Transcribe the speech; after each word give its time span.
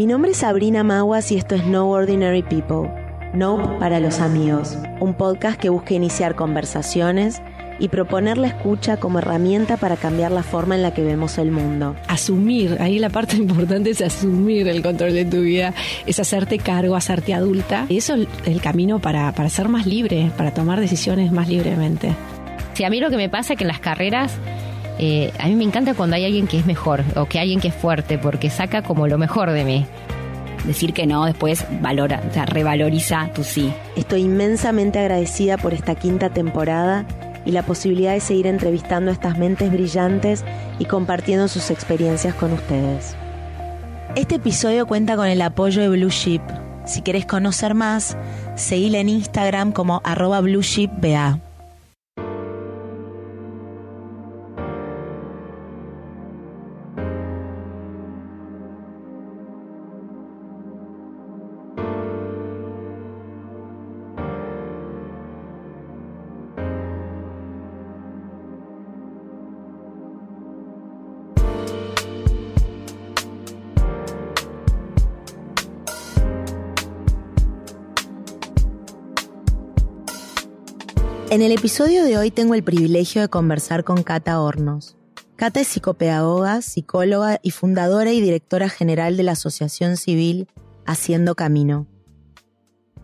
Mi 0.00 0.06
nombre 0.06 0.30
es 0.30 0.38
Sabrina 0.38 0.82
Maguas 0.82 1.30
y 1.30 1.36
esto 1.36 1.54
es 1.54 1.66
No 1.66 1.90
Ordinary 1.90 2.42
People, 2.42 2.90
No 3.34 3.78
para 3.78 4.00
los 4.00 4.20
amigos, 4.20 4.78
un 4.98 5.12
podcast 5.12 5.60
que 5.60 5.68
busca 5.68 5.92
iniciar 5.92 6.36
conversaciones 6.36 7.42
y 7.78 7.88
proponer 7.88 8.38
la 8.38 8.46
escucha 8.46 8.96
como 8.96 9.18
herramienta 9.18 9.76
para 9.76 9.98
cambiar 9.98 10.32
la 10.32 10.42
forma 10.42 10.74
en 10.74 10.80
la 10.80 10.94
que 10.94 11.02
vemos 11.02 11.36
el 11.36 11.50
mundo. 11.50 11.96
Asumir, 12.08 12.78
ahí 12.80 12.98
la 12.98 13.10
parte 13.10 13.36
importante 13.36 13.90
es 13.90 14.00
asumir 14.00 14.68
el 14.68 14.80
control 14.80 15.12
de 15.12 15.26
tu 15.26 15.42
vida, 15.42 15.74
es 16.06 16.18
hacerte 16.18 16.56
cargo, 16.56 16.96
hacerte 16.96 17.34
adulta. 17.34 17.84
Y 17.90 17.98
eso 17.98 18.14
es 18.14 18.26
el 18.46 18.62
camino 18.62 19.00
para, 19.00 19.30
para 19.32 19.50
ser 19.50 19.68
más 19.68 19.84
libre, 19.84 20.30
para 20.34 20.54
tomar 20.54 20.80
decisiones 20.80 21.30
más 21.30 21.46
libremente. 21.46 22.16
Sí, 22.72 22.84
a 22.84 22.88
mí 22.88 23.00
lo 23.00 23.10
que 23.10 23.18
me 23.18 23.28
pasa 23.28 23.52
es 23.52 23.58
que 23.58 23.64
en 23.64 23.68
las 23.68 23.80
carreras 23.80 24.32
eh, 25.02 25.32
a 25.38 25.46
mí 25.46 25.54
me 25.54 25.64
encanta 25.64 25.94
cuando 25.94 26.16
hay 26.16 26.26
alguien 26.26 26.46
que 26.46 26.58
es 26.58 26.66
mejor 26.66 27.02
o 27.16 27.24
que 27.24 27.40
alguien 27.40 27.58
que 27.58 27.68
es 27.68 27.74
fuerte, 27.74 28.18
porque 28.18 28.50
saca 28.50 28.82
como 28.82 29.08
lo 29.08 29.16
mejor 29.16 29.50
de 29.50 29.64
mí. 29.64 29.86
Decir 30.64 30.92
que 30.92 31.06
no 31.06 31.24
después 31.24 31.64
valora, 31.80 32.22
o 32.28 32.34
sea, 32.34 32.44
revaloriza 32.44 33.30
tu 33.34 33.42
sí. 33.42 33.72
Estoy 33.96 34.20
inmensamente 34.20 34.98
agradecida 34.98 35.56
por 35.56 35.72
esta 35.72 35.94
quinta 35.94 36.28
temporada 36.28 37.06
y 37.46 37.52
la 37.52 37.62
posibilidad 37.62 38.12
de 38.12 38.20
seguir 38.20 38.46
entrevistando 38.46 39.10
a 39.10 39.14
estas 39.14 39.38
mentes 39.38 39.72
brillantes 39.72 40.44
y 40.78 40.84
compartiendo 40.84 41.48
sus 41.48 41.70
experiencias 41.70 42.34
con 42.34 42.52
ustedes. 42.52 43.16
Este 44.16 44.34
episodio 44.34 44.86
cuenta 44.86 45.16
con 45.16 45.28
el 45.28 45.40
apoyo 45.40 45.80
de 45.80 45.88
Blue 45.88 46.10
Ship. 46.10 46.42
Si 46.84 47.00
querés 47.00 47.24
conocer 47.24 47.72
más, 47.72 48.18
seguile 48.54 49.00
en 49.00 49.08
Instagram 49.08 49.72
como 49.72 50.02
arroba 50.04 50.42
blueshipba. 50.42 51.38
En 81.30 81.42
el 81.42 81.52
episodio 81.52 82.02
de 82.02 82.18
hoy 82.18 82.32
tengo 82.32 82.54
el 82.54 82.64
privilegio 82.64 83.22
de 83.22 83.28
conversar 83.28 83.84
con 83.84 84.02
Cata 84.02 84.40
Hornos. 84.40 84.96
Cata 85.36 85.60
es 85.60 85.68
psicopedagoga, 85.68 86.60
psicóloga 86.60 87.38
y 87.40 87.52
fundadora 87.52 88.10
y 88.10 88.20
directora 88.20 88.68
general 88.68 89.16
de 89.16 89.22
la 89.22 89.32
asociación 89.32 89.96
civil 89.96 90.48
Haciendo 90.86 91.36
Camino. 91.36 91.86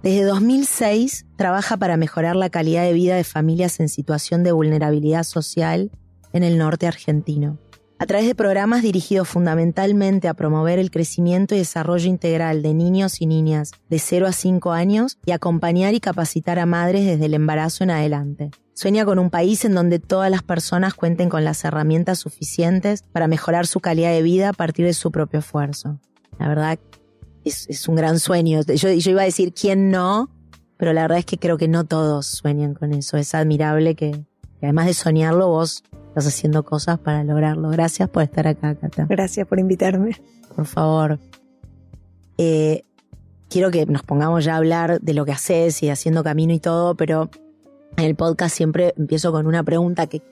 Desde 0.03 0.25
2006 0.25 1.27
trabaja 1.37 1.77
para 1.77 1.97
mejorar 1.97 2.35
la 2.35 2.51
calidad 2.51 2.83
de 2.83 2.95
vida 2.95 3.15
de 3.15 3.23
familias 3.23 3.79
en 3.79 3.89
situación 3.89 4.43
de 4.43 4.51
vulnerabilidad 4.51 5.23
social 5.23 5.93
en 6.33 6.43
el 6.43 6.59
norte 6.59 6.89
argentino 6.89 7.61
a 7.99 8.07
través 8.07 8.27
de 8.27 8.35
programas 8.35 8.83
dirigidos 8.83 9.29
fundamentalmente 9.29 10.29
a 10.29 10.35
promover 10.35 10.79
el 10.79 10.91
crecimiento 10.91 11.55
y 11.55 11.59
desarrollo 11.59 12.09
integral 12.09 12.63
de 12.63 12.75
niños 12.75 13.21
y 13.21 13.27
niñas 13.27 13.73
de 13.89 13.99
0 13.99 14.27
a 14.27 14.33
5 14.33 14.73
años 14.73 15.19
y 15.25 15.33
acompañar 15.33 15.95
y 15.95 16.01
capacitar 16.01 16.59
a 16.59 16.67
madres 16.67 17.07
desde 17.07 17.27
el 17.27 17.35
embarazo 17.35 17.85
en 17.85 17.91
adelante. 17.91 18.51
Sueña 18.75 19.07
con 19.07 19.19
un 19.19 19.31
país 19.31 19.65
en 19.65 19.75
donde 19.75 19.99
todas 19.99 20.31
las 20.31 20.43
personas 20.43 20.93
cuenten 20.93 21.31
con 21.31 21.45
las 21.45 21.65
herramientas 21.65 22.19
suficientes 22.19 23.03
para 23.13 23.29
mejorar 23.29 23.67
su 23.67 23.81
calidad 23.81 24.11
de 24.11 24.21
vida 24.21 24.51
a 24.51 24.53
partir 24.53 24.85
de 24.85 24.93
su 24.93 25.11
propio 25.11 25.39
esfuerzo. 25.39 25.99
La 26.39 26.49
verdad 26.49 26.79
es, 27.45 27.89
un 27.89 27.95
gran 27.97 28.19
sueño. 28.19 28.61
Yo, 28.63 28.93
yo 28.93 29.11
iba 29.11 29.23
a 29.23 29.25
decir 29.25 29.55
quién 29.55 29.91
no, 29.91 30.29
pero 30.77 30.93
la 30.93 31.03
verdad 31.03 31.19
es 31.19 31.25
que 31.25 31.39
creo 31.39 31.57
que 31.57 31.69
no 31.69 31.85
todos 31.85 32.27
sueñan 32.27 32.75
con 32.75 32.93
eso. 32.93 33.17
Es 33.17 33.35
admirable 33.35 33.95
que, 33.95 34.11
que 34.11 34.67
además 34.67 34.87
de 34.87 34.95
soñarlo, 34.95 35.49
vos 35.49 35.83
estás 36.17 36.35
haciendo 36.35 36.65
cosas 36.65 36.99
para 36.99 37.23
lograrlo. 37.25 37.69
Gracias 37.69 38.09
por 38.09 38.23
estar 38.23 38.49
acá, 38.49 38.75
Cata. 38.75 39.05
Gracias 39.07 39.47
por 39.47 39.59
invitarme. 39.59 40.17
Por 40.55 40.65
favor. 40.65 41.19
Eh, 42.39 42.85
quiero 43.51 43.71
que 43.71 43.85
nos 43.85 44.03
pongamos 44.03 44.43
ya 44.43 44.55
a 44.55 44.57
hablar 44.57 44.99
de 44.99 45.13
lo 45.13 45.27
que 45.27 45.33
haces 45.33 45.83
y 45.83 45.91
haciendo 45.91 46.25
camino 46.25 46.55
y 46.55 46.59
todo, 46.59 46.95
pero 46.95 47.29
en 47.99 48.05
el 48.05 48.15
podcast 48.15 48.57
siempre 48.57 48.95
empiezo 48.97 49.31
con 49.31 49.47
una 49.47 49.63
pregunta 49.63 50.07
que, 50.07 50.23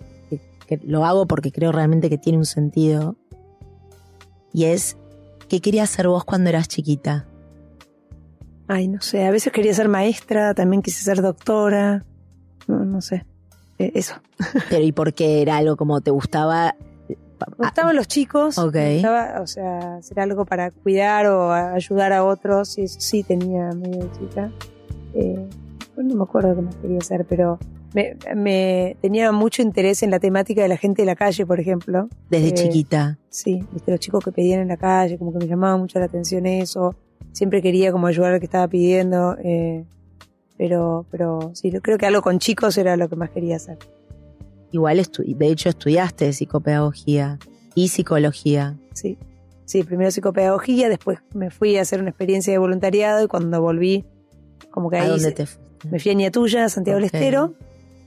lo 0.84 1.04
hago 1.04 1.26
porque 1.26 1.52
creo 1.52 1.70
realmente 1.70 2.08
que 2.08 2.16
tiene 2.16 2.38
un 2.38 2.46
sentido. 2.46 3.16
Y 4.54 4.64
es, 4.64 4.96
¿qué 5.50 5.60
querías 5.60 5.90
ser 5.90 6.08
vos 6.08 6.24
cuando 6.24 6.48
eras 6.48 6.66
chiquita? 6.66 7.26
Ay, 8.68 8.88
no 8.88 9.02
sé, 9.02 9.26
a 9.26 9.30
veces 9.30 9.52
quería 9.52 9.74
ser 9.74 9.90
maestra, 9.90 10.54
también 10.54 10.80
quise 10.80 11.04
ser 11.04 11.20
doctora, 11.20 12.06
no 12.66 13.02
sé. 13.02 13.26
Eh, 13.78 13.92
eso. 13.94 14.14
Pero 14.70 14.84
¿y 14.84 14.92
por 14.92 15.14
qué 15.14 15.42
era 15.42 15.56
algo 15.56 15.76
como 15.76 16.00
te 16.00 16.10
gustaba? 16.10 16.74
Me 17.58 17.66
gustaban 17.66 17.96
los 17.96 18.08
chicos, 18.08 18.56
Ok. 18.58 18.76
o 19.40 19.46
sea, 19.46 19.96
hacer 19.96 20.20
algo 20.20 20.46
para 20.46 20.70
cuidar 20.70 21.26
o 21.26 21.52
ayudar 21.52 22.12
a 22.12 22.24
otros, 22.24 22.78
y 22.78 22.82
eso 22.82 23.00
sí 23.00 23.22
tenía 23.22 23.70
medio 23.70 24.10
chica. 24.18 24.50
Eh, 25.14 25.46
no 25.96 26.14
me 26.14 26.22
acuerdo 26.22 26.54
qué 26.54 26.62
más 26.62 26.74
quería 26.76 26.98
hacer, 26.98 27.26
pero 27.28 27.58
me, 27.94 28.96
tenía 29.00 29.30
mucho 29.30 29.62
interés 29.62 30.02
en 30.02 30.10
la 30.10 30.18
temática 30.18 30.62
de 30.62 30.68
la 30.68 30.76
gente 30.76 31.02
de 31.02 31.06
la 31.06 31.16
calle, 31.16 31.46
por 31.46 31.60
ejemplo. 31.60 32.08
Desde 32.30 32.48
eh, 32.48 32.54
chiquita. 32.54 33.18
Sí, 33.28 33.64
¿viste? 33.72 33.90
los 33.90 34.00
chicos 34.00 34.24
que 34.24 34.32
pedían 34.32 34.60
en 34.60 34.68
la 34.68 34.76
calle, 34.76 35.18
como 35.18 35.32
que 35.32 35.38
me 35.38 35.46
llamaba 35.46 35.76
mucho 35.76 35.98
la 35.98 36.06
atención 36.06 36.46
eso. 36.46 36.94
Siempre 37.32 37.62
quería 37.62 37.92
como 37.92 38.06
ayudar 38.06 38.34
al 38.34 38.40
que 38.40 38.46
estaba 38.46 38.66
pidiendo. 38.68 39.36
Eh, 39.42 39.84
pero, 40.56 41.06
pero 41.10 41.50
sí, 41.54 41.72
creo 41.82 41.98
que 41.98 42.06
algo 42.06 42.22
con 42.22 42.38
chicos 42.38 42.78
era 42.78 42.96
lo 42.96 43.08
que 43.08 43.16
más 43.16 43.30
quería 43.30 43.56
hacer. 43.56 43.78
Igual, 44.70 45.00
de 45.02 45.46
hecho, 45.46 45.68
estudiaste 45.68 46.32
psicopedagogía 46.32 47.38
y 47.74 47.88
psicología. 47.88 48.76
Sí, 48.92 49.18
sí, 49.64 49.82
primero 49.84 50.10
psicopedagogía, 50.10 50.88
después 50.88 51.20
me 51.32 51.50
fui 51.50 51.76
a 51.76 51.82
hacer 51.82 52.00
una 52.00 52.10
experiencia 52.10 52.52
de 52.52 52.58
voluntariado 52.58 53.24
y 53.24 53.28
cuando 53.28 53.60
volví, 53.60 54.04
como 54.70 54.90
que 54.90 54.96
ahí... 54.96 55.06
¿A 55.06 55.10
dónde 55.10 55.32
te 55.32 55.46
fuiste? 55.46 55.88
Me 55.90 55.98
fui 56.00 56.12
a 56.12 56.14
Niatuya, 56.14 56.68
Santiago 56.68 56.96
del 56.96 57.06
Estero. 57.06 57.54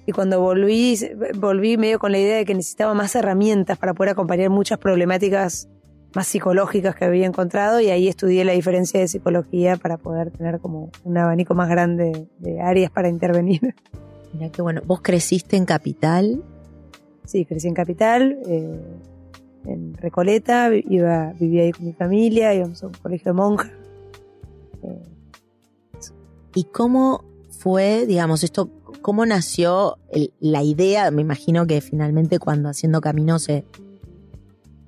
Y 0.05 0.13
cuando 0.13 0.39
volví, 0.39 0.97
volví 1.35 1.77
medio 1.77 1.99
con 1.99 2.13
la 2.13 2.17
idea 2.17 2.37
de 2.37 2.45
que 2.45 2.55
necesitaba 2.55 2.93
más 2.93 3.13
herramientas 3.15 3.77
para 3.77 3.93
poder 3.93 4.11
acompañar 4.11 4.49
muchas 4.49 4.79
problemáticas 4.79 5.67
más 6.15 6.27
psicológicas 6.27 6.95
que 6.95 7.05
había 7.05 7.25
encontrado 7.25 7.79
y 7.79 7.89
ahí 7.89 8.07
estudié 8.07 8.45
la 8.45 8.53
diferencia 8.53 8.99
de 8.99 9.07
psicología 9.07 9.77
para 9.77 9.97
poder 9.97 10.31
tener 10.31 10.59
como 10.59 10.89
un 11.03 11.17
abanico 11.17 11.53
más 11.53 11.69
grande 11.69 12.27
de 12.39 12.61
áreas 12.61 12.91
para 12.91 13.09
intervenir. 13.09 13.75
Mira 14.33 14.49
qué 14.49 14.61
bueno. 14.61 14.81
¿Vos 14.85 15.01
creciste 15.01 15.57
en 15.57 15.65
Capital? 15.65 16.43
Sí, 17.25 17.45
crecí 17.45 17.67
en 17.67 17.73
Capital, 17.73 18.39
eh, 18.47 18.79
en 19.65 19.93
Recoleta, 19.95 20.69
iba, 20.73 21.33
vivía 21.39 21.63
ahí 21.63 21.71
con 21.71 21.85
mi 21.85 21.93
familia, 21.93 22.53
íbamos 22.53 22.81
a 22.83 22.87
un 22.87 22.93
colegio 22.93 23.33
de 23.33 23.37
monjas. 23.37 23.71
Eh, 24.83 25.03
¿Y 26.55 26.63
cómo 26.65 27.25
fue, 27.49 28.05
digamos, 28.05 28.43
esto, 28.43 28.69
cómo 29.01 29.25
nació 29.25 29.97
la 30.39 30.63
idea? 30.63 31.11
Me 31.11 31.21
imagino 31.21 31.67
que 31.67 31.81
finalmente 31.81 32.39
cuando 32.39 32.69
haciendo 32.69 33.01
camino 33.01 33.39
se, 33.39 33.65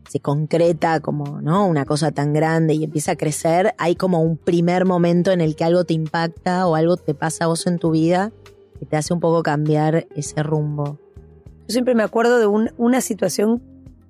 se 0.09 0.19
concreta 0.19 0.99
como, 0.99 1.39
¿no? 1.41 1.67
Una 1.67 1.85
cosa 1.85 2.11
tan 2.11 2.33
grande 2.33 2.73
y 2.73 2.83
empieza 2.83 3.11
a 3.11 3.15
crecer, 3.15 3.75
hay 3.77 3.95
como 3.95 4.21
un 4.21 4.37
primer 4.37 4.85
momento 4.85 5.31
en 5.31 5.39
el 5.39 5.55
que 5.55 5.63
algo 5.63 5.83
te 5.83 5.93
impacta 5.93 6.67
o 6.67 6.75
algo 6.75 6.97
te 6.97 7.13
pasa 7.13 7.45
a 7.45 7.47
vos 7.47 7.67
en 7.67 7.77
tu 7.77 7.91
vida 7.91 8.31
que 8.79 8.85
te 8.85 8.97
hace 8.97 9.13
un 9.13 9.19
poco 9.19 9.43
cambiar 9.43 10.07
ese 10.15 10.41
rumbo. 10.41 10.97
Yo 11.67 11.73
siempre 11.73 11.93
me 11.93 12.03
acuerdo 12.03 12.39
de 12.39 12.47
una 12.77 13.01
situación 13.01 13.61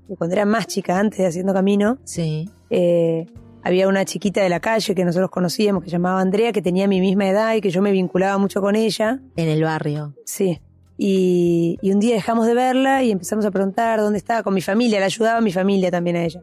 que 0.08 0.16
cuando 0.16 0.36
era 0.36 0.46
más 0.46 0.68
chica, 0.68 1.00
antes 1.00 1.20
de 1.20 1.28
Haciendo 1.28 1.54
Camino, 1.54 1.98
sí. 2.06 2.50
Eh, 2.70 3.26
había 3.62 3.88
una 3.88 4.06
chiquita 4.06 4.42
de 4.42 4.50
la 4.50 4.60
calle 4.60 4.96
que 4.96 5.04
nosotros 5.04 5.30
conocíamos 5.30 5.84
que 5.84 5.90
llamaba 5.90 6.22
Andrea, 6.22 6.54
que 6.54 6.62
tenía 6.62 6.88
mi 6.88 7.02
misma 7.02 7.28
edad 7.28 7.56
y 7.56 7.62
que 7.62 7.72
yo 7.72 7.82
me 7.82 7.92
vinculaba 7.92 8.38
mucho 8.38 8.62
con 8.62 8.76
ella. 8.76 9.20
En 9.36 9.50
el 9.50 9.64
barrio. 9.64 10.14
Sí. 10.26 10.62
Y, 11.02 11.80
un 11.82 12.02
día 12.02 12.16
dejamos 12.16 12.46
de 12.46 12.54
verla 12.54 13.04
y 13.04 13.12
empezamos 13.12 13.46
a 13.46 13.52
preguntar 13.52 14.02
dónde 14.02 14.18
estaba 14.18 14.44
con 14.44 14.54
mi 14.54 14.60
familia, 14.60 15.00
la 15.00 15.06
ayudaba 15.06 15.38
a 15.38 15.42
mi 15.42 15.54
familia 15.54 15.90
también 15.90 16.18
a 16.18 16.26
ella. 16.26 16.42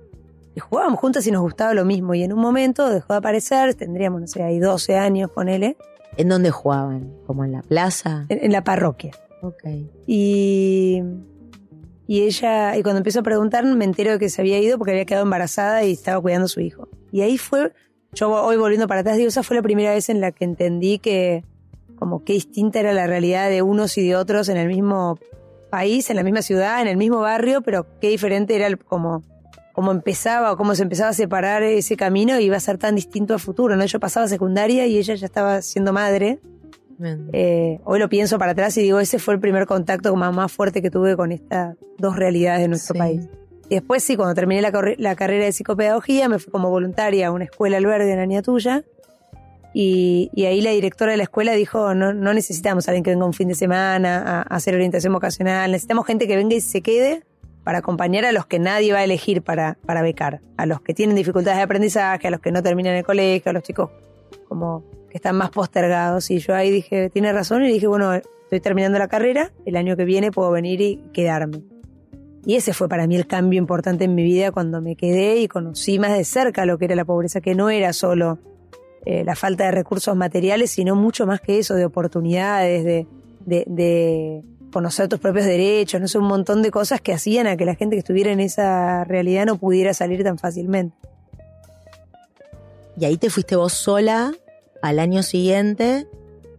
Y 0.54 0.60
jugábamos 0.60 0.98
juntas 0.98 1.26
y 1.26 1.30
nos 1.30 1.42
gustaba 1.42 1.74
lo 1.74 1.84
mismo. 1.84 2.14
Y 2.14 2.22
en 2.22 2.32
un 2.32 2.40
momento 2.40 2.88
dejó 2.88 3.12
de 3.12 3.18
aparecer, 3.18 3.74
tendríamos, 3.74 4.22
no 4.22 4.26
sé, 4.26 4.42
ahí 4.42 4.58
12 4.58 4.96
años, 4.96 5.30
ponele. 5.30 5.76
¿En 6.16 6.30
dónde 6.30 6.50
jugaban? 6.50 7.12
¿Como 7.26 7.44
en 7.44 7.52
la 7.52 7.60
plaza? 7.60 8.24
En, 8.30 8.50
la 8.50 8.64
parroquia. 8.64 9.12
Ok. 9.42 9.62
Y, 10.06 11.02
y 12.06 12.22
ella, 12.22 12.78
y 12.78 12.82
cuando 12.82 13.00
empezó 13.00 13.20
a 13.20 13.22
preguntar, 13.22 13.62
me 13.66 13.84
entero 13.84 14.12
de 14.12 14.18
que 14.18 14.30
se 14.30 14.40
había 14.40 14.58
ido 14.58 14.78
porque 14.78 14.92
había 14.92 15.04
quedado 15.04 15.24
embarazada 15.24 15.84
y 15.84 15.92
estaba 15.92 16.18
cuidando 16.22 16.46
a 16.46 16.48
su 16.48 16.60
hijo. 16.60 16.88
Y 17.12 17.20
ahí 17.20 17.36
fue, 17.36 17.74
yo 18.14 18.30
hoy 18.30 18.56
volviendo 18.56 18.88
para 18.88 19.00
atrás, 19.02 19.18
digo, 19.18 19.28
esa 19.28 19.42
fue 19.42 19.56
la 19.56 19.62
primera 19.62 19.92
vez 19.92 20.08
en 20.08 20.22
la 20.22 20.32
que 20.32 20.46
entendí 20.46 20.98
que 20.98 21.44
como 21.96 22.24
qué 22.24 22.34
distinta 22.34 22.80
era 22.80 22.92
la 22.92 23.06
realidad 23.06 23.48
de 23.50 23.62
unos 23.62 23.96
y 23.98 24.06
de 24.06 24.16
otros 24.16 24.48
en 24.48 24.56
el 24.56 24.68
mismo 24.68 25.18
país, 25.70 26.08
en 26.10 26.16
la 26.16 26.22
misma 26.22 26.42
ciudad, 26.42 26.80
en 26.80 26.88
el 26.88 26.96
mismo 26.96 27.20
barrio, 27.20 27.62
pero 27.62 27.86
qué 28.00 28.08
diferente 28.08 28.54
era 28.54 28.74
como, 28.76 29.22
cómo 29.72 29.92
empezaba 29.92 30.52
o 30.52 30.56
cómo 30.56 30.74
se 30.74 30.82
empezaba 30.84 31.10
a 31.10 31.14
separar 31.14 31.62
ese 31.62 31.96
camino 31.96 32.38
iba 32.40 32.56
a 32.56 32.60
ser 32.60 32.78
tan 32.78 32.94
distinto 32.94 33.34
a 33.34 33.38
futuro, 33.38 33.76
¿no? 33.76 33.84
Yo 33.84 34.00
pasaba 34.00 34.26
secundaria 34.28 34.86
y 34.86 34.96
ella 34.96 35.14
ya 35.14 35.26
estaba 35.26 35.60
siendo 35.62 35.92
madre. 35.92 36.38
Eh, 37.34 37.78
hoy 37.84 37.98
lo 37.98 38.08
pienso 38.08 38.38
para 38.38 38.52
atrás 38.52 38.74
y 38.78 38.82
digo, 38.82 39.00
ese 39.00 39.18
fue 39.18 39.34
el 39.34 39.40
primer 39.40 39.66
contacto 39.66 40.16
más, 40.16 40.34
más 40.34 40.50
fuerte 40.50 40.80
que 40.80 40.90
tuve 40.90 41.14
con 41.14 41.30
estas 41.30 41.76
dos 41.98 42.16
realidades 42.16 42.62
de 42.62 42.68
nuestro 42.68 42.94
país. 42.94 43.28
Y 43.68 43.74
después 43.74 44.02
sí, 44.02 44.16
cuando 44.16 44.34
terminé 44.34 44.62
la, 44.62 44.72
la, 44.96 45.14
carrera 45.16 45.44
de 45.44 45.52
psicopedagogía, 45.52 46.28
me 46.28 46.38
fui 46.38 46.50
como 46.50 46.70
voluntaria 46.70 47.26
a 47.26 47.32
una 47.32 47.44
escuela 47.44 47.76
albergue 47.76 48.12
en 48.12 48.20
Aña 48.20 48.40
Tuya. 48.40 48.84
Y, 49.78 50.30
y, 50.34 50.46
ahí 50.46 50.62
la 50.62 50.70
directora 50.70 51.10
de 51.10 51.18
la 51.18 51.24
escuela 51.24 51.52
dijo, 51.52 51.94
no, 51.94 52.14
necesitamos 52.14 52.88
a 52.88 52.92
alguien 52.92 53.04
que 53.04 53.10
venga 53.10 53.26
un 53.26 53.34
fin 53.34 53.48
de 53.48 53.54
semana 53.54 54.22
a, 54.22 54.38
a 54.38 54.56
hacer 54.56 54.74
orientación 54.74 55.12
vocacional, 55.12 55.70
necesitamos 55.70 56.06
gente 56.06 56.26
que 56.26 56.34
venga 56.34 56.54
y 56.54 56.62
se 56.62 56.80
quede 56.80 57.24
para 57.62 57.80
acompañar 57.80 58.24
a 58.24 58.32
los 58.32 58.46
que 58.46 58.58
nadie 58.58 58.94
va 58.94 59.00
a 59.00 59.04
elegir 59.04 59.42
para, 59.42 59.76
para 59.84 60.00
becar, 60.00 60.40
a 60.56 60.64
los 60.64 60.80
que 60.80 60.94
tienen 60.94 61.14
dificultades 61.14 61.58
de 61.58 61.64
aprendizaje, 61.64 62.26
a 62.26 62.30
los 62.30 62.40
que 62.40 62.52
no 62.52 62.62
terminan 62.62 62.94
el 62.94 63.04
colegio, 63.04 63.50
a 63.50 63.52
los 63.52 63.64
chicos 63.64 63.90
como 64.48 64.82
que 65.10 65.18
están 65.18 65.36
más 65.36 65.50
postergados. 65.50 66.30
Y 66.30 66.38
yo 66.38 66.54
ahí 66.54 66.70
dije, 66.70 67.10
tiene 67.10 67.30
razón, 67.34 67.62
y 67.62 67.70
dije, 67.70 67.86
bueno, 67.86 68.14
estoy 68.14 68.60
terminando 68.60 68.98
la 68.98 69.08
carrera, 69.08 69.52
el 69.66 69.76
año 69.76 69.94
que 69.94 70.06
viene 70.06 70.32
puedo 70.32 70.50
venir 70.52 70.80
y 70.80 71.02
quedarme. 71.12 71.64
Y 72.46 72.54
ese 72.54 72.72
fue 72.72 72.88
para 72.88 73.06
mí 73.06 73.14
el 73.14 73.26
cambio 73.26 73.58
importante 73.58 74.04
en 74.04 74.14
mi 74.14 74.22
vida 74.22 74.52
cuando 74.52 74.80
me 74.80 74.96
quedé 74.96 75.36
y 75.36 75.48
conocí 75.48 75.98
más 75.98 76.16
de 76.16 76.24
cerca 76.24 76.64
lo 76.64 76.78
que 76.78 76.86
era 76.86 76.94
la 76.94 77.04
pobreza, 77.04 77.42
que 77.42 77.54
no 77.54 77.68
era 77.68 77.92
solo 77.92 78.38
eh, 79.06 79.24
la 79.24 79.34
falta 79.34 79.64
de 79.64 79.70
recursos 79.70 80.14
materiales, 80.14 80.70
sino 80.70 80.94
mucho 80.94 81.26
más 81.26 81.40
que 81.40 81.58
eso, 81.58 81.74
de 81.74 81.86
oportunidades, 81.86 82.84
de, 82.84 83.06
de, 83.46 83.64
de 83.66 84.42
conocer 84.72 85.08
tus 85.08 85.18
propios 85.18 85.46
derechos, 85.46 86.00
no 86.00 86.08
sé, 86.08 86.18
un 86.18 86.26
montón 86.26 86.62
de 86.62 86.70
cosas 86.70 87.00
que 87.00 87.14
hacían 87.14 87.46
a 87.46 87.56
que 87.56 87.64
la 87.64 87.74
gente 87.74 87.96
que 87.96 88.00
estuviera 88.00 88.30
en 88.30 88.40
esa 88.40 89.04
realidad 89.04 89.46
no 89.46 89.56
pudiera 89.56 89.94
salir 89.94 90.22
tan 90.22 90.38
fácilmente. 90.38 90.94
Y 92.98 93.04
ahí 93.04 93.16
te 93.16 93.30
fuiste 93.30 93.56
vos 93.56 93.72
sola 93.72 94.32
al 94.82 94.98
año 94.98 95.22
siguiente 95.22 96.06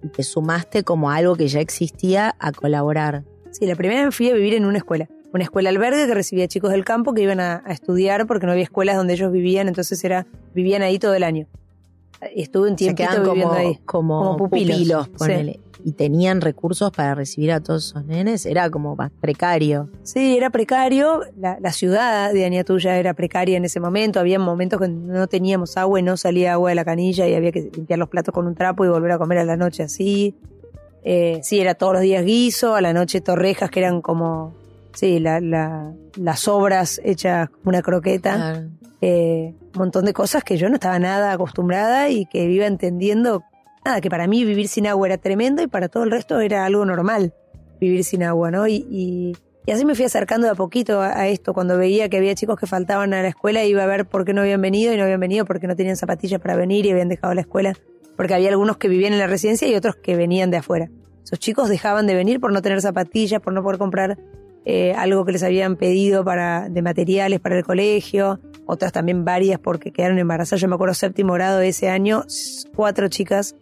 y 0.03 0.09
te 0.09 0.23
sumaste 0.23 0.83
como 0.83 1.11
algo 1.11 1.35
que 1.35 1.47
ya 1.47 1.59
existía 1.59 2.35
a 2.39 2.51
colaborar. 2.51 3.23
Sí, 3.51 3.65
la 3.65 3.75
primera 3.75 4.05
vez 4.05 4.15
fui 4.15 4.29
a 4.29 4.33
vivir 4.33 4.53
en 4.53 4.65
una 4.65 4.77
escuela. 4.77 5.09
Una 5.33 5.43
escuela 5.43 5.69
albergue 5.69 6.07
que 6.07 6.13
recibía 6.13 6.47
chicos 6.47 6.71
del 6.71 6.85
campo 6.85 7.13
que 7.13 7.21
iban 7.21 7.39
a, 7.39 7.63
estudiar 7.67 8.27
porque 8.27 8.45
no 8.45 8.51
había 8.51 8.63
escuelas 8.63 8.95
donde 8.95 9.13
ellos 9.13 9.31
vivían, 9.31 9.67
entonces 9.67 10.03
era 10.03 10.25
vivían 10.53 10.81
ahí 10.81 10.99
todo 10.99 11.13
el 11.15 11.23
año. 11.23 11.47
Estuve 12.21 12.69
un 12.69 12.75
tiempo 12.75 13.03
viviendo 13.23 13.53
ahí. 13.53 13.79
Como, 13.85 14.37
pupilos, 14.37 15.07
ponele 15.09 15.59
y 15.83 15.93
tenían 15.93 16.41
recursos 16.41 16.91
para 16.91 17.15
recibir 17.15 17.51
a 17.51 17.61
todos 17.61 17.87
esos 17.87 18.05
nenes, 18.05 18.45
era 18.45 18.69
como 18.69 18.95
más 18.95 19.11
precario. 19.21 19.89
Sí, 20.03 20.35
era 20.35 20.49
precario. 20.49 21.21
La, 21.37 21.71
ciudad 21.71 22.33
de 22.33 22.45
Aniatuya 22.45 22.97
era 22.97 23.13
precaria 23.13 23.57
en 23.57 23.65
ese 23.65 23.79
momento. 23.79 24.19
Había 24.19 24.39
momentos 24.39 24.81
que 24.81 24.87
no 24.87 25.27
teníamos 25.27 25.77
agua 25.77 25.99
y 25.99 26.03
no 26.03 26.17
salía 26.17 26.53
agua 26.53 26.71
de 26.71 26.75
la 26.75 26.85
canilla 26.85 27.27
y 27.27 27.35
había 27.35 27.51
que 27.51 27.69
limpiar 27.73 27.99
los 27.99 28.09
platos 28.09 28.33
con 28.33 28.47
un 28.47 28.55
trapo 28.55 28.85
y 28.85 28.89
volver 28.89 29.11
a 29.11 29.17
comer 29.17 29.37
a 29.37 29.45
la 29.45 29.55
noche 29.55 29.83
así. 29.83 30.35
Eh, 31.03 31.39
sí, 31.43 31.59
era 31.59 31.75
todos 31.75 31.93
los 31.93 32.01
días 32.01 32.25
guiso, 32.25 32.75
a 32.75 32.81
la 32.81 32.91
noche 32.91 33.21
torrejas 33.21 33.69
que 33.69 33.79
eran 33.79 34.01
como, 34.01 34.53
sí, 34.93 35.19
la, 35.19 35.39
las 36.15 36.47
obras 36.47 36.99
hechas 37.03 37.49
como 37.49 37.69
una 37.69 37.81
croqueta. 37.81 38.67
Eh, 39.01 39.53
un 39.75 39.79
montón 39.79 40.05
de 40.05 40.13
cosas 40.13 40.43
que 40.43 40.57
yo 40.57 40.69
no 40.69 40.75
estaba 40.75 40.97
nada 40.97 41.31
acostumbrada 41.31 42.09
y 42.09 42.25
que 42.25 42.43
iba 42.45 42.65
entendiendo 42.65 43.43
nada, 43.85 44.01
que 44.01 44.09
para 44.09 44.27
mí 44.27 44.43
vivir 44.43 44.67
sin 44.67 44.87
agua 44.87 45.07
era 45.07 45.17
tremendo 45.17 45.61
y 45.61 45.67
para 45.67 45.87
todo 45.87 46.03
el 46.03 46.11
resto 46.11 46.39
era 46.39 46.65
algo 46.65 46.85
normal 46.85 47.33
vivir 47.79 48.03
sin 48.03 48.23
agua, 48.23 48.51
¿no? 48.51 48.67
Y, 48.67 49.35
así 49.71 49.85
me 49.85 49.95
fui 49.95 50.05
acercando 50.05 50.47
de 50.47 50.51
a 50.51 50.55
poquito 50.55 51.01
a, 51.01 51.27
esto. 51.27 51.53
Cuando 51.53 51.77
veía 51.77 52.09
que 52.09 52.17
había 52.17 52.33
chicos 52.35 52.59
que 52.59 52.67
faltaban 52.67 53.13
a 53.13 53.21
la 53.21 53.27
escuela, 53.27 53.63
iba 53.65 53.83
a 53.83 53.87
ver 53.87 54.05
por 54.05 54.25
qué 54.25 54.33
no 54.33 54.41
habían 54.41 54.61
venido 54.61 54.93
y 54.93 54.97
no 54.97 55.03
habían 55.03 55.19
venido 55.19 55.45
porque 55.45 55.67
no 55.67 55.75
tenían 55.75 55.95
zapatillas 55.97 56.41
para 56.41 56.55
venir 56.55 56.85
y 56.85 56.91
habían 56.91 57.09
dejado 57.09 57.33
la 57.33 57.41
escuela. 57.41 57.73
Porque 58.15 58.33
había 58.33 58.49
algunos 58.49 58.77
que 58.77 58.87
vivían 58.87 59.13
en 59.13 59.19
la 59.19 59.27
residencia 59.27 59.67
y 59.67 59.75
otros 59.75 59.95
que 59.95 60.15
venían 60.15 60.49
de 60.49 60.57
afuera. 60.57 60.89
Esos 61.23 61.39
chicos 61.39 61.69
dejaban 61.69 62.07
de 62.07 62.15
venir 62.15 62.39
por 62.39 62.51
no 62.53 62.61
tener 62.61 62.81
zapatillas, 62.81 63.41
por 63.41 63.53
no 63.53 63.61
poder 63.61 63.77
comprar 63.77 64.17
eh, 64.65 64.93
algo 64.93 65.25
que 65.25 65.33
les 65.33 65.43
habían 65.43 65.75
pedido 65.75 66.23
para, 66.23 66.69
de 66.69 66.81
materiales 66.81 67.39
para 67.39 67.57
el 67.57 67.63
colegio, 67.63 68.39
otras 68.67 68.91
también 68.91 69.25
varias 69.25 69.59
porque 69.59 69.91
quedaron 69.91 70.19
embarazadas. 70.19 70.61
Yo 70.61 70.67
me 70.67 70.75
acuerdo 70.75 70.93
séptimo 70.93 71.33
grado 71.33 71.57
de 71.57 71.69
ese 71.69 71.89
año, 71.89 72.23
cuatro 72.75 73.07
chicas 73.07 73.55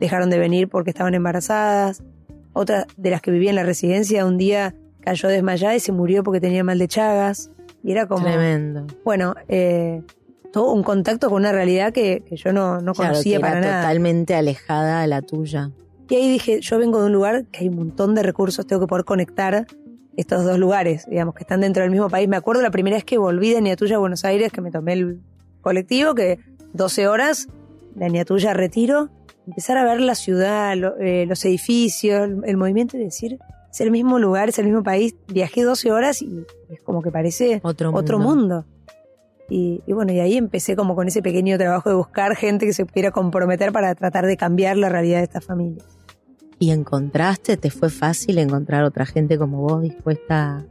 dejaron 0.00 0.30
de 0.30 0.38
venir 0.38 0.68
porque 0.68 0.90
estaban 0.90 1.14
embarazadas. 1.14 2.02
Otra 2.52 2.86
de 2.96 3.10
las 3.10 3.20
que 3.22 3.30
vivía 3.30 3.50
en 3.50 3.56
la 3.56 3.62
residencia 3.62 4.26
un 4.26 4.36
día 4.38 4.74
cayó 5.00 5.28
desmayada 5.28 5.74
y 5.74 5.80
se 5.80 5.92
murió 5.92 6.22
porque 6.22 6.40
tenía 6.40 6.64
mal 6.64 6.78
de 6.78 6.88
Chagas. 6.88 7.50
Y 7.84 7.92
era 7.92 8.06
como... 8.06 8.24
Tremendo. 8.24 8.86
Bueno, 9.04 9.34
eh, 9.48 10.02
todo 10.52 10.72
un 10.72 10.82
contacto 10.82 11.28
con 11.28 11.42
una 11.42 11.52
realidad 11.52 11.92
que, 11.92 12.22
yo 12.32 12.52
no, 12.52 12.80
no 12.80 12.94
conocía 12.94 13.40
para 13.40 13.60
nada. 13.60 13.82
Totalmente 13.82 14.34
alejada 14.34 15.02
a 15.02 15.06
la 15.06 15.22
tuya. 15.22 15.70
Y 16.08 16.14
ahí 16.14 16.28
dije, 16.28 16.60
yo 16.60 16.78
vengo 16.78 17.00
de 17.00 17.06
un 17.06 17.12
lugar 17.12 17.46
que 17.46 17.60
hay 17.60 17.68
un 17.68 17.76
montón 17.76 18.14
de 18.14 18.22
recursos, 18.22 18.66
tengo 18.66 18.82
que 18.82 18.86
poder 18.86 19.04
conectar 19.04 19.66
estos 20.16 20.44
dos 20.44 20.58
lugares, 20.58 21.06
digamos, 21.08 21.34
que 21.34 21.42
están 21.42 21.60
dentro 21.60 21.82
del 21.82 21.90
mismo 21.90 22.08
país. 22.08 22.28
Me 22.28 22.36
acuerdo 22.36 22.62
la 22.62 22.70
primera 22.70 22.96
vez 22.96 23.04
que 23.04 23.18
volví 23.18 23.52
de 23.52 23.60
Niatuya 23.60 23.96
a 23.96 23.98
Buenos 23.98 24.24
Aires, 24.24 24.52
que 24.52 24.60
me 24.60 24.70
tomé 24.70 24.94
el 24.94 25.20
colectivo, 25.60 26.14
que 26.14 26.38
12 26.72 27.08
horas, 27.08 27.48
de 27.94 28.08
Niatuya 28.10 28.54
Retiro, 28.54 29.10
empezar 29.46 29.76
a 29.76 29.84
ver 29.84 30.00
la 30.00 30.14
ciudad, 30.14 30.74
eh, 31.00 31.26
los 31.26 31.44
edificios, 31.44 32.30
el, 32.44 32.56
movimiento 32.56 32.96
y 32.96 33.04
decir, 33.04 33.38
es 33.70 33.80
el 33.80 33.90
mismo 33.90 34.18
lugar, 34.18 34.48
es 34.48 34.58
el 34.58 34.66
mismo 34.66 34.82
país. 34.82 35.14
Viajé 35.28 35.62
12 35.62 35.92
horas 35.92 36.22
y 36.22 36.44
es 36.70 36.80
como 36.82 37.02
que 37.02 37.10
parece 37.10 37.60
otro 37.62 38.18
mundo. 38.18 38.64
Y, 39.54 39.82
bueno, 39.92 40.12
y 40.14 40.20
ahí 40.20 40.38
empecé 40.38 40.76
como 40.76 40.94
con 40.94 41.08
ese 41.08 41.20
pequeño 41.20 41.58
trabajo 41.58 41.90
de 41.90 41.94
buscar 41.94 42.34
gente 42.36 42.64
que 42.64 42.72
se 42.72 42.86
pudiera 42.86 43.10
comprometer 43.10 43.70
para 43.70 43.94
tratar 43.94 44.24
de 44.24 44.38
cambiar 44.38 44.78
la 44.78 44.88
realidad 44.88 45.18
de 45.18 45.24
estas 45.24 45.44
familias. 45.44 45.84
¿Y 46.62 46.70
encontraste, 46.70 47.56
te 47.56 47.70
fue 47.70 47.90
fácil 47.90 48.38
encontrar 48.38 48.84
otra 48.84 49.04
gente 49.04 49.36
como 49.36 49.62
vos 49.62 49.82
dispuesta 49.82 50.64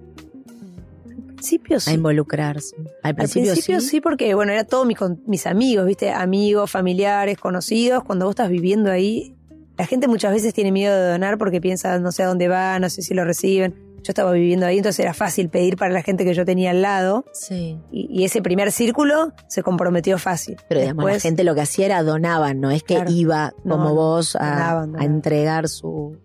a 1.85 1.91
involucrarse. 1.91 2.77
Al 3.03 3.13
principio, 3.13 3.81
sí. 3.81 3.99
porque 3.99 4.33
bueno, 4.33 4.53
era 4.53 4.63
todo 4.63 4.85
mis, 4.85 4.97
mis 5.25 5.45
amigos, 5.45 5.85
¿viste? 5.85 6.11
Amigos, 6.11 6.71
familiares, 6.71 7.37
conocidos. 7.37 8.05
Cuando 8.05 8.23
vos 8.23 8.31
estás 8.31 8.49
viviendo 8.49 8.89
ahí, 8.89 9.35
la 9.77 9.85
gente 9.85 10.07
muchas 10.07 10.31
veces 10.31 10.53
tiene 10.53 10.71
miedo 10.71 10.95
de 10.95 11.11
donar 11.11 11.37
porque 11.37 11.59
piensa, 11.59 11.99
no 11.99 12.13
sé 12.13 12.23
a 12.23 12.27
dónde 12.27 12.47
va, 12.47 12.79
no 12.79 12.89
sé 12.89 13.01
si 13.01 13.13
lo 13.13 13.25
reciben. 13.25 13.75
Yo 14.03 14.11
estaba 14.11 14.31
viviendo 14.31 14.65
ahí, 14.65 14.77
entonces 14.77 14.99
era 14.99 15.13
fácil 15.13 15.49
pedir 15.49 15.77
para 15.77 15.93
la 15.93 16.01
gente 16.01 16.25
que 16.25 16.33
yo 16.33 16.45
tenía 16.45 16.71
al 16.71 16.81
lado. 16.81 17.25
Sí. 17.33 17.79
Y, 17.91 18.23
ese 18.23 18.41
primer 18.41 18.71
círculo 18.71 19.33
se 19.47 19.63
comprometió 19.63 20.17
fácil. 20.17 20.57
Pero 20.67 20.81
digamos, 20.81 21.05
la 21.05 21.19
gente 21.19 21.43
lo 21.43 21.55
que 21.55 21.61
hacía 21.61 21.85
era 21.85 22.03
donaban, 22.03 22.59
no 22.59 22.71
es 22.71 22.83
que 22.83 23.03
iba 23.07 23.53
como 23.63 23.93
vos 23.93 24.35
a, 24.35 24.81
a 24.83 25.05
entregar 25.05 25.67
su, 25.69 26.17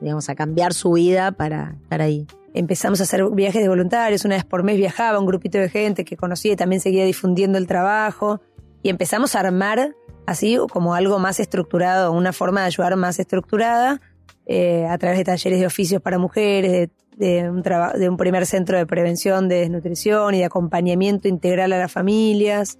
digamos, 0.00 0.28
a 0.28 0.34
cambiar 0.34 0.74
su 0.74 0.92
vida 0.92 1.32
para 1.32 1.76
estar 1.82 2.02
ahí 2.02 2.26
empezamos 2.54 3.00
a 3.00 3.04
hacer 3.04 3.24
viajes 3.30 3.62
de 3.62 3.68
voluntarios, 3.68 4.24
una 4.24 4.34
vez 4.34 4.44
por 4.44 4.62
mes 4.62 4.76
viajaba 4.76 5.18
un 5.18 5.26
grupito 5.26 5.58
de 5.58 5.68
gente 5.68 6.04
que 6.04 6.16
conocía 6.16 6.52
y 6.52 6.56
también 6.56 6.80
seguía 6.80 7.04
difundiendo 7.04 7.58
el 7.58 7.66
trabajo 7.66 8.42
y 8.82 8.90
empezamos 8.90 9.34
a 9.34 9.40
armar 9.40 9.94
así 10.26 10.58
como 10.70 10.94
algo 10.94 11.18
más 11.18 11.40
estructurado, 11.40 12.12
una 12.12 12.32
forma 12.32 12.60
de 12.60 12.66
ayudar 12.66 12.96
más 12.96 13.18
estructurada 13.18 14.00
eh, 14.46 14.86
a 14.86 14.98
través 14.98 15.18
de 15.18 15.24
talleres 15.24 15.60
de 15.60 15.66
oficios 15.66 16.02
para 16.02 16.18
mujeres, 16.18 16.72
de, 16.72 16.90
un 17.18 17.62
de 17.62 18.08
un 18.08 18.16
primer 18.16 18.46
centro 18.46 18.78
de 18.78 18.86
prevención 18.86 19.48
de 19.48 19.60
desnutrición 19.60 20.34
y 20.34 20.38
de 20.38 20.44
acompañamiento 20.44 21.28
integral 21.28 21.72
a 21.72 21.78
las 21.78 21.92
familias. 21.92 22.78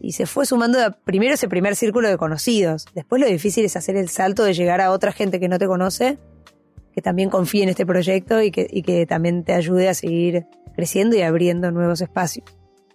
Y 0.00 0.12
se 0.12 0.26
fue 0.26 0.46
sumando 0.46 0.78
primero 1.04 1.34
ese 1.34 1.48
primer 1.48 1.76
círculo 1.76 2.08
de 2.08 2.16
conocidos. 2.16 2.86
Después 2.94 3.20
lo 3.20 3.28
difícil 3.28 3.64
es 3.64 3.76
hacer 3.76 3.96
el 3.96 4.08
salto 4.08 4.44
de 4.44 4.54
llegar 4.54 4.80
a 4.80 4.90
otra 4.90 5.12
gente 5.12 5.38
que 5.38 5.48
no 5.48 5.58
te 5.58 5.66
conoce 5.66 6.18
que 6.92 7.02
también 7.02 7.30
confíe 7.30 7.62
en 7.62 7.68
este 7.68 7.86
proyecto 7.86 8.42
y 8.42 8.50
que, 8.50 8.66
y 8.70 8.82
que 8.82 9.06
también 9.06 9.44
te 9.44 9.54
ayude 9.54 9.88
a 9.88 9.94
seguir 9.94 10.46
creciendo 10.74 11.16
y 11.16 11.22
abriendo 11.22 11.70
nuevos 11.70 12.00
espacios. 12.00 12.46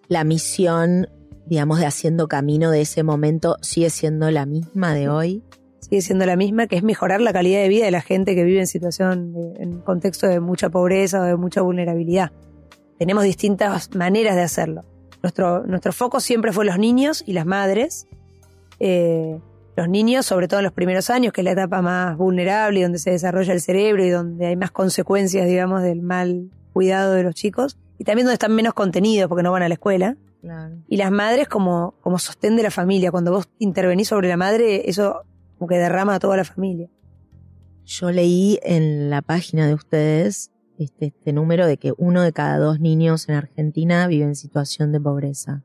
La 0.07 0.23
misión, 0.23 1.07
digamos, 1.45 1.79
de 1.79 1.85
haciendo 1.85 2.27
camino 2.27 2.71
de 2.71 2.81
ese 2.81 3.03
momento 3.03 3.57
sigue 3.61 3.89
siendo 3.89 4.29
la 4.31 4.45
misma 4.45 4.93
de 4.93 5.09
hoy. 5.09 5.43
Sigue 5.87 6.01
siendo 6.01 6.25
la 6.25 6.35
misma, 6.35 6.65
que 6.65 6.77
es 6.77 6.81
mejorar 6.81 7.21
la 7.21 7.31
calidad 7.31 7.61
de 7.61 7.69
vida 7.69 7.85
de 7.85 7.91
la 7.91 8.01
gente 8.01 8.33
que 8.33 8.43
vive 8.43 8.59
en 8.59 8.65
situación, 8.65 9.35
en 9.59 9.81
contexto 9.81 10.25
de 10.25 10.39
mucha 10.39 10.71
pobreza 10.71 11.21
o 11.21 11.23
de 11.25 11.35
mucha 11.35 11.61
vulnerabilidad. 11.61 12.31
Tenemos 12.97 13.23
distintas 13.23 13.93
maneras 13.95 14.35
de 14.35 14.41
hacerlo. 14.41 14.83
Nuestro, 15.21 15.63
nuestro 15.67 15.93
foco 15.93 16.19
siempre 16.19 16.51
fue 16.51 16.65
los 16.65 16.79
niños 16.79 17.23
y 17.27 17.33
las 17.33 17.45
madres. 17.45 18.07
Eh, 18.79 19.37
los 19.75 19.87
niños, 19.87 20.25
sobre 20.25 20.47
todo 20.47 20.59
en 20.61 20.63
los 20.63 20.73
primeros 20.73 21.11
años, 21.11 21.33
que 21.33 21.41
es 21.41 21.45
la 21.45 21.51
etapa 21.51 21.83
más 21.83 22.17
vulnerable 22.17 22.79
y 22.79 22.81
donde 22.81 22.97
se 22.97 23.11
desarrolla 23.11 23.53
el 23.53 23.61
cerebro 23.61 24.03
y 24.03 24.09
donde 24.09 24.47
hay 24.47 24.55
más 24.55 24.71
consecuencias, 24.71 25.45
digamos, 25.45 25.83
del 25.83 26.01
mal 26.01 26.49
cuidado 26.73 27.13
de 27.13 27.21
los 27.21 27.35
chicos. 27.35 27.77
Y 27.99 28.05
también 28.05 28.25
donde 28.25 28.33
están 28.33 28.55
menos 28.55 28.73
contenidos 28.73 29.29
porque 29.29 29.43
no 29.43 29.51
van 29.51 29.61
a 29.61 29.67
la 29.67 29.75
escuela. 29.75 30.17
Y 30.87 30.97
las 30.97 31.11
madres 31.11 31.47
como, 31.47 31.93
como 32.01 32.17
sostén 32.17 32.55
de 32.55 32.63
la 32.63 32.71
familia. 32.71 33.11
Cuando 33.11 33.31
vos 33.31 33.49
intervenís 33.59 34.07
sobre 34.07 34.29
la 34.29 34.37
madre, 34.37 34.89
eso 34.89 35.23
como 35.57 35.67
que 35.67 35.77
derrama 35.77 36.15
a 36.15 36.19
toda 36.19 36.37
la 36.37 36.43
familia. 36.43 36.89
Yo 37.85 38.11
leí 38.11 38.59
en 38.63 39.09
la 39.09 39.21
página 39.21 39.67
de 39.67 39.73
ustedes 39.73 40.51
este, 40.77 41.07
este 41.07 41.33
número 41.33 41.67
de 41.67 41.77
que 41.77 41.93
uno 41.97 42.21
de 42.21 42.33
cada 42.33 42.57
dos 42.57 42.79
niños 42.79 43.29
en 43.29 43.35
Argentina 43.35 44.07
vive 44.07 44.25
en 44.25 44.35
situación 44.35 44.91
de 44.91 44.99
pobreza. 44.99 45.63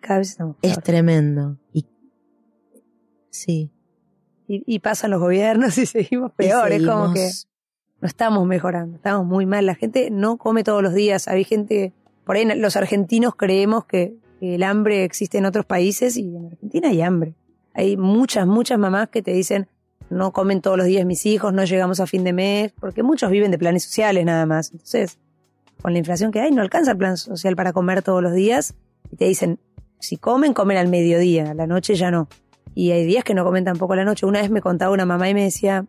Cada 0.00 0.18
vez 0.18 0.30
estamos 0.30 0.56
Es 0.62 0.80
tremendo. 0.82 1.58
Y 1.72 1.86
sí. 3.30 3.70
y, 4.48 4.62
y 4.66 4.78
pasan 4.80 5.10
los 5.10 5.20
gobiernos 5.20 5.78
y 5.78 5.86
seguimos 5.86 6.32
y 6.32 6.36
peor. 6.36 6.72
Es 6.72 6.86
como 6.86 7.12
que 7.12 7.30
no 8.00 8.08
estamos 8.08 8.46
mejorando, 8.46 8.96
estamos 8.96 9.26
muy 9.26 9.46
mal. 9.46 9.66
La 9.66 9.74
gente 9.74 10.10
no 10.10 10.36
come 10.36 10.64
todos 10.64 10.82
los 10.82 10.94
días. 10.94 11.28
Hay 11.28 11.44
gente, 11.44 11.92
por 12.24 12.36
ahí 12.36 12.44
los 12.44 12.76
argentinos 12.76 13.34
creemos 13.36 13.84
que, 13.84 14.16
que 14.40 14.56
el 14.56 14.62
hambre 14.62 15.04
existe 15.04 15.38
en 15.38 15.46
otros 15.46 15.64
países 15.64 16.16
y 16.16 16.36
en 16.36 16.46
Argentina 16.46 16.88
hay 16.88 17.02
hambre. 17.02 17.34
Hay 17.74 17.96
muchas, 17.96 18.46
muchas 18.46 18.78
mamás 18.78 19.08
que 19.08 19.22
te 19.22 19.32
dicen, 19.32 19.68
no 20.10 20.32
comen 20.32 20.60
todos 20.60 20.76
los 20.76 20.86
días 20.86 21.04
mis 21.04 21.26
hijos, 21.26 21.52
no 21.52 21.64
llegamos 21.64 22.00
a 22.00 22.06
fin 22.06 22.24
de 22.24 22.32
mes, 22.32 22.72
porque 22.80 23.02
muchos 23.02 23.30
viven 23.30 23.50
de 23.50 23.58
planes 23.58 23.84
sociales 23.84 24.24
nada 24.24 24.46
más. 24.46 24.70
Entonces, 24.72 25.18
con 25.82 25.92
la 25.92 25.98
inflación 25.98 26.30
que 26.30 26.40
hay, 26.40 26.50
no 26.50 26.62
alcanza 26.62 26.92
el 26.92 26.96
plan 26.96 27.16
social 27.16 27.56
para 27.56 27.72
comer 27.72 28.02
todos 28.02 28.22
los 28.22 28.32
días. 28.32 28.74
Y 29.10 29.16
te 29.16 29.26
dicen, 29.26 29.58
si 29.98 30.16
comen, 30.16 30.54
comen 30.54 30.76
al 30.76 30.88
mediodía, 30.88 31.50
a 31.50 31.54
la 31.54 31.66
noche 31.66 31.94
ya 31.94 32.10
no. 32.10 32.28
Y 32.74 32.92
hay 32.92 33.04
días 33.04 33.24
que 33.24 33.34
no 33.34 33.44
comen 33.44 33.64
tampoco 33.64 33.92
a 33.94 33.96
la 33.96 34.04
noche. 34.04 34.24
Una 34.26 34.40
vez 34.40 34.50
me 34.50 34.60
contaba 34.60 34.92
una 34.92 35.04
mamá 35.04 35.28
y 35.28 35.34
me 35.34 35.44
decía, 35.44 35.86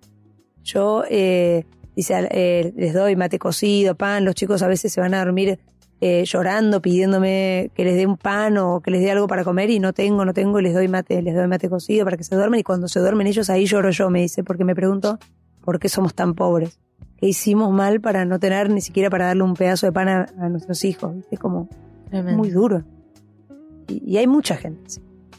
yo, 0.64 1.04
eh, 1.10 1.66
dice, 1.96 2.28
eh, 2.32 2.74
les 2.76 2.94
doy 2.94 3.16
mate 3.16 3.40
cocido, 3.40 3.96
pan, 3.96 4.26
los 4.26 4.36
chicos 4.36 4.62
a 4.62 4.68
veces 4.68 4.92
se 4.92 5.02
van 5.02 5.14
a 5.14 5.24
dormir 5.24 5.60
eh, 6.02 6.24
llorando, 6.26 6.82
pidiéndome 6.82 7.72
que 7.74 7.84
les 7.86 7.96
dé 7.96 8.06
un 8.06 8.18
pan 8.18 8.58
o 8.58 8.82
que 8.82 8.92
les 8.92 9.02
dé 9.02 9.12
algo 9.12 9.28
para 9.28 9.44
comer 9.44 9.70
y 9.70 9.80
no 9.80 9.94
tengo, 9.94 10.26
no 10.26 10.34
tengo, 10.34 10.60
y 10.60 10.64
les 10.64 10.74
doy 10.74 10.88
mate, 10.88 11.22
les 11.22 11.36
doy 11.36 11.48
mate 11.48 11.70
cocido 11.70 12.04
para 12.06 12.18
que 12.18 12.24
se 12.24 12.36
duermen 12.36 12.60
y 12.60 12.64
cuando 12.64 12.88
se 12.88 13.00
duermen 13.00 13.28
ellos 13.28 13.50
ahí 13.50 13.66
lloro 13.66 13.90
yo, 13.92 14.10
me 14.10 14.22
dice, 14.22 14.44
porque 14.44 14.64
me 14.66 14.76
pregunto 14.76 15.18
por 15.62 15.80
qué 15.80 15.90
somos 15.90 16.14
tan 16.14 16.34
pobres. 16.36 16.80
¿Qué 17.18 17.28
hicimos 17.28 17.72
mal 17.72 18.02
para 18.02 18.26
no 18.26 18.40
tener 18.40 18.70
ni 18.70 18.82
siquiera 18.82 19.10
para 19.10 19.28
darle 19.28 19.44
un 19.44 19.54
pedazo 19.54 19.86
de 19.86 19.94
pan 19.94 20.10
a, 20.10 20.26
a 20.38 20.50
nuestros 20.50 20.84
hijos? 20.84 21.16
Es 21.32 21.40
como 21.40 21.70
Tremendo. 22.10 22.38
muy 22.38 22.50
duro. 22.50 22.84
Y, 23.88 24.04
y 24.06 24.18
hay 24.18 24.28
mucha 24.28 24.58
gente. 24.58 24.96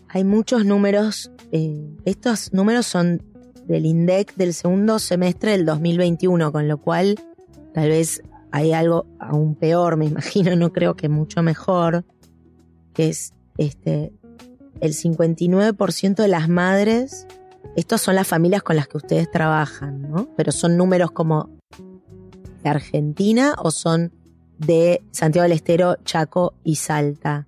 Hay 0.08 0.24
muchos 0.24 0.64
números. 0.64 1.30
eh, 1.52 1.86
estos 2.06 2.52
números 2.54 2.86
son 2.86 3.22
del 3.66 3.84
INDEC 3.84 4.34
del 4.36 4.54
segundo 4.54 4.98
semestre 4.98 5.50
del 5.52 5.66
2021, 5.66 6.50
con 6.50 6.66
lo 6.66 6.78
cual 6.78 7.16
tal 7.74 7.90
vez 7.90 8.22
hay 8.52 8.72
algo 8.72 9.06
aún 9.18 9.54
peor, 9.54 9.96
me 9.96 10.06
imagino, 10.06 10.56
no 10.56 10.72
creo 10.72 10.96
que 10.96 11.08
mucho 11.08 11.42
mejor, 11.42 12.04
que 12.94 13.08
es 13.08 13.32
este 13.58 14.12
el 14.80 14.92
59% 14.92 16.14
de 16.16 16.28
las 16.28 16.48
madres, 16.48 17.26
estas 17.76 18.00
son 18.00 18.14
las 18.14 18.26
familias 18.26 18.62
con 18.62 18.76
las 18.76 18.88
que 18.88 18.98
ustedes 18.98 19.30
trabajan, 19.30 20.02
¿no? 20.02 20.28
Pero 20.36 20.52
son 20.52 20.76
números 20.76 21.10
como 21.10 21.50
de 22.62 22.70
Argentina 22.70 23.54
o 23.58 23.70
son 23.70 24.12
de 24.58 25.02
Santiago 25.12 25.44
del 25.44 25.52
Estero, 25.52 25.96
Chaco 26.04 26.54
y 26.64 26.76
Salta. 26.76 27.46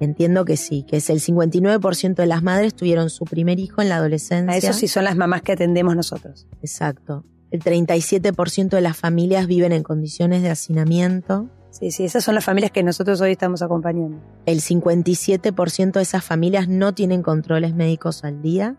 Entiendo 0.00 0.44
que 0.44 0.56
sí, 0.56 0.84
que 0.84 0.98
es 0.98 1.10
el 1.10 1.20
59% 1.20 2.14
de 2.14 2.26
las 2.26 2.42
madres 2.42 2.74
tuvieron 2.74 3.10
su 3.10 3.24
primer 3.24 3.58
hijo 3.58 3.82
en 3.82 3.88
la 3.88 3.96
adolescencia. 3.96 4.52
A 4.52 4.56
eso 4.56 4.72
sí 4.72 4.86
son 4.86 5.04
las 5.04 5.16
mamás 5.16 5.42
que 5.42 5.52
atendemos 5.52 5.96
nosotros. 5.96 6.46
Exacto. 6.62 7.24
El 7.50 7.62
37% 7.62 8.68
de 8.68 8.80
las 8.80 8.96
familias 8.96 9.46
viven 9.46 9.72
en 9.72 9.82
condiciones 9.82 10.42
de 10.42 10.50
hacinamiento. 10.50 11.48
Sí, 11.70 11.90
sí, 11.90 12.04
esas 12.04 12.24
son 12.24 12.34
las 12.34 12.44
familias 12.44 12.72
que 12.72 12.82
nosotros 12.82 13.20
hoy 13.20 13.32
estamos 13.32 13.62
acompañando. 13.62 14.18
El 14.44 14.60
57% 14.60 15.92
de 15.92 16.02
esas 16.02 16.24
familias 16.24 16.68
no 16.68 16.94
tienen 16.94 17.22
controles 17.22 17.74
médicos 17.74 18.24
al 18.24 18.42
día. 18.42 18.76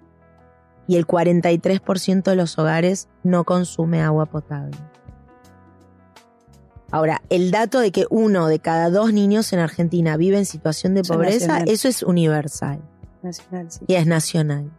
Y 0.87 0.95
el 0.97 1.05
43% 1.05 2.23
de 2.23 2.35
los 2.35 2.57
hogares 2.57 3.09
no 3.23 3.43
consume 3.43 4.01
agua 4.01 4.25
potable. 4.25 4.77
Ahora, 6.91 7.21
el 7.29 7.51
dato 7.51 7.79
de 7.79 7.91
que 7.91 8.05
uno 8.09 8.47
de 8.47 8.59
cada 8.59 8.89
dos 8.89 9.13
niños 9.13 9.53
en 9.53 9.59
Argentina 9.59 10.17
vive 10.17 10.37
en 10.37 10.45
situación 10.45 10.95
de 10.95 11.01
es 11.01 11.07
pobreza, 11.07 11.59
eso 11.67 11.87
es 11.87 12.01
universal 12.01 12.81
Nacional, 13.21 13.71
sí. 13.71 13.85
y 13.87 13.93
es 13.93 14.07
nacional. 14.07 14.71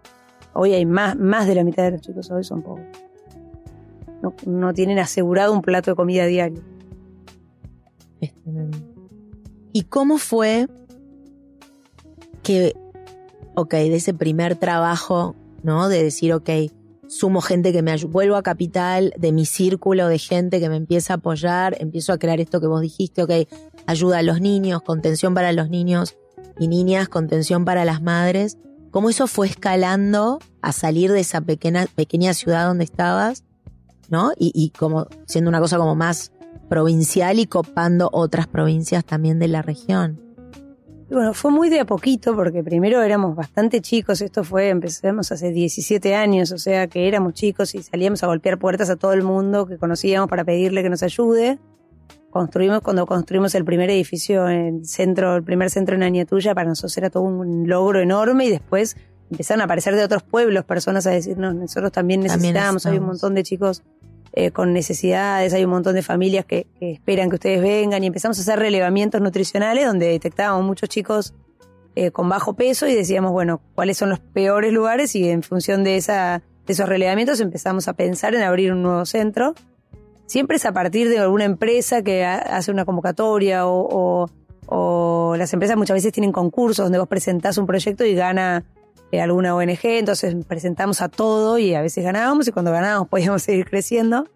Hoy 0.53 0.73
hay 0.73 0.85
más, 0.85 1.17
más 1.17 1.47
de 1.47 1.55
la 1.55 1.63
mitad 1.63 1.85
de 1.85 1.93
los 1.93 2.01
chicos 2.01 2.29
hoy 2.33 2.43
son 2.43 2.63
pobres. 2.63 2.89
No, 4.47 4.75
tienen 4.75 4.99
asegurado 4.99 5.53
un 5.53 5.63
plato 5.63 5.91
de 5.91 5.97
comida 5.97 6.27
diario. 6.27 6.63
Es 8.21 8.35
tremendo. 8.35 8.79
¿Y 9.73 9.85
cómo 9.85 10.19
fue 10.19 10.69
que, 12.43 12.75
ok, 13.55 13.73
de 13.73 13.97
ese 13.97 14.13
primer 14.13 14.57
trabajo, 14.57 15.37
¿no? 15.63 15.89
De 15.89 16.03
decir, 16.03 16.35
ok, 16.35 16.51
sumo 17.07 17.41
gente 17.41 17.73
que 17.73 17.83
me 17.83 17.97
vuelvo 18.05 18.37
a 18.37 18.43
Capital, 18.43 19.13
de 19.17 19.33
mi 19.33 19.47
círculo 19.47 20.09
de 20.09 20.19
gente 20.19 20.61
que 20.61 20.69
me 20.69 20.77
empieza 20.77 21.15
a 21.15 21.17
apoyar, 21.17 21.77
empiezo 21.81 22.13
a 22.13 22.19
crear 22.19 22.41
esto 22.41 22.61
que 22.61 22.67
vos 22.67 22.81
dijiste, 22.81 23.23
ok, 23.23 23.49
ayuda 23.87 24.19
a 24.19 24.23
los 24.23 24.41
niños, 24.41 24.83
contención 24.83 25.35
para 25.35 25.53
los 25.53 25.71
niños 25.71 26.17
y 26.59 26.69
niñas, 26.69 27.09
contención 27.09 27.65
para 27.65 27.85
las 27.85 28.03
madres. 28.03 28.59
¿Cómo 28.91 29.09
eso 29.09 29.27
fue 29.27 29.47
escalando 29.47 30.41
a 30.63 30.73
salir 30.73 31.11
de 31.13 31.21
esa 31.21 31.41
pequeña, 31.41 31.87
pequeña 31.95 32.35
ciudad 32.35 32.67
donde 32.67 32.85
estabas, 32.85 33.45
¿no? 34.11 34.33
Y, 34.37 34.53
y 34.55 34.71
como 34.71 35.07
siendo 35.27 35.49
una 35.49 35.61
cosa 35.61 35.79
como 35.79 35.95
más 35.95 36.33
provincial 36.69 37.39
y 37.39 37.47
copando 37.47 38.11
otras 38.13 38.47
provincias 38.47 39.05
también 39.05 39.39
de 39.39 39.49
la 39.49 39.63
región. 39.63 40.21
Bueno, 41.11 41.35
fue 41.35 41.51
muy 41.51 41.69
de 41.71 41.81
a 41.81 41.85
poquito 41.85 42.37
porque 42.37 42.63
primero 42.63 43.03
éramos 43.03 43.35
bastante 43.35 43.81
chicos. 43.81 44.21
Esto 44.21 44.45
fue, 44.45 44.69
empezamos 44.69 45.33
hace 45.33 45.51
17 45.51 46.15
años, 46.15 46.53
o 46.53 46.59
sea 46.59 46.87
que 46.87 47.09
éramos 47.09 47.35
chicos 47.35 47.75
y 47.75 47.83
salíamos 47.83 48.23
a 48.23 48.29
golpear 48.29 48.59
puertas 48.59 48.91
a 48.91 48.97
todo 48.97 49.13
el 49.13 49.25
mundo 49.25 49.67
que 49.67 49.77
conocíamos 49.77 50.31
para 50.31 50.45
pedirle 50.45 50.85
que 50.85 50.91
nos 50.91 51.03
ayude. 51.03 51.59
Construimos, 52.31 52.83
cuando 52.83 53.07
construimos 53.07 53.57
el 53.57 53.65
primer 53.65 53.91
edificio 53.91 54.49
en 54.49 54.79
el 54.79 54.87
centro, 54.87 55.35
el 55.35 55.43
primer 55.43 55.69
centro 55.71 55.97
en 55.97 56.05
Añatuya, 56.05 56.55
para 56.55 56.69
nosotros 56.69 56.97
era 56.97 57.11
todo 57.11 57.25
un 57.25 57.69
logro 57.69 57.99
enorme 57.99 58.45
y 58.45 58.51
después 58.51 58.97
empezaron 59.33 59.63
a 59.63 59.65
aparecer 59.65 59.97
de 59.97 60.05
otros 60.05 60.23
pueblos 60.23 60.65
personas 60.65 61.09
a 61.09 61.11
decirnos, 61.11 61.57
nosotros 61.57 61.91
también 61.91 62.21
También 62.21 62.55
necesitamos, 62.55 62.87
hay 62.87 62.99
un 62.99 63.07
montón 63.07 63.35
de 63.35 63.43
chicos 63.43 63.83
eh, 64.33 64.51
con 64.53 64.73
necesidades, 64.73 65.53
hay 65.55 65.65
un 65.65 65.71
montón 65.71 65.95
de 65.95 66.03
familias 66.03 66.45
que, 66.45 66.67
esperan 66.81 67.29
que 67.31 67.35
ustedes 67.37 67.61
vengan 67.63 68.05
y 68.05 68.07
empezamos 68.07 68.39
a 68.39 68.43
hacer 68.43 68.59
relevamientos 68.59 69.21
nutricionales 69.21 69.87
donde 69.87 70.07
detectábamos 70.09 70.65
muchos 70.65 70.89
chicos 70.89 71.35
eh, 71.97 72.11
con 72.13 72.29
bajo 72.29 72.55
peso 72.55 72.87
y 72.87 72.95
decíamos, 72.95 73.33
bueno, 73.33 73.61
cuáles 73.75 73.99
son 73.99 74.09
los 74.11 74.21
peores 74.21 74.73
lugares 74.73 75.15
y 75.17 75.29
en 75.29 75.43
función 75.43 75.83
de, 75.83 75.97
esa, 75.97 76.43
de 76.67 76.73
esos 76.73 76.89
relevamientos 76.89 77.41
empezamos 77.41 77.89
a 77.89 77.95
pensar 77.95 78.35
en 78.35 78.43
abrir 78.43 78.73
un 78.73 78.83
nuevo 78.83 79.05
centro. 79.05 79.55
Siempre 80.27 80.59
es 80.59 80.65
a 80.65 80.73
partir 80.73 81.09
de 81.09 81.19
alguna 81.19 81.45
empresa 81.45 82.03
que 82.03 82.25
ha- 82.25 82.39
hace 82.39 82.71
una 82.71 82.85
convocatoria 82.85 83.67
o, 83.67 84.29
o- 84.67 85.35
las 85.37 85.53
empresas 85.53 85.77
muchas 85.77 85.95
veces 85.97 86.13
tienen 86.13 86.31
concursos 86.31 86.85
donde 86.85 86.99
vos 87.01 87.09
presentás 87.09 87.59
un 87.59 87.67
proyecto 87.67 88.05
y 88.05 88.15
gana 88.15 88.65
alguna 89.19 89.55
ONG, 89.57 89.81
entonces 89.83 90.37
presentamos 90.47 91.03
a 91.03 91.09
todo 91.09 91.59
y 91.59 91.75
a 91.75 91.83
veces 91.83 92.05
ganábamos 92.05 92.47
y 92.49 92.53
cuando 92.53 92.71
ganábamos 92.71 93.09
podíamos 93.11 93.43
seguir 93.43 93.67
creciendo. 93.69 94.29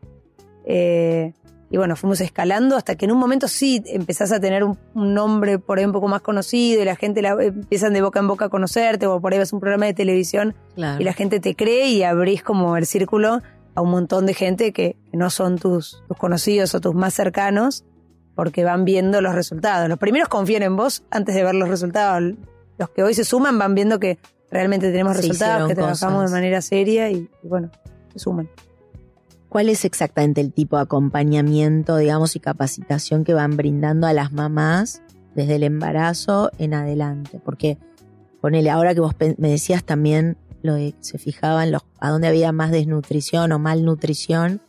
Eh, 0.66 1.32
y 1.70 1.76
bueno, 1.76 1.96
fuimos 1.96 2.20
escalando 2.20 2.76
hasta 2.76 2.94
que 2.94 3.04
en 3.04 3.12
un 3.12 3.18
momento 3.18 3.48
sí 3.48 3.82
empezás 3.86 4.30
a 4.32 4.38
tener 4.38 4.62
un, 4.64 4.78
un 4.94 5.12
nombre 5.14 5.58
por 5.58 5.78
ahí 5.78 5.84
un 5.84 5.92
poco 5.92 6.08
más 6.08 6.20
conocido 6.20 6.80
y 6.82 6.84
la 6.84 6.94
gente 6.94 7.20
la, 7.20 7.30
empiezan 7.40 7.92
de 7.92 8.00
boca 8.02 8.20
en 8.20 8.28
boca 8.28 8.44
a 8.44 8.48
conocerte 8.48 9.06
o 9.06 9.20
por 9.20 9.32
ahí 9.32 9.38
ves 9.38 9.52
un 9.52 9.60
programa 9.60 9.86
de 9.86 9.94
televisión 9.94 10.54
Claro. 10.76 11.00
y 11.00 11.04
la 11.04 11.12
gente 11.12 11.40
te 11.40 11.56
cree 11.56 11.88
y 11.88 12.02
abrís 12.04 12.42
como 12.42 12.76
el 12.76 12.86
círculo 12.86 13.40
a 13.74 13.80
un 13.80 13.90
montón 13.90 14.24
de 14.26 14.34
gente 14.34 14.72
que, 14.72 14.96
que 15.10 15.16
no 15.16 15.30
son 15.30 15.58
tus, 15.58 16.02
tus 16.06 16.16
conocidos 16.16 16.74
o 16.76 16.80
tus 16.80 16.94
más 16.94 17.12
cercanos 17.14 17.84
porque 18.36 18.62
van 18.64 18.84
viendo 18.84 19.20
los 19.20 19.34
resultados. 19.34 19.88
Los 19.88 19.98
primeros 19.98 20.28
confían 20.28 20.62
en 20.62 20.76
vos 20.76 21.02
antes 21.10 21.34
de 21.34 21.42
ver 21.42 21.54
los 21.54 21.68
resultados. 21.68 22.34
Los 22.78 22.90
que 22.90 23.02
hoy 23.02 23.14
se 23.14 23.24
suman 23.24 23.58
van 23.58 23.74
viendo 23.74 23.98
que 23.98 24.18
realmente 24.50 24.90
tenemos 24.90 25.16
Se 25.16 25.22
resultados, 25.22 25.68
que 25.68 25.74
trabajamos 25.74 26.24
de 26.24 26.30
manera 26.30 26.60
seria 26.62 27.10
y, 27.10 27.28
y 27.42 27.48
bueno, 27.48 27.70
se 28.12 28.18
suman. 28.18 28.48
¿Cuál 29.48 29.68
es 29.68 29.84
exactamente 29.84 30.40
el 30.40 30.52
tipo 30.52 30.76
de 30.76 30.82
acompañamiento, 30.82 31.96
digamos, 31.96 32.34
y 32.34 32.40
capacitación 32.40 33.22
que 33.22 33.34
van 33.34 33.56
brindando 33.56 34.08
a 34.08 34.12
las 34.12 34.32
mamás 34.32 35.00
desde 35.36 35.54
el 35.54 35.62
embarazo 35.62 36.50
en 36.58 36.74
adelante? 36.74 37.40
Porque, 37.44 37.78
ponele, 38.40 38.70
ahora 38.70 38.94
que 38.94 39.00
vos 39.00 39.14
me 39.38 39.48
decías 39.48 39.84
también 39.84 40.36
lo 40.62 40.74
de 40.74 40.92
que 40.92 41.04
se 41.04 41.18
fijaban 41.18 41.70
los, 41.70 41.82
a 42.00 42.10
dónde 42.10 42.26
había 42.26 42.50
más 42.50 42.72
desnutrición 42.72 43.52
o 43.52 43.58
malnutrición, 43.60 44.60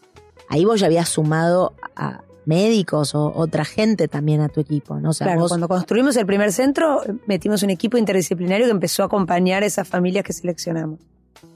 ahí 0.50 0.66
vos 0.66 0.82
ya 0.82 0.86
habías 0.86 1.10
sumado 1.10 1.74
a 1.96 2.22
médicos 2.46 3.16
o 3.16 3.32
otra 3.36 3.66
gente 3.66 4.08
también 4.08 4.42
a 4.42 4.50
tu 4.50 4.62
equipo, 4.62 5.00
¿no? 5.00 5.10
O 5.10 5.14
sea, 5.14 5.28
claro, 5.28 5.42
vos, 5.42 5.50
cuando 5.50 5.68
construimos 5.68 6.16
el 6.18 6.26
primer 6.26 6.52
centro, 6.52 7.02
metimos 7.28 7.64
un 7.64 7.70
equipo 7.70 7.98
interdisciplinario 7.98 8.66
que 8.66 8.72
empezó 8.72 9.04
a 9.04 9.06
acompañar 9.08 9.64
a 9.64 9.66
esas 9.66 9.88
familias 9.88 10.24
que 10.24 10.34
seleccionamos. 10.34 11.00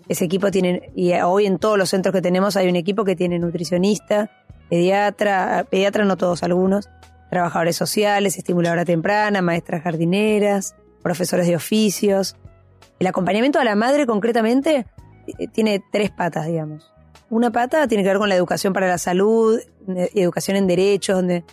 Ese 0.07 0.25
equipo 0.25 0.49
tiene, 0.49 0.91
y 0.95 1.13
hoy 1.13 1.45
en 1.45 1.59
todos 1.59 1.77
los 1.77 1.89
centros 1.89 2.13
que 2.13 2.21
tenemos 2.21 2.57
hay 2.57 2.67
un 2.67 2.75
equipo 2.75 3.03
que 3.03 3.15
tiene 3.15 3.37
nutricionista, 3.37 4.31
pediatra, 4.69 5.65
pediatra 5.69 6.05
no 6.05 6.17
todos, 6.17 6.43
algunos, 6.43 6.89
trabajadores 7.29 7.75
sociales, 7.75 8.37
estimuladora 8.37 8.85
temprana, 8.85 9.41
maestras 9.41 9.83
jardineras, 9.83 10.75
profesores 11.01 11.47
de 11.47 11.55
oficios. 11.55 12.35
El 12.99 13.07
acompañamiento 13.07 13.59
a 13.59 13.63
la 13.63 13.75
madre 13.75 14.05
concretamente 14.05 14.85
eh, 15.27 15.47
tiene 15.47 15.83
tres 15.91 16.11
patas, 16.11 16.47
digamos. 16.47 16.91
una 17.29 17.51
pata 17.51 17.87
tiene 17.87 18.03
que 18.03 18.09
ver 18.09 18.17
con 18.17 18.29
la 18.29 18.35
educación 18.35 18.73
para 18.73 18.87
la 18.87 18.97
salud, 18.97 19.59
educación 19.97 20.57
en 20.57 20.67
derechos, 20.67 21.15
donde 21.15 21.43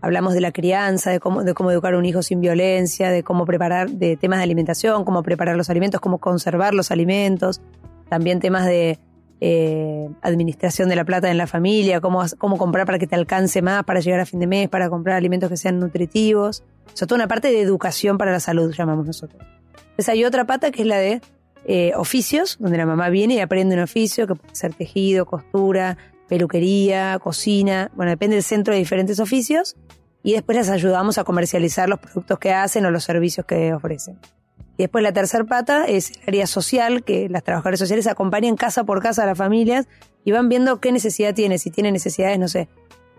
hablamos 0.00 0.34
de 0.34 0.40
la 0.40 0.52
crianza, 0.52 1.10
de 1.10 1.20
cómo, 1.20 1.44
de 1.44 1.54
cómo 1.54 1.70
educar 1.70 1.94
a 1.94 1.98
un 1.98 2.04
hijo 2.04 2.22
sin 2.22 2.40
violencia, 2.40 3.10
de 3.10 3.22
cómo 3.22 3.46
preparar, 3.46 3.90
de 3.90 4.16
temas 4.16 4.38
de 4.38 4.44
alimentación, 4.44 5.04
cómo 5.04 5.22
preparar 5.22 5.56
los 5.56 5.70
alimentos, 5.70 6.00
cómo 6.00 6.18
conservar 6.18 6.74
los 6.74 6.90
alimentos, 6.90 7.60
también 8.08 8.38
temas 8.40 8.66
de 8.66 8.98
eh, 9.40 10.08
administración 10.22 10.88
de 10.88 10.96
la 10.96 11.04
plata 11.04 11.30
en 11.30 11.38
la 11.38 11.46
familia, 11.46 12.00
cómo, 12.00 12.22
cómo 12.38 12.58
comprar 12.58 12.86
para 12.86 12.98
que 12.98 13.06
te 13.06 13.14
alcance 13.14 13.62
más, 13.62 13.84
para 13.84 14.00
llegar 14.00 14.20
a 14.20 14.26
fin 14.26 14.40
de 14.40 14.46
mes, 14.46 14.68
para 14.68 14.90
comprar 14.90 15.16
alimentos 15.16 15.48
que 15.48 15.56
sean 15.56 15.80
nutritivos. 15.80 16.62
O 16.86 16.96
sea, 16.96 17.06
toda 17.06 17.16
una 17.16 17.28
parte 17.28 17.48
de 17.48 17.60
educación 17.60 18.18
para 18.18 18.30
la 18.30 18.40
salud, 18.40 18.74
llamamos 18.76 19.06
nosotros. 19.06 19.42
Entonces 19.76 20.08
hay 20.08 20.24
otra 20.24 20.44
pata 20.44 20.70
que 20.70 20.82
es 20.82 20.88
la 20.88 20.98
de 20.98 21.20
eh, 21.66 21.92
oficios, 21.96 22.58
donde 22.60 22.76
la 22.76 22.84
mamá 22.84 23.08
viene 23.08 23.34
y 23.34 23.40
aprende 23.40 23.74
un 23.74 23.82
oficio, 23.82 24.26
que 24.26 24.34
puede 24.34 24.54
ser 24.54 24.74
tejido, 24.74 25.24
costura, 25.24 25.96
peluquería, 26.28 27.18
cocina, 27.22 27.90
bueno, 27.94 28.10
depende 28.10 28.36
del 28.36 28.42
centro 28.42 28.72
de 28.74 28.80
diferentes 28.80 29.20
oficios, 29.20 29.76
y 30.22 30.32
después 30.32 30.56
las 30.56 30.70
ayudamos 30.70 31.18
a 31.18 31.24
comercializar 31.24 31.88
los 31.88 31.98
productos 31.98 32.38
que 32.38 32.52
hacen 32.52 32.86
o 32.86 32.90
los 32.90 33.04
servicios 33.04 33.44
que 33.46 33.74
ofrecen. 33.74 34.18
Y 34.76 34.84
después 34.84 35.04
la 35.04 35.12
tercera 35.12 35.44
pata 35.44 35.84
es 35.84 36.10
el 36.10 36.28
área 36.28 36.46
social, 36.46 37.04
que 37.04 37.28
las 37.28 37.44
trabajadoras 37.44 37.78
sociales 37.78 38.06
acompañan 38.06 38.56
casa 38.56 38.84
por 38.84 39.00
casa 39.02 39.22
a 39.22 39.26
las 39.26 39.38
familias 39.38 39.86
y 40.24 40.32
van 40.32 40.48
viendo 40.48 40.80
qué 40.80 40.90
necesidad 40.90 41.34
tiene, 41.34 41.58
si 41.58 41.70
tiene 41.70 41.92
necesidades, 41.92 42.38
no 42.38 42.48
sé, 42.48 42.68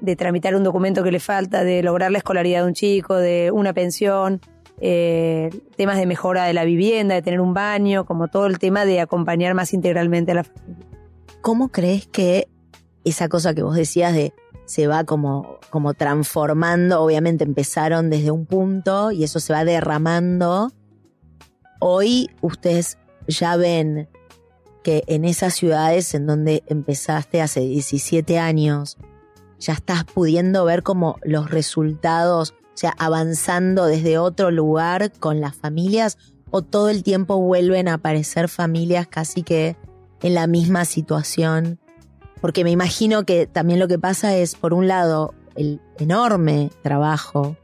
de 0.01 0.15
tramitar 0.15 0.55
un 0.55 0.63
documento 0.63 1.03
que 1.03 1.11
le 1.11 1.19
falta, 1.19 1.63
de 1.63 1.81
lograr 1.83 2.11
la 2.11 2.17
escolaridad 2.17 2.61
de 2.61 2.67
un 2.67 2.73
chico, 2.73 3.15
de 3.15 3.51
una 3.53 3.73
pensión, 3.73 4.41
eh, 4.81 5.49
temas 5.77 5.97
de 5.97 6.05
mejora 6.05 6.45
de 6.45 6.53
la 6.53 6.65
vivienda, 6.65 7.15
de 7.15 7.21
tener 7.21 7.39
un 7.39 7.53
baño, 7.53 8.05
como 8.05 8.27
todo 8.27 8.47
el 8.47 8.59
tema 8.59 8.83
de 8.83 8.99
acompañar 8.99 9.53
más 9.53 9.73
integralmente 9.73 10.31
a 10.31 10.35
la 10.35 10.43
familia. 10.43 10.87
¿Cómo 11.41 11.69
crees 11.69 12.07
que 12.07 12.49
esa 13.05 13.29
cosa 13.29 13.53
que 13.53 13.63
vos 13.63 13.75
decías 13.75 14.13
de 14.13 14.33
se 14.65 14.87
va 14.87 15.03
como, 15.03 15.59
como 15.69 15.93
transformando, 15.93 17.01
obviamente 17.01 17.43
empezaron 17.43 18.09
desde 18.09 18.31
un 18.31 18.45
punto 18.45 19.11
y 19.11 19.23
eso 19.23 19.39
se 19.39 19.53
va 19.53 19.63
derramando. 19.63 20.71
Hoy 21.79 22.31
ustedes 22.41 22.97
ya 23.27 23.55
ven 23.57 24.09
que 24.83 25.03
en 25.07 25.23
esas 25.23 25.53
ciudades 25.53 26.13
en 26.13 26.25
donde 26.25 26.63
empezaste 26.67 27.41
hace 27.41 27.61
17 27.61 28.39
años, 28.39 28.97
ya 29.59 29.73
estás 29.73 30.03
pudiendo 30.03 30.65
ver 30.65 30.83
como 30.83 31.17
los 31.23 31.49
resultados 31.49 32.53
o 32.75 32.77
sea, 32.77 32.93
avanzando 32.97 33.85
desde 33.85 34.17
otro 34.17 34.51
lugar 34.51 35.13
con 35.13 35.39
las 35.39 35.55
familias 35.55 36.17
o 36.51 36.61
todo 36.61 36.89
el 36.89 37.03
tiempo 37.03 37.37
vuelven 37.37 37.87
a 37.87 37.93
aparecer 37.93 38.49
familias 38.49 39.07
casi 39.07 39.43
que 39.43 39.77
en 40.21 40.33
la 40.33 40.45
misma 40.45 40.83
situación. 40.83 41.79
Porque 42.41 42.63
me 42.63 42.71
imagino 42.71 43.25
que 43.25 43.47
también 43.47 43.79
lo 43.79 43.87
que 43.87 43.97
pasa 43.97 44.35
es, 44.35 44.55
por 44.55 44.73
un 44.73 44.87
lado, 44.87 45.33
el 45.55 45.81
enorme 45.97 46.71
trabajo 46.83 47.55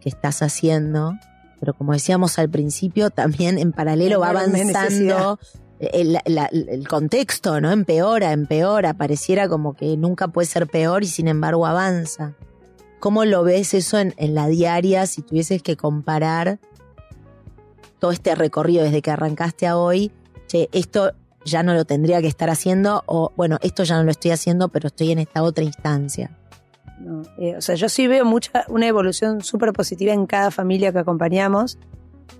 que 0.00 0.08
estás 0.08 0.42
haciendo, 0.42 1.14
pero 1.58 1.74
como 1.74 1.92
decíamos 1.92 2.38
al 2.38 2.50
principio, 2.50 3.10
también 3.10 3.58
en 3.58 3.72
paralelo 3.72 4.20
va 4.20 4.30
avanzando 4.30 5.38
el, 5.78 6.18
el, 6.24 6.88
contexto, 6.88 7.60
¿no? 7.60 7.70
Empeora, 7.70 8.32
empeora, 8.32 8.94
pareciera 8.94 9.48
como 9.48 9.74
que 9.74 9.96
nunca 9.96 10.28
puede 10.28 10.46
ser 10.46 10.66
peor 10.66 11.02
y 11.02 11.06
sin 11.06 11.28
embargo 11.28 11.66
avanza. 11.66 12.34
¿Cómo 12.98 13.24
lo 13.24 13.42
ves 13.42 13.74
eso 13.74 13.98
en, 13.98 14.14
la 14.34 14.48
diaria 14.48 15.06
si 15.06 15.22
tuvieses 15.22 15.62
que 15.62 15.76
comparar 15.76 16.58
todo 17.98 18.10
este 18.10 18.34
recorrido 18.34 18.84
desde 18.84 19.02
que 19.02 19.10
arrancaste 19.10 19.66
a 19.66 19.76
hoy? 19.76 20.12
Che, 20.46 20.68
esto 20.72 21.12
ya 21.46 21.62
no 21.62 21.74
lo 21.74 21.84
tendría 21.84 22.20
que 22.20 22.26
estar 22.26 22.50
haciendo 22.50 23.02
o 23.06 23.32
bueno, 23.36 23.58
esto 23.62 23.84
ya 23.84 23.96
no 23.96 24.04
lo 24.04 24.10
estoy 24.10 24.32
haciendo, 24.32 24.68
pero 24.68 24.88
estoy 24.88 25.12
en 25.12 25.20
esta 25.20 25.42
otra 25.42 25.64
instancia. 25.64 26.30
Eh, 27.38 27.56
o 27.56 27.60
sea, 27.60 27.74
yo 27.74 27.88
sí 27.88 28.06
veo 28.06 28.24
mucha, 28.24 28.64
una 28.68 28.86
evolución 28.86 29.42
súper 29.42 29.72
positiva 29.72 30.12
en 30.12 30.26
cada 30.26 30.50
familia 30.50 30.92
que 30.92 30.98
acompañamos, 30.98 31.78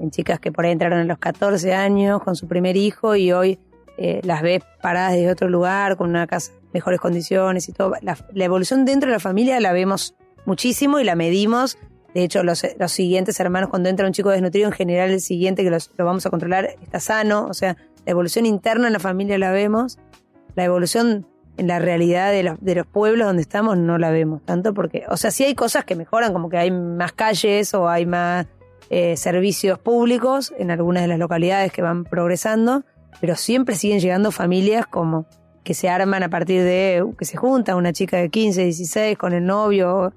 en 0.01 0.11
chicas 0.11 0.41
que 0.41 0.51
por 0.51 0.65
ahí 0.65 0.73
entraron 0.73 0.99
a 0.99 1.05
los 1.05 1.19
14 1.19 1.75
años 1.75 2.23
con 2.23 2.37
su 2.37 2.49
primer 2.49 2.77
hijo 2.77 3.17
y 3.17 3.33
hoy 3.33 3.59
eh, 3.99 4.21
las 4.25 4.43
ves 4.43 4.63
paradas 4.83 5.13
desde 5.13 5.31
otro 5.31 5.49
lugar, 5.49 5.97
con 5.97 6.11
una 6.11 6.27
casa, 6.27 6.53
mejores 6.73 7.01
condiciones 7.01 7.69
y 7.69 7.73
todo. 7.73 7.93
La, 8.03 8.17
evolución 8.35 8.85
dentro 8.85 9.09
de 9.09 9.15
la 9.15 9.21
familia 9.21 9.61
la 9.61 9.73
vemos 9.73 10.15
muchísimo 10.47 10.99
y 10.99 11.05
la 11.05 11.15
medimos. 11.15 11.79
De 12.15 12.25
hecho, 12.25 12.43
los, 12.43 12.67
los 12.79 12.93
siguientes 12.93 13.39
hermanos, 13.41 13.69
cuando 13.71 13.89
entra 13.89 14.07
un 14.07 14.13
chico 14.13 14.31
desnutrido, 14.31 14.67
en 14.67 14.73
general 14.73 15.11
el 15.11 15.21
siguiente 15.21 15.63
que 15.63 15.71
lo 15.71 16.05
vamos 16.05 16.25
a 16.25 16.31
controlar 16.31 16.77
está 16.83 16.99
sano. 16.99 17.47
O 17.47 17.55
sea, 17.55 17.77
la 18.07 18.13
evolución 18.13 18.47
interna 18.47 18.87
en 18.87 18.93
la 18.93 19.01
familia 19.01 19.37
la 19.37 19.51
vemos. 19.51 19.99
La 20.55 20.65
evolución 20.65 21.27
en 21.59 21.67
la 21.67 21.79
realidad 21.79 22.33
de 22.33 22.75
los, 22.75 22.87
pueblos 22.87 23.27
donde 23.27 23.43
estamos 23.43 23.77
no 23.77 23.99
la 23.99 24.11
vemos 24.11 24.43
tanto 24.45 24.75
porque, 24.75 25.05
o 25.09 25.17
sea, 25.17 25.31
sí 25.31 25.45
hay 25.45 25.55
cosas 25.55 25.85
que 25.85 25.97
mejoran, 25.97 26.33
como 26.33 26.49
que 26.49 26.59
hay 26.59 26.71
más 26.71 27.13
calles 27.13 27.75
o 27.75 27.89
hay 27.89 28.07
más 28.07 28.47
eh, 28.91 29.17
servicios 29.17 29.79
públicos 29.79 30.55
en 30.59 30.71
algunas 30.71 31.03
de 31.03 31.09
las 31.09 31.19
localidades 31.19 31.73
que 31.73 31.83
van 31.83 32.05
progresando, 32.05 32.85
pero 33.21 33.35
siempre 33.37 33.75
siguen 33.75 34.01
llegando 34.01 34.31
familias 34.31 34.87
como 34.87 35.27
que 35.65 35.75
se 35.75 35.89
arman 35.89 36.23
a 36.23 36.29
partir 36.29 36.63
de 36.63 37.05
que 37.19 37.25
se 37.25 37.37
junta 37.37 37.75
una 37.75 37.93
chica 37.93 38.19
de 38.19 38.29
15, 38.29 38.65
16 38.65 39.19
con 39.19 39.33
el 39.33 39.45
novio 39.45 40.13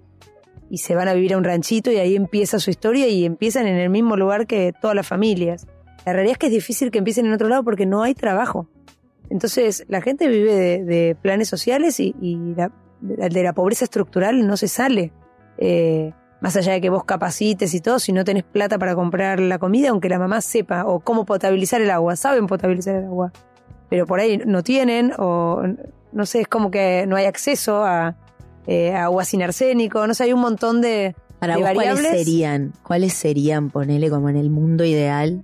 y 0.69 0.77
se 0.77 0.93
van 0.93 1.07
a 1.07 1.13
vivir 1.13 1.33
a 1.33 1.37
un 1.37 1.43
ranchito 1.43 1.91
y 1.91 1.97
ahí 1.97 2.15
empieza 2.15 2.59
su 2.59 2.69
historia 2.69 3.07
y 3.07 3.25
empiezan 3.25 3.65
en 3.65 3.77
el 3.77 3.89
mismo 3.89 4.15
lugar 4.15 4.45
que 4.45 4.73
todas 4.79 4.95
las 4.95 5.07
familias. 5.07 5.65
La 6.09 6.13
realidad 6.13 6.33
es 6.33 6.37
que 6.39 6.47
es 6.47 6.53
difícil 6.53 6.89
que 6.89 6.97
empiecen 6.97 7.27
en 7.27 7.33
otro 7.33 7.47
lado 7.47 7.63
porque 7.63 7.85
no 7.85 8.01
hay 8.01 8.15
trabajo. 8.15 8.67
Entonces 9.29 9.85
la 9.89 10.01
gente 10.01 10.27
vive 10.27 10.83
de, 10.83 11.15
planes 11.21 11.47
sociales 11.47 11.99
y, 11.99 12.13
de 13.01 13.43
la 13.43 13.53
pobreza 13.53 13.85
estructural 13.85 14.47
no 14.47 14.57
se 14.57 14.67
sale. 14.67 15.13
Eh, 15.59 16.11
más 16.41 16.55
allá 16.55 16.73
de 16.73 16.81
que 16.81 16.89
vos 16.89 17.03
capacites 17.03 17.75
y 17.75 17.79
todo, 17.79 17.99
si 17.99 18.11
no 18.11 18.23
tenés 18.23 18.43
plata 18.43 18.79
para 18.79 18.95
comprar 18.95 19.39
la 19.39 19.59
comida, 19.59 19.89
aunque 19.89 20.09
la 20.09 20.17
mamá 20.17 20.41
sepa, 20.41 20.85
o 20.85 20.99
cómo 20.99 21.25
potabilizar 21.25 21.79
el 21.79 21.91
agua, 21.91 22.15
saben 22.15 22.47
potabilizar 22.47 22.95
el 22.95 23.05
agua, 23.05 23.31
pero 23.87 24.07
por 24.07 24.19
ahí 24.19 24.37
no 24.37 24.63
tienen, 24.63 25.13
o 25.19 25.61
no 26.11 26.25
sé, 26.25 26.41
es 26.41 26.47
como 26.47 26.71
que 26.71 27.05
no 27.07 27.17
hay 27.17 27.25
acceso 27.25 27.83
a, 27.83 28.15
eh, 28.65 28.93
agua 28.93 29.25
sin 29.25 29.43
arsénico, 29.43 30.07
no 30.07 30.13
sé, 30.15 30.23
hay 30.23 30.33
un 30.33 30.41
montón 30.41 30.81
de, 30.81 31.13
Para 31.39 31.57
variables. 31.57 32.01
¿cuáles 32.01 32.25
serían, 32.25 32.73
cuáles 32.83 33.13
serían, 33.13 33.69
ponele 33.69 34.09
como 34.09 34.29
en 34.29 34.37
el 34.37 34.49
mundo 34.49 34.85
ideal, 34.85 35.43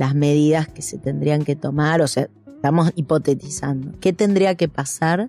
las 0.00 0.14
medidas 0.14 0.66
que 0.66 0.80
se 0.80 0.96
tendrían 0.96 1.44
que 1.44 1.56
tomar? 1.56 2.00
O 2.00 2.08
sea, 2.08 2.30
estamos 2.46 2.90
hipotetizando. 2.96 3.92
¿Qué 4.00 4.14
tendría 4.14 4.54
que 4.54 4.66
pasar 4.66 5.28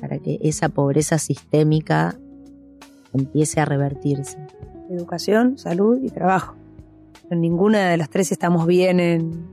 para 0.00 0.18
que 0.18 0.40
esa 0.42 0.68
pobreza 0.68 1.18
sistémica 1.18 2.18
empiece 3.14 3.60
a 3.60 3.64
revertirse? 3.64 4.36
Educación, 4.90 5.56
salud 5.56 6.00
y 6.02 6.10
trabajo. 6.10 6.56
En 7.30 7.40
ninguna 7.40 7.90
de 7.90 7.96
las 7.96 8.10
tres 8.10 8.32
estamos 8.32 8.66
bien 8.66 8.98
en, 8.98 9.46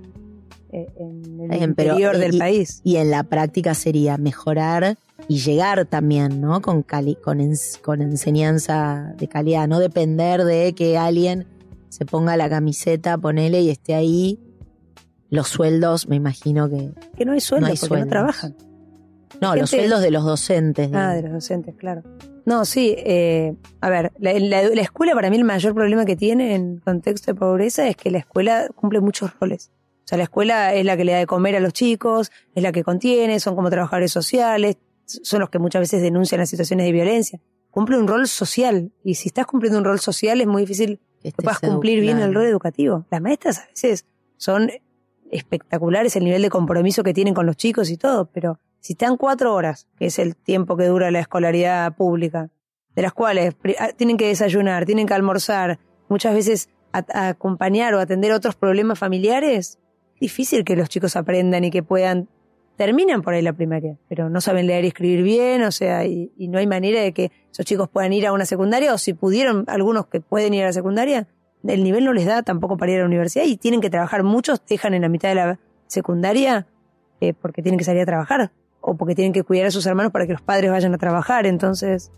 en 0.72 1.52
el 1.52 1.62
interior 1.62 2.18
del 2.18 2.36
país. 2.40 2.82
Y 2.84 2.96
en 2.96 3.12
la 3.12 3.22
práctica 3.22 3.76
sería 3.76 4.18
mejorar 4.18 4.98
y 5.28 5.38
llegar 5.38 5.86
también, 5.86 6.42
¿no? 6.42 6.60
Con, 6.64 6.82
cali 6.82 7.14
con, 7.16 7.40
con 7.84 8.02
enseñanza 8.02 9.14
de 9.16 9.28
calidad, 9.28 9.68
no 9.68 9.80
depender 9.80 10.44
de 10.44 10.74
que 10.74 10.98
alguien 10.98 11.46
se 11.90 12.04
ponga 12.04 12.36
la 12.36 12.50
camiseta, 12.50 13.16
ponele 13.16 13.62
y 13.62 13.70
esté 13.70 13.94
ahí. 13.94 14.40
Los 15.30 15.48
sueldos, 15.48 16.08
me 16.08 16.16
imagino 16.16 16.70
que. 16.70 16.92
Que 17.18 17.26
no 17.26 17.34
hay 17.34 17.42
sueldos 17.42 17.80
porque 17.88 18.04
no 18.04 18.10
trabajan. 18.10 18.56
No, 19.42 19.56
los 19.56 19.70
sueldos 19.70 20.02
de 20.02 20.12
los 20.12 20.24
docentes. 20.24 20.90
Ah, 20.94 21.14
de 21.14 21.24
los 21.24 21.32
docentes, 21.32 21.76
claro. 21.76 22.04
No, 22.46 22.64
sí, 22.64 22.94
eh, 22.98 23.56
a 23.82 23.90
ver, 23.90 24.12
la, 24.20 24.34
la, 24.34 24.82
escuela 24.82 25.16
para 25.16 25.32
mí 25.32 25.38
el 25.38 25.44
mayor 25.44 25.74
problema 25.74 26.06
que 26.06 26.16
tiene 26.16 26.54
en 26.54 26.78
contexto 26.78 27.32
de 27.34 27.36
pobreza 27.40 27.88
es 27.88 27.96
que 27.98 28.12
la 28.12 28.20
escuela 28.20 28.68
cumple 28.76 29.02
muchos 29.02 29.32
roles. 29.40 29.72
O 30.06 30.08
sea, 30.08 30.20
la 30.20 30.26
escuela 30.26 30.76
es 30.76 30.86
la 30.86 30.96
que 30.96 31.04
le 31.04 31.14
da 31.14 31.18
de 31.18 31.26
comer 31.26 31.56
a 31.56 31.60
los 31.60 31.74
chicos, 31.74 32.32
es 32.54 32.62
la 32.62 32.72
que 32.72 32.84
contiene, 32.84 33.40
son 33.40 33.56
como 33.56 33.72
trabajadores 33.72 34.12
sociales, 34.12 34.78
son 35.06 35.40
los 35.40 35.50
que 35.50 35.58
muchas 35.58 35.82
veces 35.82 36.04
denuncian 36.04 36.40
las 36.40 36.50
situaciones 36.50 36.86
de 36.86 36.92
violencia. 36.92 37.40
Cumple 37.72 37.98
un 37.98 38.08
rol 38.08 38.28
social 38.28 38.92
y 39.04 39.16
si 39.16 39.30
estás 39.30 39.48
cumpliendo 39.48 39.80
un 39.80 39.86
rol 39.86 40.00
social 40.00 40.40
es 40.40 40.48
muy 40.48 40.62
difícil 40.62 41.00
que, 41.22 41.32
puedas 41.32 41.60
cumplir 41.60 42.02
bien 42.02 42.20
el 42.20 42.36
rol 42.36 42.46
educativo. 42.46 43.08
Las 43.10 43.22
maestras 43.22 43.58
a 43.58 43.66
veces 43.66 44.06
son 44.38 44.70
espectaculares 45.32 46.16
el 46.16 46.24
nivel 46.24 46.42
de 46.42 46.50
compromiso 46.50 47.04
que 47.04 47.14
tienen 47.14 47.34
con 47.34 47.46
los 47.46 47.58
chicos 47.58 47.90
y 47.90 47.98
todo, 47.98 48.26
pero 48.32 48.60
si 48.80 48.94
están 48.94 49.18
cuatro 49.18 49.54
horas, 49.54 49.88
que 49.98 50.06
es 50.06 50.20
el 50.20 50.36
tiempo 50.36 50.78
que 50.78 50.86
dura 50.86 51.12
la 51.12 51.20
escolaridad 51.20 51.96
pública, 51.96 52.50
de 52.96 53.02
las 53.02 53.14
cuales 53.14 53.56
ah, 53.80 53.90
tienen 53.96 54.18
que 54.18 54.28
desayunar, 54.28 54.86
tienen 54.86 55.08
que 55.08 55.14
almorzar, 55.14 55.80
muchas 56.08 56.34
veces 56.34 56.70
acompañar 56.92 57.94
o 57.94 58.00
atender 58.00 58.32
otros 58.32 58.56
problemas 58.56 58.98
familiares, 58.98 59.80
es 60.14 60.20
difícil 60.20 60.64
que 60.64 60.76
los 60.78 60.88
chicos 60.88 61.16
aprendan 61.16 61.66
y 61.66 61.72
que 61.72 61.84
puedan 61.84 62.30
terminan 62.76 63.22
por 63.22 63.34
ahí 63.34 63.42
la 63.42 63.54
primaria, 63.54 63.98
pero 64.10 64.30
no 64.30 64.42
saben 64.42 64.68
leer 64.68 64.84
y 64.84 64.90
escribir 64.90 65.24
bien, 65.24 65.64
o 65.64 65.72
sea, 65.72 66.06
y, 66.06 66.32
no 66.38 66.60
hay 66.60 66.68
manera 66.68 67.02
de 67.02 67.14
que 67.14 67.32
esos 67.52 67.66
chicos 67.66 67.90
puedan 67.90 68.14
ir 68.14 68.28
a 68.28 68.34
una 68.34 68.46
secundaria, 68.46 68.94
o 68.94 68.98
si 68.98 69.14
pudieron, 69.14 69.64
algunos 69.68 70.08
que 70.08 70.22
pueden 70.22 70.54
ir 70.54 70.64
a 70.64 70.68
la 70.68 70.74
secundaria, 70.74 71.28
el 71.68 71.84
nivel 71.84 72.06
no 72.06 72.14
les 72.14 72.26
da 72.26 72.44
tampoco 72.44 72.78
para 72.78 72.92
ir 72.92 72.98
a 72.98 73.02
la 73.02 73.08
universidad 73.08 73.46
y 73.46 73.58
tienen 73.58 73.82
que 73.82 73.90
trabajar, 73.90 74.24
muchos 74.24 74.62
dejan 74.66 74.94
en 74.94 75.02
la 75.02 75.10
mitad 75.10 75.30
de 75.30 75.36
la 75.36 75.60
secundaria 75.88 76.68
eh, 77.22 77.34
porque 77.34 77.62
tienen 77.62 77.78
que 77.78 77.86
salir 77.86 78.02
a 78.02 78.06
trabajar, 78.06 78.52
o 78.82 78.96
porque 78.96 79.16
tienen 79.16 79.34
que 79.34 79.44
cuidar 79.44 79.68
a 79.68 79.72
sus 79.72 79.86
hermanos 79.86 80.12
para 80.12 80.28
que 80.28 80.34
los 80.34 80.42
padres 80.42 80.70
vayan 80.70 80.94
a 80.94 80.98
trabajar. 80.98 81.46
Entonces, 81.46 82.12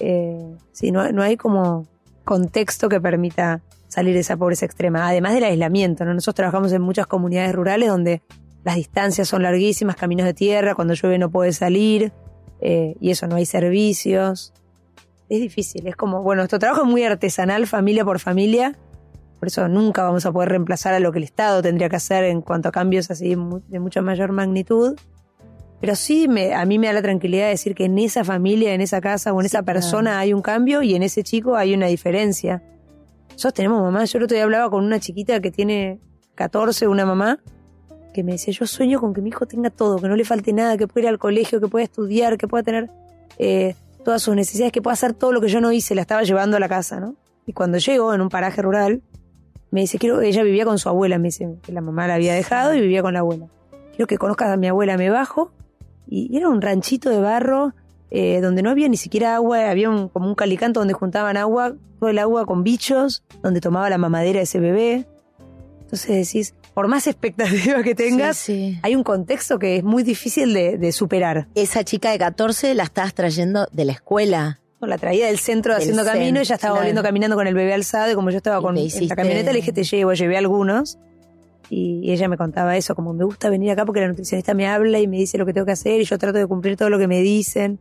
eh, 0.00 0.54
sí, 0.72 0.92
no, 0.92 1.10
no 1.10 1.22
hay 1.22 1.36
como 1.36 1.86
contexto 2.24 2.88
que 2.88 3.00
permita 3.00 3.62
salir 3.88 4.14
de 4.14 4.20
esa 4.20 4.36
pobreza 4.36 4.66
extrema, 4.66 5.08
además 5.08 5.34
del 5.34 5.44
aislamiento. 5.44 6.04
¿no? 6.04 6.14
Nosotros 6.14 6.36
trabajamos 6.36 6.72
en 6.72 6.82
muchas 6.82 7.06
comunidades 7.06 7.54
rurales 7.54 7.88
donde 7.88 8.22
las 8.62 8.76
distancias 8.76 9.28
son 9.28 9.42
larguísimas, 9.42 9.96
caminos 9.96 10.26
de 10.26 10.34
tierra, 10.34 10.74
cuando 10.74 10.94
llueve 10.94 11.18
no 11.18 11.30
puede 11.30 11.52
salir, 11.52 12.12
eh, 12.60 12.94
y 13.00 13.10
eso, 13.10 13.26
no 13.26 13.36
hay 13.36 13.46
servicios. 13.46 14.52
Es 15.28 15.40
difícil, 15.40 15.86
es 15.86 15.96
como, 15.96 16.22
bueno, 16.22 16.42
nuestro 16.42 16.58
trabajo 16.58 16.82
es 16.82 16.88
muy 16.88 17.02
artesanal, 17.02 17.66
familia 17.66 18.04
por 18.04 18.20
familia, 18.20 18.76
por 19.38 19.48
eso 19.48 19.68
nunca 19.68 20.02
vamos 20.02 20.24
a 20.24 20.32
poder 20.32 20.50
reemplazar 20.50 20.94
a 20.94 21.00
lo 21.00 21.12
que 21.12 21.18
el 21.18 21.24
Estado 21.24 21.62
tendría 21.62 21.88
que 21.88 21.96
hacer 21.96 22.24
en 22.24 22.40
cuanto 22.40 22.68
a 22.68 22.72
cambios 22.72 23.10
así 23.10 23.36
de 23.68 23.80
mucha 23.80 24.02
mayor 24.02 24.32
magnitud. 24.32 24.96
Pero 25.78 25.94
sí 25.94 26.26
me, 26.26 26.54
a 26.54 26.64
mí 26.64 26.78
me 26.78 26.86
da 26.86 26.94
la 26.94 27.02
tranquilidad 27.02 27.44
de 27.44 27.50
decir 27.50 27.74
que 27.74 27.84
en 27.84 27.98
esa 27.98 28.24
familia, 28.24 28.72
en 28.72 28.80
esa 28.80 29.00
casa 29.02 29.32
o 29.34 29.40
en 29.40 29.46
esa 29.46 29.62
persona 29.62 30.18
hay 30.18 30.32
un 30.32 30.40
cambio 30.40 30.82
y 30.82 30.94
en 30.94 31.02
ese 31.02 31.22
chico 31.22 31.54
hay 31.54 31.74
una 31.74 31.86
diferencia. 31.86 32.62
Nosotros 33.28 33.54
tenemos 33.54 33.82
mamá. 33.82 34.04
Yo 34.06 34.16
el 34.18 34.24
otro 34.24 34.34
día 34.34 34.44
hablaba 34.44 34.70
con 34.70 34.82
una 34.84 35.00
chiquita 35.00 35.38
que 35.40 35.50
tiene 35.50 36.00
14, 36.34 36.88
una 36.88 37.04
mamá, 37.04 37.40
que 38.14 38.24
me 38.24 38.32
decía, 38.32 38.54
yo 38.54 38.66
sueño 38.66 38.98
con 38.98 39.12
que 39.12 39.20
mi 39.20 39.28
hijo 39.28 39.44
tenga 39.44 39.68
todo, 39.68 39.98
que 39.98 40.08
no 40.08 40.16
le 40.16 40.24
falte 40.24 40.54
nada, 40.54 40.78
que 40.78 40.88
pueda 40.88 41.04
ir 41.04 41.08
al 41.10 41.18
colegio, 41.18 41.60
que 41.60 41.68
pueda 41.68 41.84
estudiar, 41.84 42.38
que 42.38 42.48
pueda 42.48 42.62
tener 42.62 42.90
eh, 43.38 43.74
todas 44.06 44.22
sus 44.22 44.36
necesidades, 44.36 44.72
que 44.72 44.80
pueda 44.80 44.92
hacer 44.92 45.14
todo 45.14 45.32
lo 45.32 45.40
que 45.40 45.48
yo 45.48 45.60
no 45.60 45.72
hice, 45.72 45.96
la 45.96 46.02
estaba 46.02 46.22
llevando 46.22 46.56
a 46.56 46.60
la 46.60 46.68
casa, 46.68 47.00
¿no? 47.00 47.16
Y 47.44 47.52
cuando 47.54 47.78
llego 47.78 48.14
en 48.14 48.20
un 48.20 48.28
paraje 48.28 48.62
rural, 48.62 49.02
me 49.72 49.80
dice, 49.80 49.98
quiero, 49.98 50.20
ella 50.20 50.44
vivía 50.44 50.64
con 50.64 50.78
su 50.78 50.88
abuela, 50.88 51.18
me 51.18 51.24
dice 51.24 51.58
que 51.60 51.72
la 51.72 51.80
mamá 51.80 52.06
la 52.06 52.14
había 52.14 52.32
dejado 52.32 52.72
y 52.72 52.80
vivía 52.80 53.02
con 53.02 53.14
la 53.14 53.18
abuela. 53.18 53.48
Quiero 53.90 54.06
que 54.06 54.16
conozcas 54.16 54.50
a 54.50 54.56
mi 54.56 54.68
abuela, 54.68 54.96
me 54.96 55.10
bajo. 55.10 55.50
Y 56.06 56.36
era 56.36 56.48
un 56.48 56.62
ranchito 56.62 57.10
de 57.10 57.18
barro 57.18 57.74
eh, 58.12 58.40
donde 58.40 58.62
no 58.62 58.70
había 58.70 58.88
ni 58.88 58.96
siquiera 58.96 59.34
agua, 59.34 59.68
había 59.68 59.90
un, 59.90 60.08
como 60.08 60.28
un 60.28 60.36
calicanto 60.36 60.78
donde 60.78 60.94
juntaban 60.94 61.36
agua, 61.36 61.74
todo 61.98 62.08
el 62.08 62.20
agua 62.20 62.46
con 62.46 62.62
bichos, 62.62 63.24
donde 63.42 63.60
tomaba 63.60 63.90
la 63.90 63.98
mamadera 63.98 64.40
ese 64.40 64.60
bebé. 64.60 65.08
Entonces 65.80 66.28
decís, 66.28 66.54
por 66.76 66.88
más 66.88 67.06
expectativa 67.06 67.82
que 67.82 67.94
tengas, 67.94 68.50
hay 68.82 68.94
un 68.94 69.02
contexto 69.02 69.58
que 69.58 69.76
es 69.76 69.82
muy 69.82 70.02
difícil 70.02 70.52
de, 70.52 70.92
superar. 70.92 71.48
Esa 71.54 71.84
chica 71.84 72.10
de 72.10 72.18
14 72.18 72.74
la 72.74 72.82
estabas 72.82 73.14
trayendo 73.14 73.66
de 73.72 73.86
la 73.86 73.92
escuela. 73.92 74.60
la 74.82 74.98
traía 74.98 75.28
del 75.28 75.38
centro 75.38 75.74
haciendo 75.74 76.04
camino 76.04 76.38
y 76.38 76.42
ella 76.42 76.54
estaba 76.56 76.76
volviendo 76.76 77.02
caminando 77.02 77.34
con 77.34 77.46
el 77.46 77.54
bebé 77.54 77.72
alzado 77.72 78.12
y 78.12 78.14
como 78.14 78.28
yo 78.28 78.36
estaba 78.36 78.60
con 78.60 78.74
la 78.74 79.16
camioneta 79.16 79.52
le 79.52 79.60
dije 79.60 79.72
te 79.72 79.84
llevo, 79.84 80.12
llevé 80.12 80.36
algunos 80.36 80.98
y 81.70 82.12
ella 82.12 82.28
me 82.28 82.36
contaba 82.36 82.76
eso, 82.76 82.94
como 82.94 83.14
me 83.14 83.24
gusta 83.24 83.48
venir 83.48 83.70
acá 83.70 83.86
porque 83.86 84.02
la 84.02 84.08
nutricionista 84.08 84.52
me 84.52 84.66
habla 84.66 84.98
y 84.98 85.06
me 85.06 85.16
dice 85.16 85.38
lo 85.38 85.46
que 85.46 85.54
tengo 85.54 85.64
que 85.64 85.72
hacer 85.72 86.02
y 86.02 86.04
yo 86.04 86.18
trato 86.18 86.36
de 86.36 86.46
cumplir 86.46 86.76
todo 86.76 86.90
lo 86.90 86.98
que 86.98 87.08
me 87.08 87.22
dicen. 87.22 87.78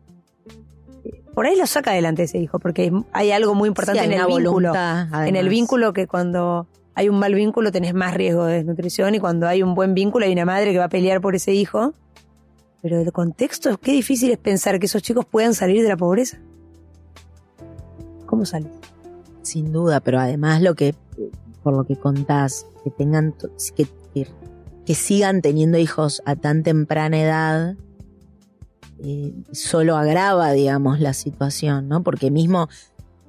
Por 1.33 1.47
ahí 1.47 1.57
lo 1.57 1.67
saca 1.67 1.91
adelante 1.91 2.23
ese 2.23 2.37
hijo, 2.37 2.59
porque 2.59 2.93
hay 3.11 3.31
algo 3.31 3.55
muy 3.55 3.67
importante 3.67 4.05
en 4.05 4.13
el 4.13 4.25
vínculo. 4.25 4.71
en 4.73 5.35
el 5.35 5.49
vínculo 5.49 5.91
que 5.91 6.07
cuando 6.07 6.65
hay 6.95 7.09
un 7.09 7.19
mal 7.19 7.35
vínculo 7.35 7.71
tenés 7.71 7.93
más 7.93 8.13
riesgo 8.13 8.45
de 8.45 8.55
desnutrición 8.55 9.15
y 9.15 9.19
cuando 9.19 9.47
hay 9.47 9.61
un 9.61 9.75
buen 9.75 9.93
vínculo 9.93 10.25
hay 10.25 10.31
una 10.31 10.45
madre 10.45 10.71
que 10.71 10.79
va 10.79 10.85
a 10.85 10.89
pelear 10.89 11.19
por 11.19 11.35
ese 11.35 11.53
hijo. 11.53 11.93
Pero 12.81 12.99
el 12.99 13.11
contexto, 13.11 13.77
qué 13.77 13.91
difícil 13.91 14.31
es 14.31 14.37
pensar 14.37 14.79
que 14.79 14.85
esos 14.85 15.01
chicos 15.01 15.25
puedan 15.25 15.53
salir 15.53 15.83
de 15.83 15.89
la 15.89 15.97
pobreza. 15.97 16.37
¿Cómo 18.25 18.45
salen? 18.45 18.71
Sin 19.41 19.73
duda, 19.73 19.99
pero 19.99 20.19
además 20.19 20.61
lo 20.61 20.75
que, 20.75 20.95
por 21.63 21.75
lo 21.75 21.83
que 21.83 21.97
contás, 21.97 22.65
que 22.83 22.91
tengan, 22.91 23.35
que, 23.75 23.87
que, 24.85 24.95
sigan 24.95 25.41
teniendo 25.41 25.77
hijos 25.77 26.21
a 26.25 26.35
tan 26.35 26.63
temprana 26.63 27.21
edad, 27.21 27.75
eh, 29.03 29.33
solo 29.51 29.97
agrava, 29.97 30.51
digamos, 30.51 30.99
la 30.99 31.13
situación, 31.13 31.89
¿no? 31.89 32.03
Porque 32.03 32.31
mismo 32.31 32.69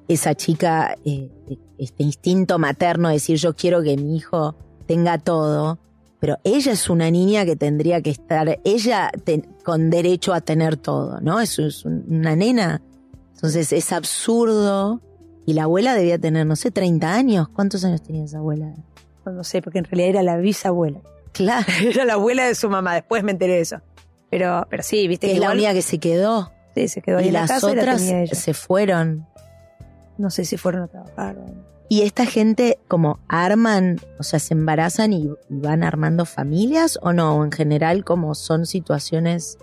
esa 0.07 0.35
chica, 0.35 0.97
eh, 1.05 1.31
este 1.79 2.03
instinto 2.03 2.59
materno 2.59 3.09
de 3.09 3.15
decir 3.15 3.39
yo 3.39 3.55
quiero 3.55 3.83
que 3.83 3.97
mi 3.97 4.17
hijo 4.17 4.55
tenga 4.87 5.19
todo, 5.19 5.79
pero 6.21 6.39
ella 6.45 6.73
es 6.73 6.89
una 6.89 7.11
niña 7.11 7.45
que 7.45 7.57
tendría 7.57 8.01
que 8.01 8.11
estar, 8.11 8.59
ella 8.65 9.11
con 9.65 9.91
derecho 9.91 10.33
a 10.33 10.41
tener 10.41 10.77
todo, 10.77 11.21
¿no? 11.21 11.41
Es, 11.41 11.59
es 11.59 11.85
una 11.85 12.35
nena. 12.37 12.83
Entonces 13.35 13.73
es 13.73 13.93
absurdo. 13.93 15.01
Y 15.45 15.53
la 15.53 15.65
abuela 15.65 15.95
debía 15.95 16.19
tener, 16.19 16.47
no 16.47 16.57
sé, 16.57 16.71
30 16.71 17.15
años. 17.15 17.49
¿Cuántos 17.49 17.85
años 17.85 18.03
tenía 18.03 18.25
esa 18.25 18.39
abuela? 18.39 18.73
No, 19.25 19.45
sé, 19.45 19.63
porque 19.63 19.79
en 19.79 19.85
realidad 19.85 20.09
era 20.09 20.23
la 20.23 20.37
bisabuela. 20.39 21.01
Claro. 21.33 21.67
Era 21.85 22.07
la 22.07 22.15
abuela 22.15 22.47
de 22.47 22.55
su 22.55 22.71
mamá, 22.71 22.95
después 22.95 23.23
me 23.23 23.33
enteré 23.33 23.55
de 23.55 23.61
eso. 23.61 23.83
Pero, 24.31 24.67
pero 24.71 24.83
sí, 24.83 25.07
viste 25.07 25.27
que. 25.27 25.35
Es 25.35 25.39
la 25.39 25.51
única 25.51 25.75
que 25.75 25.83
se 25.83 25.99
quedó. 25.99 26.51
Sí, 26.75 26.89
se 26.89 27.03
quedó 27.03 27.19
ahí 27.19 27.29
y 27.29 27.31
las 27.31 27.63
otras 27.63 28.01
se 28.01 28.55
fueron. 28.55 29.27
No 30.19 30.31
sé 30.31 30.45
si 30.45 30.57
fueron 30.57 30.83
a 30.83 30.89
trabajar. 30.89 31.37
Y 31.89 32.03
esta 32.03 32.27
gente 32.27 32.79
como 32.89 33.21
arman, 33.29 34.01
o 34.19 34.23
sea, 34.23 34.41
se 34.41 34.55
embarazan 34.55 35.13
y, 35.13 35.31
van 35.49 35.85
armando 35.85 36.25
familias 36.25 36.99
o 37.03 37.13
no, 37.13 37.37
o 37.37 37.45
en 37.45 37.53
general 37.53 38.05
como 38.05 38.35
son 38.35 38.67
situaciones 38.67 39.59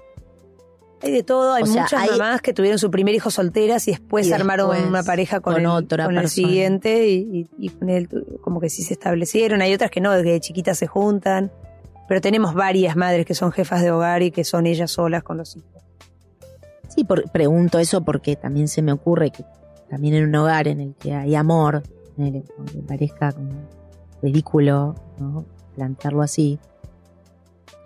hay 1.01 1.11
de 1.11 1.21
todo, 1.21 1.53
hay 1.53 1.65
muchas 1.65 1.91
mamás 2.11 2.41
que 2.41 2.53
tuvieron 2.53 2.79
su 2.79 2.89
primer 2.89 3.13
hijo 3.13 3.29
solteras 3.29 3.85
y 3.89 3.91
después, 3.91 4.31
armaron 4.31 4.87
una 4.87 5.03
pareja 5.03 5.41
con, 5.41 5.59
el, 5.59 5.65
otra 5.65 6.05
con 6.05 6.17
el 6.17 6.29
siguiente 6.29 7.09
y, 7.09 7.49
y, 7.57 7.69
con 7.69 7.89
él 7.89 8.07
como 8.41 8.61
que 8.61 8.69
sí 8.69 8.83
se 8.83 8.93
establecieron. 8.93 9.61
Hay 9.61 9.73
otras 9.73 9.91
que 9.91 9.99
no, 9.99 10.11
que 10.11 10.23
de 10.23 10.39
chiquitas 10.39 10.77
se 10.77 10.87
juntan. 10.87 11.51
Pero 12.07 12.21
tenemos 12.21 12.53
varias 12.53 12.95
madres 12.95 13.25
que 13.25 13.33
son 13.33 13.51
jefas 13.51 13.81
de 13.81 13.91
hogar 13.91 14.23
y 14.23 14.31
que 14.31 14.43
son 14.43 14.65
ellas 14.65 14.91
solas 14.91 15.23
con 15.23 15.37
los 15.37 15.55
hijos. 15.55 15.83
Sí, 16.87 17.05
pregunto 17.31 17.79
eso 17.79 18.03
porque 18.03 18.35
también 18.35 18.67
se 18.67 18.81
me 18.81 18.91
ocurre 18.91 19.31
que 19.31 19.43
también 19.93 20.15
en 20.15 20.27
un 20.27 20.35
hogar 20.35 20.67
en 20.67 20.79
el 20.79 20.95
que 20.95 21.13
hay 21.13 21.35
amor, 21.35 21.83
en 22.17 22.43
parezca 22.87 23.31
como 23.31 23.51
ridículo 24.23 24.95
¿no? 25.19 25.45
plantearlo 25.75 26.23
así, 26.23 26.57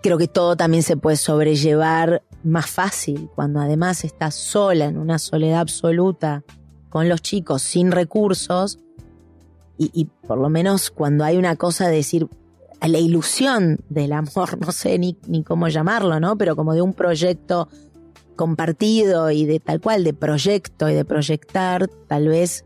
creo 0.02 0.16
que 0.16 0.26
todo 0.26 0.56
también 0.56 0.82
se 0.82 0.96
puede 0.96 1.18
sobrellevar 1.18 2.22
más 2.42 2.70
fácil 2.70 3.28
cuando 3.34 3.60
además 3.60 4.04
estás 4.04 4.36
sola 4.36 4.86
en 4.86 4.96
una 4.96 5.18
soledad 5.18 5.60
absoluta 5.60 6.44
con 6.88 7.10
los 7.10 7.20
chicos 7.20 7.60
sin 7.60 7.92
recursos 7.92 8.78
y, 9.76 10.06
por 10.26 10.38
lo 10.38 10.48
menos 10.48 10.90
cuando 10.90 11.24
hay 11.24 11.36
una 11.36 11.56
cosa 11.56 11.88
de 11.88 11.96
decir 11.96 12.26
la 12.80 12.98
ilusión 12.98 13.80
del 13.90 14.14
amor, 14.14 14.58
no 14.64 14.72
sé 14.72 14.98
ni, 14.98 15.18
ni 15.26 15.44
cómo 15.44 15.68
llamarlo, 15.68 16.18
¿no? 16.20 16.38
Pero 16.38 16.56
como 16.56 16.72
de 16.72 16.80
un 16.80 16.94
proyecto 16.94 17.68
compartido 18.38 19.30
y 19.30 19.44
de 19.44 19.60
tal 19.60 19.82
cual, 19.82 20.04
de 20.04 20.14
proyecto 20.14 20.88
y 20.88 20.94
de 20.94 21.04
proyectar, 21.04 21.88
tal 22.06 22.28
vez 22.28 22.64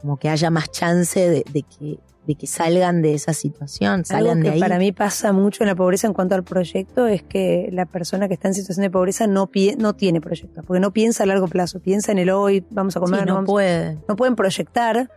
como 0.00 0.16
que 0.16 0.30
haya 0.30 0.48
más 0.48 0.70
chance 0.70 1.28
de, 1.28 1.42
que 1.44 1.98
de 2.26 2.34
que 2.36 2.46
salgan 2.46 3.02
de 3.02 3.14
esa 3.14 3.34
situación, 3.34 4.04
salgan 4.04 4.38
Algo 4.38 4.42
que 4.42 4.48
de 4.48 4.54
ahí. 4.54 4.60
Para 4.60 4.78
mí 4.78 4.92
pasa 4.92 5.32
mucho 5.32 5.64
en 5.64 5.68
la 5.68 5.74
pobreza 5.74 6.06
en 6.06 6.12
cuanto 6.12 6.36
al 6.36 6.44
proyecto 6.44 7.06
es 7.08 7.22
que 7.22 7.68
la 7.72 7.84
persona 7.84 8.28
que 8.28 8.34
está 8.34 8.48
en 8.48 8.54
situación 8.54 8.82
de 8.82 8.90
pobreza 8.90 9.26
no 9.26 9.50
no 9.76 9.94
tiene 9.94 10.20
proyecto, 10.20 10.62
porque 10.62 10.80
no 10.80 10.92
piensa 10.92 11.24
a 11.24 11.26
largo 11.26 11.48
plazo, 11.48 11.80
piensa 11.80 12.12
en 12.12 12.18
el 12.18 12.30
hoy, 12.30 12.64
vamos 12.70 12.96
a 12.96 13.00
comer, 13.00 13.26
no, 13.26 13.44
puede. 13.44 13.98
No 14.08 14.16
pueden 14.16 14.36
proyectar 14.36 15.10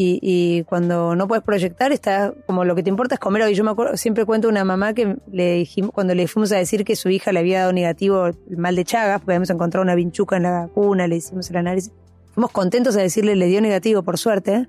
y, 0.00 0.20
y, 0.22 0.62
cuando 0.62 1.16
no 1.16 1.26
puedes 1.26 1.42
proyectar 1.42 1.90
está 1.90 2.32
como 2.46 2.64
lo 2.64 2.76
que 2.76 2.84
te 2.84 2.88
importa 2.88 3.16
es 3.16 3.18
comer 3.18 3.42
hoy. 3.42 3.54
Yo 3.56 3.64
me 3.64 3.72
acuerdo, 3.72 3.96
siempre 3.96 4.24
cuento 4.24 4.48
una 4.48 4.62
mamá 4.64 4.94
que 4.94 5.16
le 5.32 5.54
dijimos, 5.54 5.90
cuando 5.90 6.14
le 6.14 6.28
fuimos 6.28 6.52
a 6.52 6.56
decir 6.56 6.84
que 6.84 6.94
su 6.94 7.08
hija 7.08 7.32
le 7.32 7.40
había 7.40 7.58
dado 7.62 7.72
negativo 7.72 8.26
el 8.26 8.56
mal 8.56 8.76
de 8.76 8.84
Chagas, 8.84 9.18
porque 9.18 9.32
habíamos 9.32 9.50
encontrado 9.50 9.82
una 9.82 9.96
vinchuca 9.96 10.36
en 10.36 10.44
la 10.44 10.68
cuna, 10.72 11.08
le 11.08 11.16
hicimos 11.16 11.50
el 11.50 11.56
análisis. 11.56 11.92
Fuimos 12.30 12.52
contentos 12.52 12.96
a 12.96 13.00
decirle 13.00 13.34
le 13.34 13.46
dio 13.46 13.60
negativo, 13.60 14.04
por 14.04 14.18
suerte. 14.18 14.68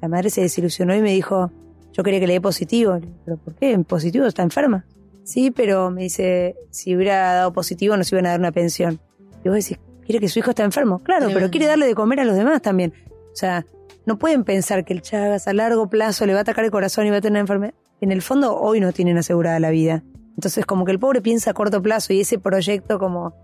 La 0.00 0.08
madre 0.08 0.30
se 0.30 0.40
desilusionó 0.40 0.94
y 0.94 1.02
me 1.02 1.12
dijo, 1.12 1.52
yo 1.92 2.02
quería 2.02 2.18
que 2.18 2.26
le 2.26 2.32
dé 2.32 2.40
positivo. 2.40 2.98
¿Pero 3.26 3.36
por 3.36 3.54
qué? 3.56 3.78
¿Positivo? 3.80 4.24
¿Está 4.24 4.42
enferma? 4.42 4.86
Sí, 5.22 5.50
pero 5.50 5.90
me 5.90 6.04
dice, 6.04 6.56
si 6.70 6.96
hubiera 6.96 7.34
dado 7.34 7.52
positivo 7.52 7.94
nos 7.98 8.10
iban 8.10 8.24
a 8.24 8.30
dar 8.30 8.40
una 8.40 8.52
pensión. 8.52 9.00
Y 9.44 9.50
vos 9.50 9.56
decís, 9.56 9.78
¿quiere 10.06 10.18
que 10.18 10.28
su 10.28 10.38
hijo 10.38 10.48
está 10.48 10.64
enfermo? 10.64 11.00
Claro, 11.00 11.28
pero 11.30 11.50
quiere 11.50 11.66
darle 11.66 11.84
de 11.84 11.94
comer 11.94 12.20
a 12.20 12.24
los 12.24 12.36
demás 12.36 12.62
también. 12.62 12.94
O 13.10 13.36
sea, 13.36 13.66
no 14.06 14.18
pueden 14.18 14.44
pensar 14.44 14.84
que 14.84 14.92
el 14.92 15.02
Chagas 15.02 15.48
a 15.48 15.52
largo 15.52 15.88
plazo 15.88 16.26
le 16.26 16.32
va 16.32 16.40
a 16.40 16.42
atacar 16.42 16.64
el 16.64 16.70
corazón 16.70 17.06
y 17.06 17.10
va 17.10 17.18
a 17.18 17.20
tener 17.20 17.32
una 17.32 17.40
enfermedad. 17.40 17.74
En 18.00 18.10
el 18.10 18.22
fondo, 18.22 18.56
hoy 18.56 18.80
no 18.80 18.92
tienen 18.92 19.18
asegurada 19.18 19.60
la 19.60 19.70
vida. 19.70 20.02
Entonces, 20.34 20.66
como 20.66 20.84
que 20.84 20.92
el 20.92 20.98
pobre 20.98 21.20
piensa 21.20 21.50
a 21.50 21.54
corto 21.54 21.82
plazo 21.82 22.12
y 22.12 22.20
ese 22.20 22.38
proyecto 22.38 22.98
como 22.98 23.34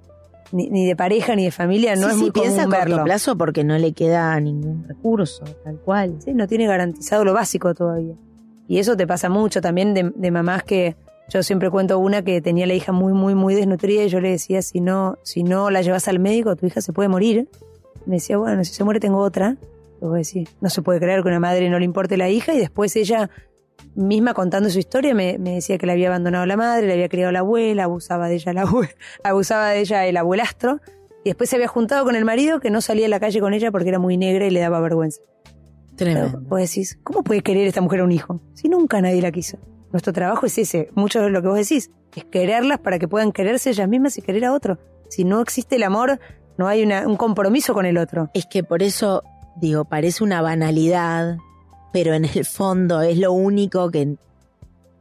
ni, 0.50 0.86
de 0.86 0.96
pareja 0.96 1.36
ni 1.36 1.44
de 1.44 1.50
familia 1.50 1.94
no 1.94 2.08
es 2.08 2.16
muy 2.16 2.30
piensa 2.30 2.62
a 2.62 2.66
corto 2.66 3.04
plazo 3.04 3.36
porque 3.36 3.64
no 3.64 3.76
le 3.78 3.92
queda 3.92 4.38
ningún 4.40 4.84
recurso, 4.88 5.44
tal 5.64 5.78
cual. 5.78 6.16
Sí, 6.24 6.32
no 6.34 6.48
tiene 6.48 6.66
garantizado 6.66 7.24
lo 7.24 7.34
básico 7.34 7.74
todavía. 7.74 8.14
Y 8.66 8.78
eso 8.78 8.96
te 8.96 9.06
pasa 9.06 9.28
mucho 9.28 9.60
también 9.60 9.94
de, 9.94 10.12
de 10.14 10.30
mamás 10.30 10.62
que 10.64 10.96
yo 11.28 11.42
siempre 11.42 11.70
cuento 11.70 11.98
una 11.98 12.22
que 12.22 12.40
tenía 12.40 12.66
la 12.66 12.74
hija 12.74 12.92
muy, 12.92 13.12
muy, 13.12 13.34
muy 13.34 13.54
desnutrida 13.54 14.04
y 14.04 14.08
yo 14.08 14.20
le 14.20 14.30
decía, 14.30 14.62
si 14.62 14.80
no, 14.80 15.18
si 15.22 15.42
no 15.42 15.70
la 15.70 15.82
llevas 15.82 16.08
al 16.08 16.18
médico, 16.18 16.56
tu 16.56 16.66
hija 16.66 16.80
se 16.80 16.92
puede 16.92 17.08
morir. 17.08 17.48
Me 18.06 18.16
decía, 18.16 18.38
bueno, 18.38 18.64
si 18.64 18.72
se 18.72 18.82
muere 18.82 18.98
tengo 18.98 19.18
otra. 19.18 19.56
No 20.60 20.70
se 20.70 20.82
puede 20.82 21.00
creer 21.00 21.22
que 21.22 21.28
una 21.28 21.40
madre 21.40 21.68
no 21.70 21.78
le 21.78 21.84
importe 21.84 22.16
la 22.16 22.28
hija 22.28 22.54
y 22.54 22.58
después 22.58 22.94
ella 22.96 23.30
misma 23.94 24.34
contando 24.34 24.70
su 24.70 24.78
historia, 24.78 25.14
me, 25.14 25.38
me 25.38 25.54
decía 25.54 25.78
que 25.78 25.86
le 25.86 25.92
había 25.92 26.08
abandonado 26.08 26.46
la 26.46 26.56
madre, 26.56 26.86
le 26.86 26.92
había 26.92 27.08
criado 27.08 27.32
la 27.32 27.40
abuela, 27.40 27.84
abusaba 27.84 28.28
de 28.28 28.34
ella 28.36 28.52
la 28.52 28.64
abue- 28.64 28.94
abusaba 29.24 29.70
de 29.70 29.80
ella 29.80 30.06
el 30.06 30.16
abuelastro, 30.16 30.80
y 31.24 31.30
después 31.30 31.50
se 31.50 31.56
había 31.56 31.68
juntado 31.68 32.04
con 32.04 32.14
el 32.14 32.24
marido 32.24 32.60
que 32.60 32.70
no 32.70 32.80
salía 32.80 33.06
a 33.06 33.08
la 33.08 33.18
calle 33.20 33.40
con 33.40 33.54
ella 33.54 33.70
porque 33.72 33.88
era 33.88 33.98
muy 33.98 34.16
negra 34.16 34.46
y 34.46 34.50
le 34.50 34.60
daba 34.60 34.80
vergüenza. 34.80 35.20
Tremendo. 35.96 36.40
Vos 36.42 36.60
decís, 36.60 36.98
¿cómo 37.02 37.24
puede 37.24 37.40
querer 37.42 37.66
esta 37.66 37.80
mujer 37.80 38.00
a 38.00 38.04
un 38.04 38.12
hijo? 38.12 38.40
Si 38.54 38.68
nunca 38.68 39.00
nadie 39.00 39.20
la 39.20 39.32
quiso. 39.32 39.58
Nuestro 39.90 40.12
trabajo 40.12 40.46
es 40.46 40.56
ese, 40.58 40.90
mucho 40.94 41.20
de 41.20 41.30
lo 41.30 41.42
que 41.42 41.48
vos 41.48 41.56
decís, 41.58 41.90
es 42.14 42.24
quererlas 42.24 42.78
para 42.78 42.98
que 43.00 43.08
puedan 43.08 43.32
quererse 43.32 43.70
ellas 43.70 43.88
mismas 43.88 44.16
y 44.16 44.22
querer 44.22 44.44
a 44.44 44.52
otro. 44.52 44.78
Si 45.08 45.24
no 45.24 45.40
existe 45.40 45.74
el 45.76 45.82
amor, 45.82 46.20
no 46.56 46.68
hay 46.68 46.82
una- 46.84 47.06
un 47.06 47.16
compromiso 47.16 47.74
con 47.74 47.84
el 47.84 47.98
otro. 47.98 48.30
Es 48.34 48.46
que 48.46 48.62
por 48.62 48.82
eso, 48.82 49.22
digo, 49.60 49.84
parece 49.84 50.24
una 50.24 50.42
banalidad, 50.42 51.38
pero 51.92 52.14
en 52.14 52.24
el 52.24 52.44
fondo 52.44 53.00
es 53.02 53.18
lo 53.18 53.32
único 53.32 53.90
que, 53.90 54.16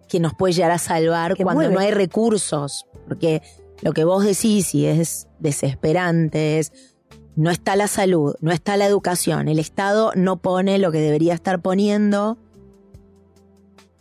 que 0.08 0.20
nos 0.20 0.34
puede 0.34 0.54
llegar 0.54 0.72
a 0.72 0.78
salvar 0.78 1.36
Que 1.36 1.44
cuando 1.44 1.62
mueve. 1.64 1.74
no 1.76 1.80
hay 1.82 1.92
recursos. 1.92 2.86
Porque 3.08 3.42
lo 3.82 3.94
que 3.94 4.04
vos 4.04 4.24
decís 4.24 4.74
y 4.76 4.86
es 4.86 5.28
desesperante 5.40 6.60
es, 6.60 6.72
no 7.36 7.52
está 7.52 7.76
la 7.76 7.88
salud, 7.88 8.36
no 8.42 8.52
está 8.52 8.78
la 8.78 8.86
educación, 8.88 9.48
el 9.48 9.60
Estado 9.60 10.12
no 10.16 10.38
pone 10.38 10.80
lo 10.80 10.92
que 10.92 11.00
debería 11.00 11.34
estar 11.36 11.62
poniendo. 11.62 12.38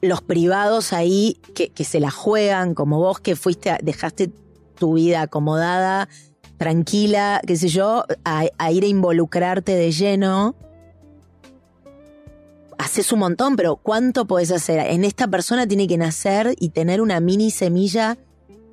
Los 0.00 0.22
privados 0.22 0.92
ahí 0.92 1.40
que, 1.54 1.70
que 1.70 1.84
se 1.84 2.00
la 2.00 2.10
juegan, 2.10 2.74
como 2.74 2.98
vos 2.98 3.18
que 3.20 3.34
fuiste, 3.36 3.70
a- 3.70 3.78
dejaste 3.82 4.30
tu 4.78 4.94
vida 4.94 5.22
acomodada, 5.22 6.08
tranquila, 6.58 7.40
qué 7.46 7.56
sé 7.56 7.68
yo, 7.68 8.04
a, 8.24 8.44
a 8.58 8.72
ir 8.72 8.84
a 8.84 8.86
involucrarte 8.86 9.74
de 9.74 9.92
lleno. 9.92 10.54
Haces 12.78 13.10
un 13.12 13.20
montón, 13.20 13.56
pero 13.56 13.76
¿cuánto 13.76 14.26
podés 14.26 14.50
hacer? 14.52 14.78
En 14.80 15.04
esta 15.04 15.28
persona 15.28 15.66
tiene 15.66 15.86
que 15.86 15.96
nacer 15.96 16.54
y 16.58 16.68
tener 16.70 17.00
una 17.00 17.20
mini 17.20 17.50
semilla 17.50 18.18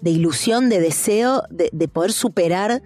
de 0.02 0.10
ilusión, 0.10 0.68
de 0.70 0.82
deseo, 0.82 1.44
de, 1.50 1.70
de 1.72 1.88
poder 1.88 2.12
superar 2.12 2.82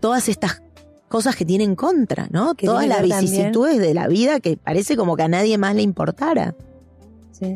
todas 0.00 0.28
estas 0.28 0.60
cosas 1.08 1.36
que 1.36 1.44
tiene 1.44 1.62
en 1.62 1.76
contra, 1.76 2.26
¿no? 2.30 2.54
Que 2.54 2.66
Todas 2.66 2.88
las 2.88 2.98
también- 2.98 3.20
vicisitudes 3.20 3.78
de 3.78 3.94
la 3.94 4.08
vida 4.08 4.40
que 4.40 4.56
parece 4.56 4.96
como 4.96 5.14
que 5.16 5.22
a 5.22 5.28
nadie 5.28 5.58
más 5.58 5.76
le 5.76 5.82
importara. 5.82 6.56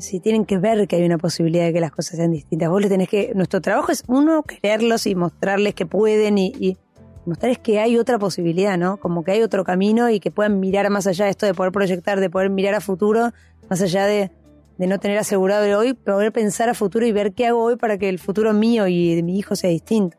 Sí, 0.00 0.18
tienen 0.18 0.44
que 0.44 0.58
ver 0.58 0.88
que 0.88 0.96
hay 0.96 1.04
una 1.04 1.18
posibilidad 1.18 1.64
de 1.64 1.72
que 1.72 1.80
las 1.80 1.92
cosas 1.92 2.16
sean 2.16 2.32
distintas. 2.32 2.68
Vos 2.68 2.82
le 2.82 2.88
tenés 2.88 3.08
que. 3.08 3.32
Nuestro 3.34 3.60
trabajo 3.60 3.92
es, 3.92 4.02
uno, 4.08 4.42
quererlos 4.42 5.06
y 5.06 5.14
mostrarles 5.14 5.74
que 5.74 5.86
pueden 5.86 6.38
y, 6.38 6.76
mostrarles 7.24 7.58
que 7.58 7.78
hay 7.78 7.96
otra 7.96 8.18
posibilidad, 8.18 8.76
¿no? 8.76 8.96
Como 8.96 9.22
que 9.22 9.32
hay 9.32 9.42
otro 9.42 9.64
camino 9.64 10.10
y 10.10 10.18
que 10.18 10.32
puedan 10.32 10.58
mirar 10.58 10.90
más 10.90 11.06
allá 11.06 11.26
de 11.26 11.30
esto 11.30 11.46
de 11.46 11.54
poder 11.54 11.70
proyectar, 11.70 12.18
de 12.18 12.28
poder 12.28 12.50
mirar 12.50 12.74
a 12.74 12.80
futuro, 12.80 13.30
más 13.70 13.80
allá 13.80 14.06
de, 14.06 14.32
de 14.76 14.86
no 14.88 14.98
tener 14.98 15.18
asegurado 15.18 15.64
el 15.64 15.74
hoy, 15.74 15.94
poder 15.94 16.32
pensar 16.32 16.68
a 16.68 16.74
futuro 16.74 17.06
y 17.06 17.12
ver 17.12 17.32
qué 17.32 17.46
hago 17.46 17.62
hoy 17.62 17.76
para 17.76 17.96
que 17.96 18.08
el 18.08 18.18
futuro 18.18 18.52
mío 18.52 18.88
y 18.88 19.14
de 19.14 19.22
mi 19.22 19.38
hijo 19.38 19.54
sea 19.54 19.70
distinto. 19.70 20.16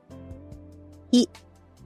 Y 1.11 1.27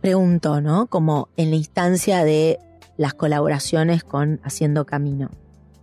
pregunto, 0.02 0.62
¿no? 0.62 0.86
Como 0.86 1.30
en 1.36 1.50
la 1.50 1.56
instancia 1.56 2.24
de 2.24 2.60
las 2.98 3.16
colaboraciones 3.16 4.04
con 4.04 4.40
Haciendo 4.44 4.86
Camino. 4.86 5.30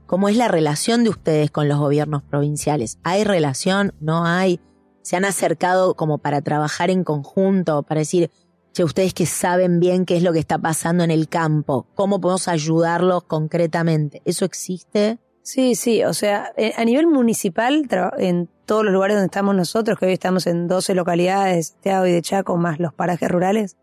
¿Cómo 0.09 0.31
es 0.31 0.39
la 0.39 0.49
relación 0.49 1.05
de 1.05 1.11
ustedes 1.11 1.51
con 1.51 1.69
los 1.69 1.79
gobiernos 1.79 2.23
provinciales? 2.23 2.99
¿Hay 3.03 3.25
relación? 3.25 3.93
¿No 4.01 4.25
hay? 4.25 4.59
¿Se 5.03 5.17
han 5.17 5.27
acercado 5.27 5.97
como 5.97 6.17
para 6.17 6.41
trabajar 6.41 6.89
en 6.89 7.05
conjunto? 7.05 7.83
Para 7.83 7.99
decir, 7.99 8.31
che, 8.73 8.85
ustedes 8.85 9.13
que 9.13 9.27
saben 9.27 9.81
bien 9.81 10.07
qué 10.07 10.17
es 10.17 10.23
lo 10.23 10.33
que 10.33 10.39
está 10.39 10.57
pasando 10.57 11.05
en 11.05 11.11
el 11.11 11.29
campo, 11.29 11.89
¿cómo 11.95 12.23
podemos 12.23 12.49
ayudarlos 12.49 13.25
concretamente? 13.25 14.23
¿Eso 14.25 14.47
existe? 14.47 15.19
Sí, 15.43 15.75
sí, 15.75 16.03
o 16.03 16.15
sea, 16.15 16.55
eh, 16.57 16.73
a 16.79 16.87
nivel 16.87 17.07
municipal, 17.07 17.87
en 18.17 18.49
todos 18.65 18.85
los 18.85 18.95
lugares 18.95 19.15
donde 19.17 19.27
estamos 19.27 19.55
nosotros, 19.55 19.99
que 19.99 20.07
hoy 20.07 20.15
estamos 20.15 20.47
en 20.47 20.69
12 20.69 20.95
localidades 20.95 21.55
de 21.55 21.63
Santiago 21.65 22.07
y 22.07 22.13
de 22.13 22.23
Chaco, 22.23 22.57
más 22.57 22.81
los 22.81 22.95
parajes 22.95 23.31
rurales, 23.31 23.77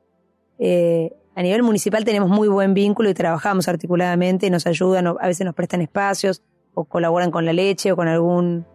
eh, 0.58 1.14
a 1.36 1.41
nivel 1.41 1.63
municipal 1.63 2.06
tenemos 2.06 2.30
muy 2.30 2.48
buen 2.48 2.74
vínculo 2.74 3.10
y 3.10 3.13
trabajamos 3.13 3.67
articuladamente 3.67 4.50
nos 4.50 4.65
ayudan, 4.65 5.08
a 5.08 5.28
veces 5.28 5.45
nos 5.45 5.54
prestan 5.54 5.82
espacios 5.82 6.41
o 6.74 6.86
colaboran 6.86 7.30
con 7.30 7.45
la 7.45 7.54
leche 7.54 7.91
o 7.91 7.95
con 7.95 8.08
algún, 8.08 8.65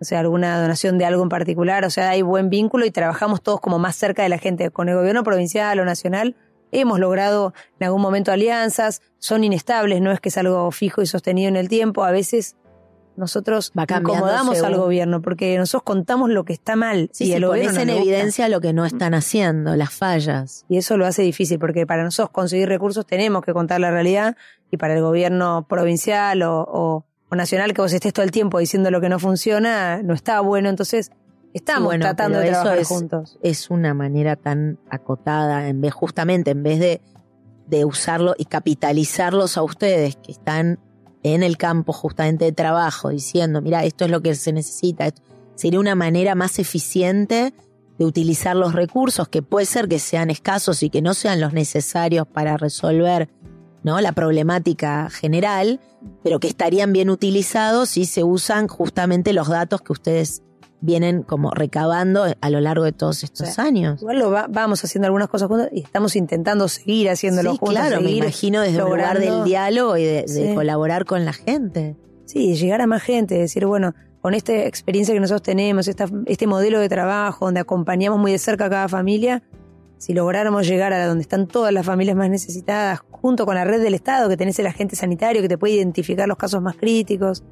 o 0.00 0.04
sea, 0.04 0.20
alguna 0.20 0.60
donación 0.60 0.96
de 0.98 1.04
algo 1.04 1.22
en 1.22 1.28
particular, 1.28 1.84
o 1.84 1.90
sea, 1.90 2.10
hay 2.10 2.22
buen 2.22 2.48
vínculo 2.48 2.86
y 2.86 2.90
trabajamos 2.90 3.42
todos 3.42 3.60
como 3.60 3.78
más 3.78 3.96
cerca 3.96 4.22
de 4.22 4.30
la 4.30 4.38
gente. 4.38 4.70
Con 4.70 4.88
el 4.88 4.96
gobierno 4.96 5.22
provincial 5.22 5.78
o 5.80 5.84
nacional 5.84 6.34
hemos 6.72 6.98
logrado 6.98 7.52
en 7.78 7.86
algún 7.86 8.02
momento 8.02 8.32
alianzas, 8.32 9.02
son 9.18 9.44
inestables, 9.44 10.00
no 10.00 10.10
es 10.10 10.20
que 10.20 10.28
es 10.30 10.38
algo 10.38 10.70
fijo 10.70 11.02
y 11.02 11.06
sostenido 11.06 11.48
en 11.48 11.56
el 11.56 11.68
tiempo, 11.68 12.04
a 12.04 12.10
veces 12.10 12.56
nosotros 13.18 13.72
Va 13.78 13.82
incomodamos 13.82 14.62
al 14.62 14.76
gobierno 14.76 15.20
porque 15.20 15.58
nosotros 15.58 15.82
contamos 15.82 16.30
lo 16.30 16.44
que 16.44 16.52
está 16.54 16.76
mal 16.76 17.10
Sí, 17.12 17.24
y 17.24 17.26
sí, 17.28 17.32
el 17.34 17.44
gobierno 17.46 17.72
pones 17.72 17.86
no 17.86 17.92
en 17.92 17.98
gusta. 17.98 18.10
evidencia 18.14 18.48
lo 18.48 18.60
que 18.60 18.72
no 18.72 18.86
están 18.86 19.12
haciendo, 19.14 19.76
las 19.76 19.92
fallas. 19.92 20.64
Y 20.68 20.78
eso 20.78 20.96
lo 20.96 21.04
hace 21.06 21.22
difícil 21.22 21.58
porque 21.58 21.86
para 21.86 22.04
nosotros 22.04 22.30
conseguir 22.30 22.68
recursos 22.68 23.04
tenemos 23.06 23.44
que 23.44 23.52
contar 23.52 23.80
la 23.80 23.90
realidad 23.90 24.36
y 24.70 24.76
para 24.76 24.94
el 24.94 25.02
gobierno 25.02 25.66
provincial 25.68 26.42
o, 26.42 26.60
o- 26.62 27.04
o 27.30 27.36
nacional 27.36 27.74
que 27.74 27.82
vos 27.82 27.92
estés 27.92 28.12
todo 28.14 28.24
el 28.24 28.30
tiempo 28.30 28.58
diciendo 28.58 28.90
lo 28.90 29.00
que 29.02 29.08
no 29.10 29.18
funciona 29.18 30.02
no 30.02 30.14
está 30.14 30.40
bueno. 30.40 30.70
Entonces 30.70 31.10
estamos 31.52 31.84
bueno, 31.86 32.02
tratando 32.06 32.38
de 32.38 32.44
eso 32.46 32.52
trabajar 32.62 32.78
es- 32.78 32.88
juntos. 32.88 33.38
es 33.42 33.68
una 33.70 33.92
manera 33.94 34.36
tan 34.36 34.78
acotada, 34.90 35.68
en 35.68 35.80
vez, 35.82 35.92
justamente 35.92 36.52
en 36.52 36.62
vez 36.62 36.78
de, 36.80 37.00
de 37.66 37.84
usarlo 37.84 38.34
y 38.38 38.46
capitalizarlos 38.46 39.58
a 39.58 39.62
ustedes 39.62 40.16
que 40.16 40.32
están 40.32 40.78
en 41.22 41.42
el 41.42 41.56
campo 41.56 41.92
justamente 41.92 42.44
de 42.44 42.52
trabajo, 42.52 43.10
diciendo, 43.10 43.60
mira, 43.60 43.84
esto 43.84 44.04
es 44.04 44.10
lo 44.10 44.22
que 44.22 44.34
se 44.34 44.52
necesita, 44.52 45.12
sería 45.54 45.80
una 45.80 45.94
manera 45.94 46.34
más 46.34 46.58
eficiente 46.58 47.52
de 47.98 48.04
utilizar 48.04 48.54
los 48.54 48.74
recursos, 48.74 49.28
que 49.28 49.42
puede 49.42 49.66
ser 49.66 49.88
que 49.88 49.98
sean 49.98 50.30
escasos 50.30 50.82
y 50.82 50.90
que 50.90 51.02
no 51.02 51.14
sean 51.14 51.40
los 51.40 51.52
necesarios 51.52 52.26
para 52.26 52.56
resolver 52.56 53.28
¿no? 53.82 54.00
la 54.00 54.12
problemática 54.12 55.10
general, 55.10 55.80
pero 56.22 56.38
que 56.38 56.48
estarían 56.48 56.92
bien 56.92 57.10
utilizados 57.10 57.90
si 57.90 58.04
se 58.04 58.22
usan 58.22 58.68
justamente 58.68 59.32
los 59.32 59.48
datos 59.48 59.82
que 59.82 59.92
ustedes 59.92 60.42
vienen 60.80 61.22
como 61.22 61.50
recabando 61.50 62.24
a 62.40 62.50
lo 62.50 62.60
largo 62.60 62.84
de 62.84 62.92
todos 62.92 63.24
estos 63.24 63.58
años. 63.58 64.00
Igual 64.00 64.18
lo 64.18 64.30
va- 64.30 64.46
vamos 64.48 64.84
haciendo 64.84 65.06
algunas 65.06 65.28
cosas 65.28 65.48
juntos 65.48 65.68
y 65.72 65.80
estamos 65.80 66.14
intentando 66.16 66.68
seguir 66.68 67.10
haciéndolo 67.10 67.52
Sí, 67.52 67.58
juntos. 67.58 67.74
claro, 67.78 68.00
me 68.00 68.10
imagino 68.12 68.60
desde 68.60 68.82
un 68.82 68.90
lugar 68.90 69.18
del 69.18 69.44
diálogo 69.44 69.96
y 69.96 70.04
de, 70.04 70.52
colaborar 70.54 71.04
con 71.04 71.24
la 71.24 71.32
gente. 71.32 71.96
Sí, 72.26 72.54
llegar 72.54 72.80
a 72.80 72.86
más 72.86 73.02
gente, 73.02 73.36
decir, 73.36 73.66
bueno, 73.66 73.94
con 74.20 74.34
esta 74.34 74.52
experiencia 74.54 75.14
que 75.14 75.20
nosotros 75.20 75.42
tenemos, 75.42 75.88
esta, 75.88 76.06
este 76.26 76.46
modelo 76.46 76.78
de 76.78 76.88
trabajo 76.88 77.46
donde 77.46 77.60
acompañamos 77.60 78.18
muy 78.20 78.32
de 78.32 78.38
cerca 78.38 78.66
a 78.66 78.70
cada 78.70 78.88
familia, 78.88 79.42
si 79.96 80.12
lográramos 80.14 80.66
llegar 80.68 80.92
a 80.92 81.06
donde 81.06 81.22
están 81.22 81.48
todas 81.48 81.72
las 81.72 81.84
familias 81.86 82.16
más 82.16 82.28
necesitadas, 82.30 83.00
junto 83.10 83.46
con 83.46 83.56
la 83.56 83.64
red 83.64 83.82
del 83.82 83.94
Estado, 83.94 84.28
que 84.28 84.36
tenés 84.36 84.58
el 84.60 84.66
agente 84.68 84.94
sanitario 84.94 85.42
que 85.42 85.48
te 85.48 85.58
puede 85.58 85.74
identificar 85.74 86.28
los 86.28 86.36
casos 86.36 86.62
más 86.62 86.76
críticos, 86.76 87.42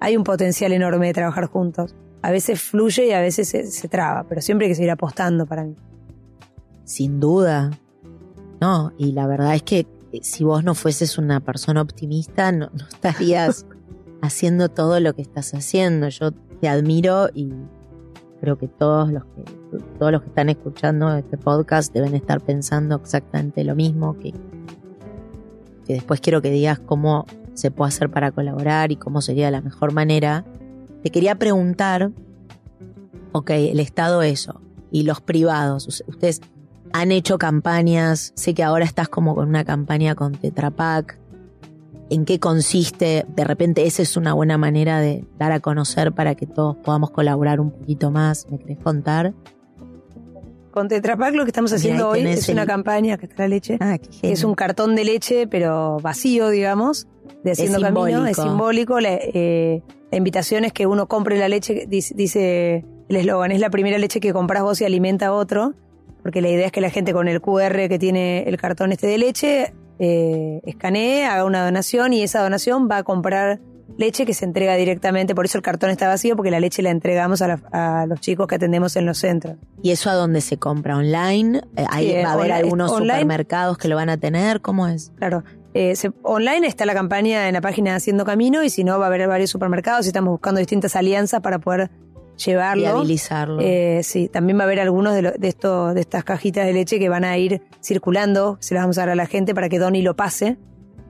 hay 0.00 0.16
un 0.16 0.24
potencial 0.24 0.72
enorme 0.72 1.06
de 1.06 1.12
trabajar 1.12 1.46
juntos. 1.46 1.94
A 2.22 2.30
veces 2.30 2.60
fluye 2.60 3.06
y 3.06 3.12
a 3.12 3.20
veces 3.20 3.48
se, 3.48 3.66
se 3.66 3.88
traba, 3.88 4.24
pero 4.28 4.40
siempre 4.40 4.66
hay 4.66 4.72
que 4.72 4.76
seguir 4.76 4.90
apostando 4.90 5.46
para 5.46 5.64
mí. 5.64 5.76
Sin 6.84 7.20
duda. 7.20 7.70
No, 8.60 8.92
y 8.98 9.12
la 9.12 9.26
verdad 9.26 9.54
es 9.54 9.62
que 9.62 9.86
eh, 10.12 10.20
si 10.22 10.44
vos 10.44 10.64
no 10.64 10.74
fueses 10.74 11.18
una 11.18 11.40
persona 11.40 11.82
optimista, 11.82 12.52
no, 12.52 12.70
no 12.72 12.86
estarías 12.88 13.66
haciendo 14.22 14.68
todo 14.68 15.00
lo 15.00 15.14
que 15.14 15.22
estás 15.22 15.52
haciendo. 15.54 16.08
Yo 16.08 16.32
te 16.32 16.68
admiro 16.68 17.28
y 17.34 17.52
creo 18.40 18.56
que 18.56 18.68
todos 18.68 19.12
los 19.12 19.24
que 19.24 19.44
todos 19.98 20.12
los 20.12 20.22
que 20.22 20.28
están 20.28 20.48
escuchando 20.48 21.14
este 21.14 21.36
podcast 21.36 21.92
deben 21.92 22.14
estar 22.14 22.40
pensando 22.40 22.96
exactamente 22.96 23.64
lo 23.64 23.74
mismo, 23.74 24.18
que, 24.18 24.32
que 25.84 25.94
después 25.94 26.20
quiero 26.20 26.42
que 26.42 26.50
digas 26.50 26.78
cómo 26.78 27.26
se 27.54 27.70
puede 27.70 27.88
hacer 27.88 28.10
para 28.10 28.30
colaborar 28.32 28.92
y 28.92 28.96
cómo 28.96 29.20
sería 29.20 29.50
la 29.50 29.60
mejor 29.60 29.92
manera. 29.92 30.44
Te 31.02 31.10
quería 31.10 31.36
preguntar, 31.36 32.10
ok, 33.32 33.50
el 33.50 33.80
Estado 33.80 34.22
eso, 34.22 34.60
y 34.90 35.02
los 35.02 35.20
privados, 35.20 35.86
us- 35.86 36.04
ustedes 36.06 36.40
han 36.92 37.12
hecho 37.12 37.38
campañas, 37.38 38.32
sé 38.36 38.54
que 38.54 38.62
ahora 38.62 38.84
estás 38.84 39.08
como 39.08 39.34
con 39.34 39.48
una 39.48 39.64
campaña 39.64 40.14
con 40.14 40.32
Tetra 40.32 40.70
Pak. 40.70 41.18
¿En 42.08 42.24
qué 42.24 42.38
consiste? 42.38 43.26
De 43.34 43.44
repente 43.44 43.84
esa 43.86 44.00
es 44.02 44.16
una 44.16 44.32
buena 44.32 44.56
manera 44.58 45.00
de 45.00 45.24
dar 45.38 45.50
a 45.52 45.58
conocer 45.60 46.12
para 46.12 46.36
que 46.36 46.46
todos 46.46 46.76
podamos 46.76 47.10
colaborar 47.10 47.60
un 47.60 47.72
poquito 47.72 48.10
más. 48.12 48.46
¿Me 48.48 48.58
querés 48.58 48.78
contar? 48.78 49.34
Con 50.70 50.86
Tetra 50.88 51.16
Pak 51.16 51.34
lo 51.34 51.44
que 51.44 51.50
estamos 51.50 51.72
haciendo 51.72 52.10
hoy 52.10 52.20
es 52.26 52.48
una 52.48 52.64
campaña, 52.66 53.16
que 53.18 53.26
está 53.26 53.42
la 53.44 53.48
leche, 53.48 53.76
Ah, 53.80 53.98
es 54.22 54.44
un 54.44 54.54
cartón 54.54 54.94
de 54.94 55.04
leche, 55.04 55.46
pero 55.48 55.98
vacío, 56.00 56.48
digamos, 56.50 57.08
de 57.44 57.52
haciendo 57.52 57.80
camino, 57.80 58.06
simbólico. 58.06 58.26
es 58.30 58.36
simbólico. 58.36 59.00
La, 59.00 59.10
eh, 59.14 59.82
la 60.10 60.18
invitación 60.18 60.64
es 60.64 60.72
que 60.72 60.86
uno 60.86 61.06
compre 61.06 61.38
la 61.38 61.48
leche, 61.48 61.86
dice, 61.88 62.14
dice 62.16 62.84
el 63.08 63.16
eslogan, 63.16 63.52
es 63.52 63.60
la 63.60 63.70
primera 63.70 63.98
leche 63.98 64.20
que 64.20 64.32
compras 64.32 64.62
vos 64.62 64.80
y 64.80 64.84
alimenta 64.84 65.26
a 65.26 65.32
otro, 65.32 65.74
porque 66.22 66.40
la 66.40 66.48
idea 66.48 66.66
es 66.66 66.72
que 66.72 66.80
la 66.80 66.90
gente 66.90 67.12
con 67.12 67.28
el 67.28 67.40
QR 67.40 67.88
que 67.88 67.98
tiene 67.98 68.42
el 68.48 68.56
cartón 68.56 68.92
este 68.92 69.06
de 69.06 69.18
leche, 69.18 69.72
eh, 69.98 70.60
escanee, 70.64 71.24
haga 71.24 71.44
una 71.44 71.64
donación 71.64 72.12
y 72.12 72.22
esa 72.22 72.42
donación 72.42 72.88
va 72.90 72.98
a 72.98 73.02
comprar 73.02 73.60
leche 73.98 74.26
que 74.26 74.34
se 74.34 74.44
entrega 74.44 74.74
directamente, 74.74 75.34
por 75.34 75.44
eso 75.46 75.56
el 75.56 75.62
cartón 75.62 75.88
está 75.90 76.06
vacío, 76.08 76.36
porque 76.36 76.50
la 76.50 76.60
leche 76.60 76.82
la 76.82 76.90
entregamos 76.90 77.40
a, 77.40 77.48
la- 77.48 77.62
a 77.72 78.06
los 78.06 78.20
chicos 78.20 78.46
que 78.46 78.56
atendemos 78.56 78.94
en 78.96 79.06
los 79.06 79.16
centros. 79.18 79.56
¿Y 79.82 79.92
eso 79.92 80.10
a 80.10 80.14
dónde 80.14 80.40
se 80.42 80.58
compra? 80.58 80.96
¿Online? 80.98 81.62
Eh, 81.76 81.84
ahí 81.88 82.08
Sí, 82.10 82.14
va 82.22 82.30
a 82.30 82.32
haber 82.32 82.42
online- 82.50 82.54
algunos 82.64 82.90
online. 82.92 83.12
supermercados 83.14 83.78
que 83.78 83.88
lo 83.88 83.96
van 83.96 84.10
a 84.10 84.18
tener. 84.18 84.60
¿Cómo 84.60 84.86
es? 84.88 85.12
Claro. 85.16 85.44
Eh, 85.76 85.94
se- 85.96 86.10
online 86.22 86.66
está 86.66 86.86
la 86.86 86.94
campaña 86.94 87.48
en 87.48 87.54
la 87.54 87.60
página 87.60 87.94
Haciendo 87.94 88.24
Camino 88.24 88.62
y 88.62 88.70
si 88.70 88.82
no 88.82 88.98
va 88.98 89.04
a 89.06 89.08
haber 89.08 89.28
varios 89.28 89.50
supermercados 89.50 90.06
y 90.06 90.08
estamos 90.08 90.30
buscando 90.30 90.58
distintas 90.58 90.96
alianzas 90.96 91.40
para 91.42 91.58
poder 91.58 91.90
llevarlo. 92.42 92.82
Viabilizarlo. 92.82 93.58
Eh, 93.60 94.00
sí, 94.02 94.28
también 94.28 94.58
va 94.58 94.62
a 94.62 94.64
haber 94.64 94.80
algunos 94.80 95.14
de, 95.14 95.22
lo- 95.22 95.32
de, 95.32 95.48
esto, 95.48 95.92
de 95.94 96.00
estas 96.00 96.24
cajitas 96.24 96.64
de 96.66 96.72
leche 96.72 96.98
que 96.98 97.08
van 97.08 97.24
a 97.24 97.36
ir 97.36 97.62
circulando, 97.82 98.56
se 98.60 98.74
las 98.74 98.84
vamos 98.84 98.98
a 98.98 99.02
dar 99.02 99.10
a 99.10 99.14
la 99.14 99.26
gente 99.26 99.54
para 99.54 99.68
que 99.68 99.78
Donny 99.78 100.02
lo 100.02 100.16
pase. 100.16 100.56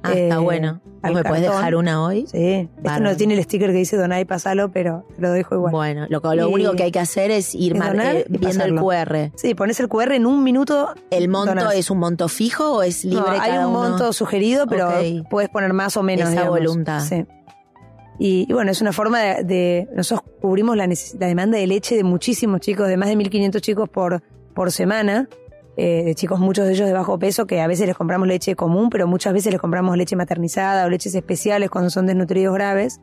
Ah, 0.09 0.12
está 0.14 0.35
eh, 0.37 0.38
bueno. 0.38 0.81
¿Vos 0.85 0.92
al 1.03 1.14
¿Me 1.14 1.23
puedes 1.25 1.42
dejar 1.45 1.77
una 1.77 2.03
hoy? 2.05 2.27
Sí, 2.27 2.69
este 2.85 3.01
no 3.01 3.14
tiene 3.16 3.35
el 3.35 3.42
sticker 3.45 3.71
que 3.71 3.77
dice 3.77 3.97
Donay, 3.97 4.25
pasalo, 4.25 4.71
pero 4.73 5.07
te 5.14 5.23
lo 5.23 5.31
dejo 5.31 5.55
igual. 5.55 5.71
Bueno, 5.73 6.07
lo, 6.09 6.21
lo 6.35 6.49
Y- 6.49 6.53
único 6.53 6.73
que 6.73 6.83
hay 6.85 6.90
que 6.90 6.99
hacer 6.99 7.31
es 7.31 7.55
ir 7.55 7.75
es 7.75 7.79
mar- 7.79 7.97
eh, 8.01 8.25
y 8.29 8.38
viendo 8.38 8.64
el. 8.64 8.75
QR. 8.75 9.31
Sí, 9.37 9.55
pones 9.55 9.79
el 9.79 9.88
QR 9.88 10.12
en 10.14 10.27
un 10.27 10.42
minuto. 10.42 10.88
¿El 11.11 11.29
monto 11.29 11.55
donás. 11.55 11.75
es 11.77 11.90
un 11.90 11.99
monto 11.99 12.29
fijo 12.29 12.73
o 12.79 12.83
es 12.83 13.05
libre 13.05 13.21
No, 13.21 13.29
hay 13.31 13.38
cada 13.51 13.69
un 13.69 13.77
uno? 13.77 13.88
monto 13.90 14.12
sugerido, 14.12 14.66
pero 14.66 14.90
puedes 15.31 15.49
poner 15.51 15.73
más 15.73 15.97
o 15.97 16.03
menos. 16.03 16.25
Esa 16.25 16.31
digamos. 16.40 16.59
voluntad. 16.59 17.01
Sí. 17.01 17.25
Y, 18.19 18.47
y 18.49 18.53
bueno, 18.53 18.71
es 18.71 18.81
una 18.81 18.92
forma 18.92 19.21
de, 19.21 19.45
de- 19.45 19.88
nosotros 19.95 20.29
cubrimos 20.40 20.77
la, 20.77 20.87
la 20.87 21.27
demanda 21.27 21.59
de 21.59 21.66
leche 21.66 21.97
de 21.97 22.03
muchísimos 22.03 22.61
chicos, 22.61 22.88
de 22.88 22.97
más 22.97 23.09
de 23.11 23.16
1.500 23.16 23.61
chicos 23.61 23.88
por, 23.90 24.23
por 24.55 24.73
semana, 24.73 25.29
eh, 25.77 26.03
de 26.05 26.15
chicos 26.15 26.41
muchos 26.41 26.67
de 26.67 26.73
ellos 26.73 26.87
de 26.87 26.93
bajo 26.93 27.19
peso, 27.19 27.47
que 27.47 27.61
a 27.61 27.67
veces 27.67 27.87
les 27.87 27.97
compramos 27.97 28.27
leche 28.29 28.57
común, 28.57 28.89
pero 28.91 29.07
muchas 29.07 29.33
veces 29.33 29.53
les 29.53 29.61
compramos 29.61 29.97
leche 29.97 30.17
maternizada 30.17 30.87
o 30.87 30.89
leches 30.89 31.15
especiales 31.15 31.71
cuando 31.71 31.91
son 31.91 32.07
desnutridos 32.07 32.55
graves. 32.55 33.01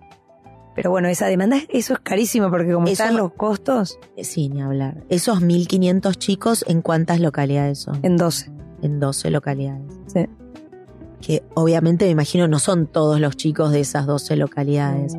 Pero 0.76 0.90
bueno, 0.90 1.08
esa 1.08 1.28
demanda, 1.28 1.58
eso 1.70 1.94
es 1.94 2.00
carísimo 2.00 2.50
porque 2.50 2.74
como 2.74 2.88
están 2.88 3.16
los 3.16 3.32
costos, 3.34 4.00
Eh, 4.18 4.24
Sí, 4.24 4.50
ni 4.50 4.62
hablar. 4.62 5.04
Esos 5.10 5.42
1.500 5.44 6.18
chicos, 6.18 6.66
¿en 6.68 6.82
cuántas 6.82 7.20
localidades 7.20 7.78
son? 7.80 8.00
en 8.02 8.18
12. 8.18 8.52
En 8.82 9.00
12 9.00 9.30
localidades. 9.30 9.94
Sí. 10.08 10.26
Que 11.22 11.44
obviamente 11.54 12.06
me 12.06 12.12
imagino 12.12 12.48
no 12.48 12.58
son 12.60 12.88
todos 12.88 13.20
los 13.22 13.38
chicos 13.38 13.72
de 13.72 13.80
esas 13.82 14.08
12 14.08 14.36
localidades. 14.36 15.14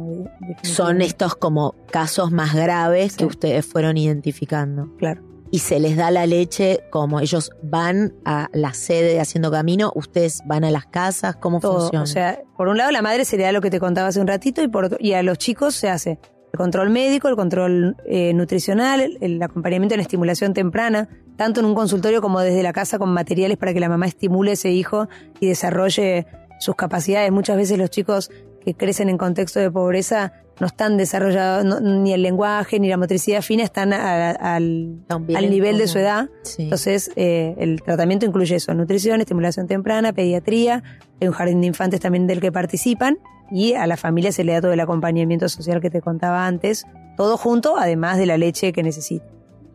Son 0.62 1.00
estos 1.00 1.34
como 1.36 1.74
casos 1.90 2.30
más 2.32 2.52
graves 2.54 3.12
Sí. 3.12 3.18
que 3.18 3.24
ustedes 3.26 3.64
fueron 3.64 3.96
identificando. 3.96 4.94
Claro. 4.98 5.22
Y 5.54 5.60
se 5.60 5.78
les 5.78 5.96
da 5.96 6.10
la 6.10 6.26
leche 6.26 6.80
como 6.90 7.20
ellos 7.20 7.52
van 7.62 8.12
a 8.24 8.48
la 8.52 8.74
sede 8.74 9.12
de 9.12 9.20
Haciendo 9.20 9.52
Camino, 9.52 9.92
ustedes 9.94 10.40
van 10.46 10.64
a 10.64 10.70
las 10.72 10.86
casas, 10.86 11.36
¿cómo 11.36 11.60
todo. 11.60 11.78
funciona? 11.82 12.02
O 12.02 12.06
sea, 12.06 12.40
por 12.56 12.66
un 12.66 12.76
lado 12.76 12.90
la 12.90 13.02
madre 13.02 13.24
se 13.24 13.36
le 13.36 13.44
da 13.44 13.52
lo 13.52 13.60
que 13.60 13.70
te 13.70 13.78
contaba 13.78 14.08
hace 14.08 14.20
un 14.20 14.26
ratito 14.26 14.62
y, 14.64 14.66
por 14.68 14.86
otro- 14.86 14.98
y 15.00 15.12
a 15.12 15.22
los 15.22 15.38
chicos 15.38 15.76
se 15.76 15.88
hace 15.88 16.18
el 16.52 16.58
control 16.58 16.90
médico, 16.90 17.28
el 17.28 17.36
control 17.36 17.96
eh, 18.04 18.32
nutricional, 18.34 19.00
el, 19.00 19.18
el 19.20 19.40
acompañamiento 19.40 19.94
en 19.94 20.00
estimulación 20.00 20.54
temprana, 20.54 21.08
tanto 21.36 21.60
en 21.60 21.66
un 21.66 21.76
consultorio 21.76 22.20
como 22.20 22.40
desde 22.40 22.64
la 22.64 22.72
casa 22.72 22.98
con 22.98 23.12
materiales 23.12 23.56
para 23.56 23.72
que 23.72 23.78
la 23.78 23.88
mamá 23.88 24.06
estimule 24.06 24.50
a 24.50 24.54
ese 24.54 24.72
hijo 24.72 25.06
y 25.38 25.46
desarrolle 25.46 26.26
sus 26.58 26.74
capacidades. 26.74 27.30
Muchas 27.30 27.56
veces 27.56 27.78
los 27.78 27.90
chicos 27.90 28.28
que 28.60 28.74
crecen 28.74 29.08
en 29.08 29.18
contexto 29.18 29.60
de 29.60 29.70
pobreza 29.70 30.32
no 30.60 30.66
están 30.66 30.96
desarrollados, 30.96 31.64
no- 31.64 31.80
ni 31.80 32.12
el 32.12 32.22
lenguaje 32.22 32.78
ni 32.80 32.88
la 32.88 32.96
motricidad 32.96 33.42
fina 33.42 33.62
están 33.64 33.92
a- 33.92 34.30
al, 34.30 35.00
al 35.08 35.50
nivel 35.50 35.78
de 35.78 35.88
su 35.88 35.98
edad. 35.98 36.28
Sí. 36.42 36.64
Entonces, 36.64 37.10
eh, 37.16 37.54
el 37.58 37.82
tratamiento 37.82 38.24
incluye 38.26 38.56
eso, 38.56 38.72
nutrición, 38.74 39.20
estimulación 39.20 39.66
temprana, 39.66 40.12
pediatría, 40.12 40.82
hay 41.20 41.28
un 41.28 41.34
jardín 41.34 41.60
de 41.60 41.66
infantes 41.66 42.00
también 42.00 42.26
del 42.26 42.40
que 42.40 42.52
participan 42.52 43.18
y 43.50 43.74
a 43.74 43.86
la 43.86 43.96
familia 43.96 44.32
se 44.32 44.44
le 44.44 44.52
da 44.52 44.60
todo 44.60 44.72
el 44.72 44.80
acompañamiento 44.80 45.48
social 45.48 45.80
que 45.80 45.90
te 45.90 46.00
contaba 46.00 46.46
antes, 46.46 46.86
todo 47.16 47.36
junto, 47.36 47.76
además 47.76 48.18
de 48.18 48.26
la 48.26 48.36
leche 48.38 48.72
que 48.72 48.82
necesita. 48.82 49.26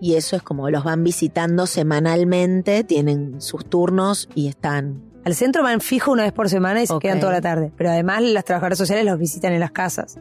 Y 0.01 0.15
eso 0.15 0.35
es 0.37 0.41
como 0.41 0.69
los 0.69 0.83
van 0.85 1.03
visitando 1.03 1.67
semanalmente, 2.09 2.83
tienen 2.83 3.41
sus 3.41 3.65
turnos 3.65 4.29
y 4.33 4.47
están. 4.47 5.01
Al 5.25 5.35
centro 5.35 5.61
van 5.61 5.81
fijo 5.81 6.11
una 6.13 6.23
vez 6.23 6.31
por 6.31 6.49
semana 6.49 6.81
y 6.81 6.87
se 6.87 6.97
quedan 6.99 7.19
toda 7.19 7.33
la 7.33 7.41
tarde, 7.41 7.71
pero 7.77 7.89
además 7.89 8.23
las 8.23 8.45
trabajadoras 8.45 8.77
sociales 8.77 9.03
los 9.05 9.19
visitan 9.19 9.51
en 9.53 9.59
las 9.59 9.71
casas. 9.71 10.17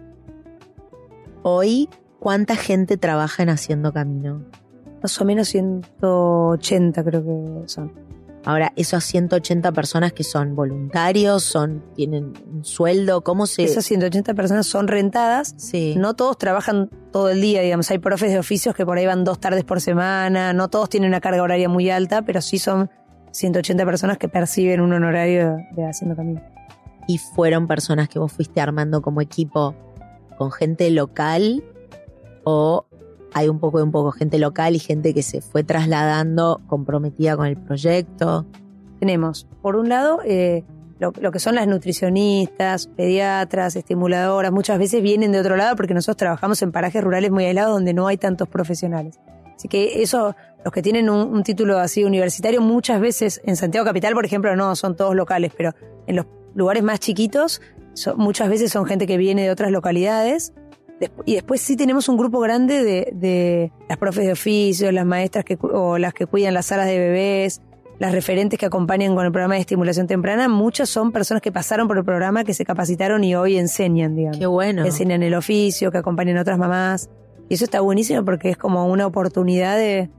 Hoy, 1.51 1.89
¿cuánta 2.21 2.57
gente 2.57 2.99
trabaja 2.99 3.43
en 3.43 3.49
Haciendo 3.49 3.91
Camino? 3.91 4.45
Más 5.03 5.19
o 5.19 5.25
menos 5.25 5.49
180 5.49 7.03
creo 7.03 7.25
que 7.25 7.69
son. 7.69 7.91
Ahora, 8.45 8.75
esos 8.77 9.03
180 9.05 9.73
personas 9.73 10.13
que 10.13 10.25
son 10.25 10.55
voluntarios, 10.55 11.43
son 11.43 11.83
tienen 11.95 12.35
un 12.53 12.67
sueldo, 12.67 13.25
¿cómo 13.25 13.47
se...? 13.47 13.65
Esas 13.65 13.87
180 13.87 14.35
personas 14.35 14.67
son 14.67 14.89
rentadas 14.89 15.55
sí. 15.57 15.95
No 15.97 16.13
todos 16.15 16.37
trabajan 16.37 16.91
todo 17.13 17.31
el 17.31 17.41
día, 17.41 17.63
digamos. 17.63 17.91
Hay 17.91 17.99
profes 17.99 18.31
de 18.31 18.39
oficios 18.39 18.75
que 18.75 18.85
por 18.85 18.99
ahí 18.99 19.07
van 19.07 19.25
dos 19.25 19.41
tardes 19.41 19.65
por 19.65 19.81
semana. 19.81 20.53
No 20.53 20.69
todos 20.69 20.91
tienen 20.91 21.09
una 21.09 21.23
carga 21.23 21.43
horaria 21.43 21.71
muy 21.71 21.89
alta, 21.89 22.21
pero 22.21 22.43
sí 22.43 22.59
son 22.59 22.91
180 23.33 23.87
personas 23.87 24.19
que 24.19 24.29
perciben 24.29 24.83
un 24.83 24.93
honorario 24.93 25.57
de 25.75 25.87
Haciendo 25.87 26.15
Camino. 26.15 26.43
y 27.07 27.17
fueron 27.17 27.67
personas 27.67 28.11
que 28.11 28.19
vos 28.19 28.31
fuiste 28.31 28.61
armando 28.61 29.01
como 29.01 29.23
equipo 29.23 29.75
con 30.39 30.53
gente 30.53 30.89
local 30.91 31.65
o 32.45 32.87
hay 33.35 33.49
un 33.49 33.59
poco 33.59 33.83
un 33.83 33.91
poco 33.91 34.13
gente 34.13 34.39
local 34.39 34.75
y 34.75 34.79
gente 34.79 35.13
que 35.13 35.23
se 35.23 35.43
fue 35.43 35.65
trasladando 35.65 36.63
comprometida 36.67 37.37
con 37.37 37.47
el 37.47 37.57
proyecto. 37.57 38.47
Tenemos, 39.01 39.47
por 39.61 39.77
un 39.77 39.89
lado, 39.89 40.21
eh, 40.25 40.65
lo, 40.99 41.13
que 41.13 41.39
son 41.39 41.57
las 41.57 41.67
nutricionistas, 41.67 42.87
pediatras, 42.87 43.77
estimuladoras. 43.77 44.51
Muchas 44.51 44.79
veces 44.79 45.03
vienen 45.03 45.33
de 45.33 45.41
otro 45.41 45.57
lado 45.57 45.77
porque 45.77 45.95
nosotros 45.95 46.17
trabajamos 46.17 46.63
en 46.63 46.73
parajes 46.73 47.03
rurales 47.05 47.31
muy 47.31 47.45
aislados 47.45 47.75
donde 47.75 47.93
no 47.93 48.07
hay 48.07 48.17
tantos 48.17 48.49
profesionales. 48.49 49.21
Así 49.57 49.69
que 49.69 50.03
eso, 50.03 50.37
los 50.65 50.73
que 50.73 50.83
tienen 50.83 51.11
un 51.11 51.43
título 51.43 51.79
así 51.79 52.05
universitario, 52.05 52.61
muchas 52.61 53.01
veces 53.01 53.41
en 53.45 53.57
Santiago 53.57 53.85
Capital, 53.85 54.15
por 54.15 54.25
ejemplo, 54.25 54.55
no 54.55 54.75
son 54.77 54.97
todos 54.97 55.17
locales, 55.17 55.53
pero 55.57 55.75
en 56.07 56.17
los 56.17 56.27
lugares 56.55 56.83
más 56.83 57.01
chiquitos, 57.01 57.61
so- 57.99 58.17
muchas 58.17 58.49
veces 58.49 58.71
son 58.73 58.87
gente 58.87 59.07
que 59.07 59.17
viene 59.17 59.43
de 59.43 59.51
otras 59.51 59.71
localidades. 59.71 60.53
Y 61.27 61.35
después 61.35 61.61
sí 61.61 61.77
tenemos 61.77 62.09
un 62.09 62.17
grupo 62.17 62.41
grande 62.41 62.83
de, 62.83 63.11
de 63.13 63.71
las 63.89 63.99
profes 63.99 64.25
de 64.27 64.33
oficio, 64.33 64.91
las 64.91 65.07
maestras 65.07 65.45
que, 65.45 65.57
o 65.61 65.97
las 65.97 66.13
que 66.13 66.27
cuidan 66.27 66.55
las 66.55 66.67
salas 66.67 66.87
de 66.87 66.99
bebés, 66.99 67.61
las 68.01 68.11
referentes 68.13 68.59
que 68.59 68.67
acompañan 68.67 69.15
con 69.15 69.25
el 69.25 69.31
programa 69.31 69.55
de 69.55 69.61
estimulación 69.61 70.09
temprana. 70.09 70.49
Muchas 70.49 70.89
son 70.89 71.13
personas 71.13 71.41
que 71.41 71.53
pasaron 71.53 71.87
por 71.87 71.99
el 71.99 72.05
programa, 72.05 72.43
que 72.43 72.53
se 72.53 72.65
capacitaron 72.65 73.23
y 73.23 73.37
hoy 73.37 73.59
enseñan, 73.59 74.17
digamos 74.17 74.39
Qué 74.39 74.47
bueno. 74.47 74.85
enseñan 74.85 75.23
el 75.23 75.35
oficio, 75.35 75.93
que 75.93 75.99
acompañan 75.99 76.37
a 76.37 76.41
otras 76.41 76.59
mamás. 76.59 77.09
Y 77.49 77.55
eso 77.55 77.65
está 77.65 77.81
buenísimo 77.81 78.25
porque 78.25 78.51
es 78.51 78.57
como 78.57 78.87
una 78.87 79.07
oportunidad 79.07 79.77
de, 79.77 80.11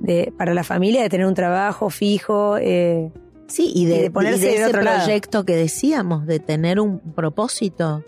de 0.00 0.30
para 0.36 0.52
la 0.52 0.62
familia 0.62 1.02
de 1.02 1.08
tener 1.08 1.26
un 1.26 1.34
trabajo 1.34 1.88
fijo. 1.88 2.58
eh, 2.58 3.10
Sí, 3.48 3.72
y 3.74 3.86
de, 3.86 3.96
y 3.96 4.02
de 4.02 4.10
ponerse 4.10 4.38
y 4.46 4.48
de 4.50 4.54
ese 4.56 4.66
otro 4.66 4.82
lado. 4.82 5.04
proyecto 5.04 5.44
que 5.44 5.56
decíamos, 5.56 6.26
de 6.26 6.38
tener 6.38 6.78
un 6.80 7.00
propósito 7.00 8.04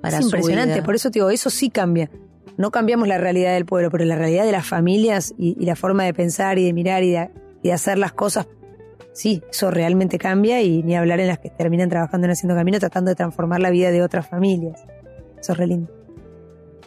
para 0.00 0.18
es 0.18 0.24
su 0.24 0.28
impresionante, 0.28 0.74
vida. 0.76 0.84
por 0.84 0.94
eso 0.94 1.10
te 1.10 1.18
digo, 1.18 1.30
eso 1.30 1.50
sí 1.50 1.70
cambia. 1.70 2.10
No 2.56 2.70
cambiamos 2.70 3.08
la 3.08 3.18
realidad 3.18 3.54
del 3.54 3.66
pueblo, 3.66 3.90
pero 3.90 4.04
la 4.04 4.16
realidad 4.16 4.44
de 4.44 4.52
las 4.52 4.66
familias 4.66 5.34
y, 5.36 5.56
y 5.60 5.66
la 5.66 5.76
forma 5.76 6.04
de 6.04 6.14
pensar 6.14 6.58
y 6.58 6.64
de 6.64 6.72
mirar 6.72 7.02
y 7.02 7.10
de, 7.12 7.30
y 7.62 7.68
de 7.68 7.72
hacer 7.74 7.98
las 7.98 8.12
cosas, 8.12 8.46
sí, 9.12 9.42
eso 9.50 9.70
realmente 9.70 10.18
cambia 10.18 10.62
y 10.62 10.82
ni 10.82 10.96
hablar 10.96 11.20
en 11.20 11.28
las 11.28 11.38
que 11.38 11.50
terminan 11.50 11.88
trabajando 11.88 12.26
en 12.26 12.30
Haciendo 12.32 12.54
Camino 12.54 12.78
tratando 12.78 13.10
de 13.10 13.16
transformar 13.16 13.60
la 13.60 13.70
vida 13.70 13.90
de 13.90 14.02
otras 14.02 14.28
familias. 14.28 14.82
Eso 15.38 15.52
es 15.52 15.58
re 15.58 15.66
lindo. 15.66 15.92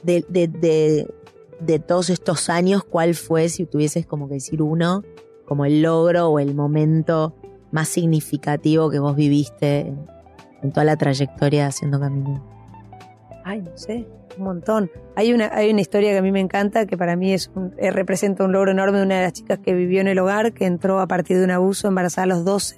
de, 0.04 0.26
de, 0.30 0.48
de, 0.48 1.14
de 1.60 1.80
todos 1.80 2.10
estos 2.10 2.50
años, 2.50 2.84
¿cuál 2.84 3.14
fue, 3.14 3.50
si 3.50 3.66
tuvieses 3.66 4.06
como 4.06 4.28
que 4.28 4.36
decir 4.36 4.62
uno, 4.62 5.04
como 5.46 5.66
el 5.66 5.82
logro 5.82 6.28
o 6.30 6.40
el 6.40 6.56
momento 6.56 7.36
más 7.72 7.88
significativo 7.90 8.90
que 8.90 9.00
vos 9.00 9.16
viviste 9.16 9.94
en, 10.62 10.72
toda 10.72 10.84
la 10.86 10.98
trayectoria 10.98 11.68
Haciendo 11.68 12.00
Camino? 12.00 12.44
Ay, 13.46 13.62
no 13.62 13.78
sé, 13.78 14.06
un 14.38 14.44
montón. 14.44 14.92
Hay 15.16 15.32
una, 15.34 15.50
hay 15.54 15.72
una 15.72 15.80
historia 15.82 16.12
que 16.12 16.18
a 16.18 16.22
mí 16.22 16.32
me 16.32 16.42
encanta, 16.42 16.86
que 16.86 16.98
para 16.98 17.16
mí 17.16 17.32
es 17.34 17.50
un- 17.56 17.74
eh, 17.78 17.92
representa 17.92 18.44
un 18.44 18.52
logro 18.52 18.72
enorme 18.72 18.98
de 18.98 19.06
una 19.06 19.16
de 19.18 19.22
las 19.24 19.34
chicas 19.34 19.60
que 19.60 19.74
vivió 19.74 20.02
en 20.02 20.08
el 20.08 20.20
hogar, 20.20 20.54
que 20.54 20.66
entró 20.66 21.00
a 21.00 21.08
partir 21.08 21.38
de 21.38 21.46
un 21.46 21.52
abuso 21.52 21.88
embarazada 21.88 22.24
a 22.24 22.28
los 22.28 22.44
12. 22.46 22.78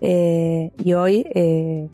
Eh, 0.00 0.72
y 0.82 0.94
hoy, 0.94 1.26
eh, 1.34 1.88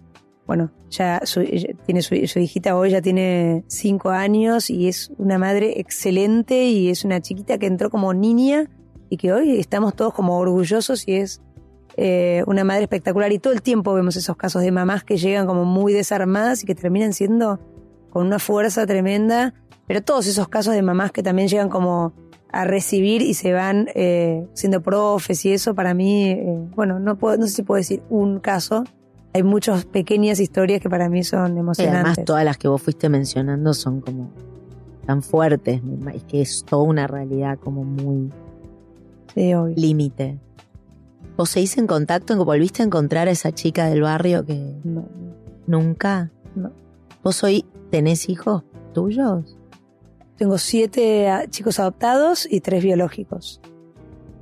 bueno, 0.46 0.70
ya 0.88 1.20
su, 1.24 1.44
tiene 1.84 2.00
su, 2.00 2.14
su 2.26 2.38
hijita 2.38 2.74
hoy 2.76 2.90
ya 2.90 3.02
tiene 3.02 3.64
5 3.66 4.10
años 4.10 4.70
y 4.70 4.88
es 4.88 5.12
una 5.18 5.36
madre 5.36 5.78
excelente 5.80 6.64
y 6.68 6.88
es 6.88 7.04
una 7.04 7.20
chiquita 7.20 7.58
que 7.58 7.66
entró 7.66 7.90
como 7.90 8.14
niña 8.14 8.64
y 9.10 9.18
que 9.18 9.32
hoy 9.32 9.58
estamos 9.58 9.94
todos 9.94 10.14
como 10.14 10.38
orgullosos 10.38 11.06
y 11.06 11.16
es 11.16 11.42
eh, 12.00 12.44
una 12.46 12.62
madre 12.62 12.82
espectacular 12.82 13.32
y 13.32 13.40
todo 13.40 13.52
el 13.52 13.60
tiempo 13.60 13.92
vemos 13.92 14.14
esos 14.14 14.36
casos 14.36 14.62
de 14.62 14.70
mamás 14.70 15.02
que 15.02 15.16
llegan 15.16 15.48
como 15.48 15.64
muy 15.64 15.92
desarmadas 15.92 16.62
y 16.62 16.66
que 16.66 16.76
terminan 16.76 17.12
siendo 17.12 17.58
con 18.10 18.24
una 18.24 18.38
fuerza 18.38 18.86
tremenda, 18.86 19.52
pero 19.88 20.00
todos 20.00 20.28
esos 20.28 20.46
casos 20.46 20.74
de 20.74 20.82
mamás 20.82 21.10
que 21.10 21.24
también 21.24 21.48
llegan 21.48 21.68
como 21.68 22.12
a 22.52 22.64
recibir 22.64 23.20
y 23.20 23.34
se 23.34 23.52
van 23.52 23.88
eh, 23.96 24.46
siendo 24.54 24.80
profes 24.80 25.44
y 25.44 25.52
eso 25.52 25.74
para 25.74 25.92
mí, 25.92 26.30
eh, 26.30 26.68
bueno, 26.76 27.00
no 27.00 27.18
puedo, 27.18 27.36
no 27.36 27.46
sé 27.48 27.52
si 27.52 27.62
puedo 27.64 27.78
decir 27.78 28.00
un 28.10 28.38
caso, 28.38 28.84
hay 29.34 29.42
muchas 29.42 29.84
pequeñas 29.84 30.38
historias 30.38 30.80
que 30.80 30.88
para 30.88 31.08
mí 31.08 31.24
son 31.24 31.40
Y 31.40 31.44
además 31.58 31.78
emocionantes. 31.80 32.24
todas 32.24 32.44
las 32.44 32.58
que 32.58 32.68
vos 32.68 32.80
fuiste 32.80 33.08
mencionando 33.08 33.74
son 33.74 34.00
como 34.00 34.30
tan 35.04 35.22
fuertes, 35.22 35.82
es 36.14 36.22
que 36.24 36.42
es 36.42 36.64
toda 36.64 36.84
una 36.84 37.08
realidad 37.08 37.58
como 37.58 37.82
muy 37.82 38.30
Sí, 39.34 39.52
límite. 39.74 40.38
¿Vos 41.38 41.50
seguís 41.50 41.78
en 41.78 41.86
contacto? 41.86 42.44
¿Volviste 42.44 42.82
a 42.82 42.86
encontrar 42.86 43.28
a 43.28 43.30
esa 43.30 43.52
chica 43.52 43.86
del 43.86 44.02
barrio 44.02 44.44
que 44.44 44.74
No, 44.84 45.08
nunca? 45.66 46.30
no. 46.54 46.70
¿Vos 47.22 47.42
hoy 47.44 47.64
tenés 47.90 48.28
hijos 48.28 48.64
tuyos? 48.92 49.56
Tengo 50.36 50.58
siete 50.58 51.28
ah, 51.28 51.44
chicos 51.48 51.78
adoptados 51.80 52.46
y 52.50 52.60
tres 52.60 52.82
biológicos. 52.84 53.60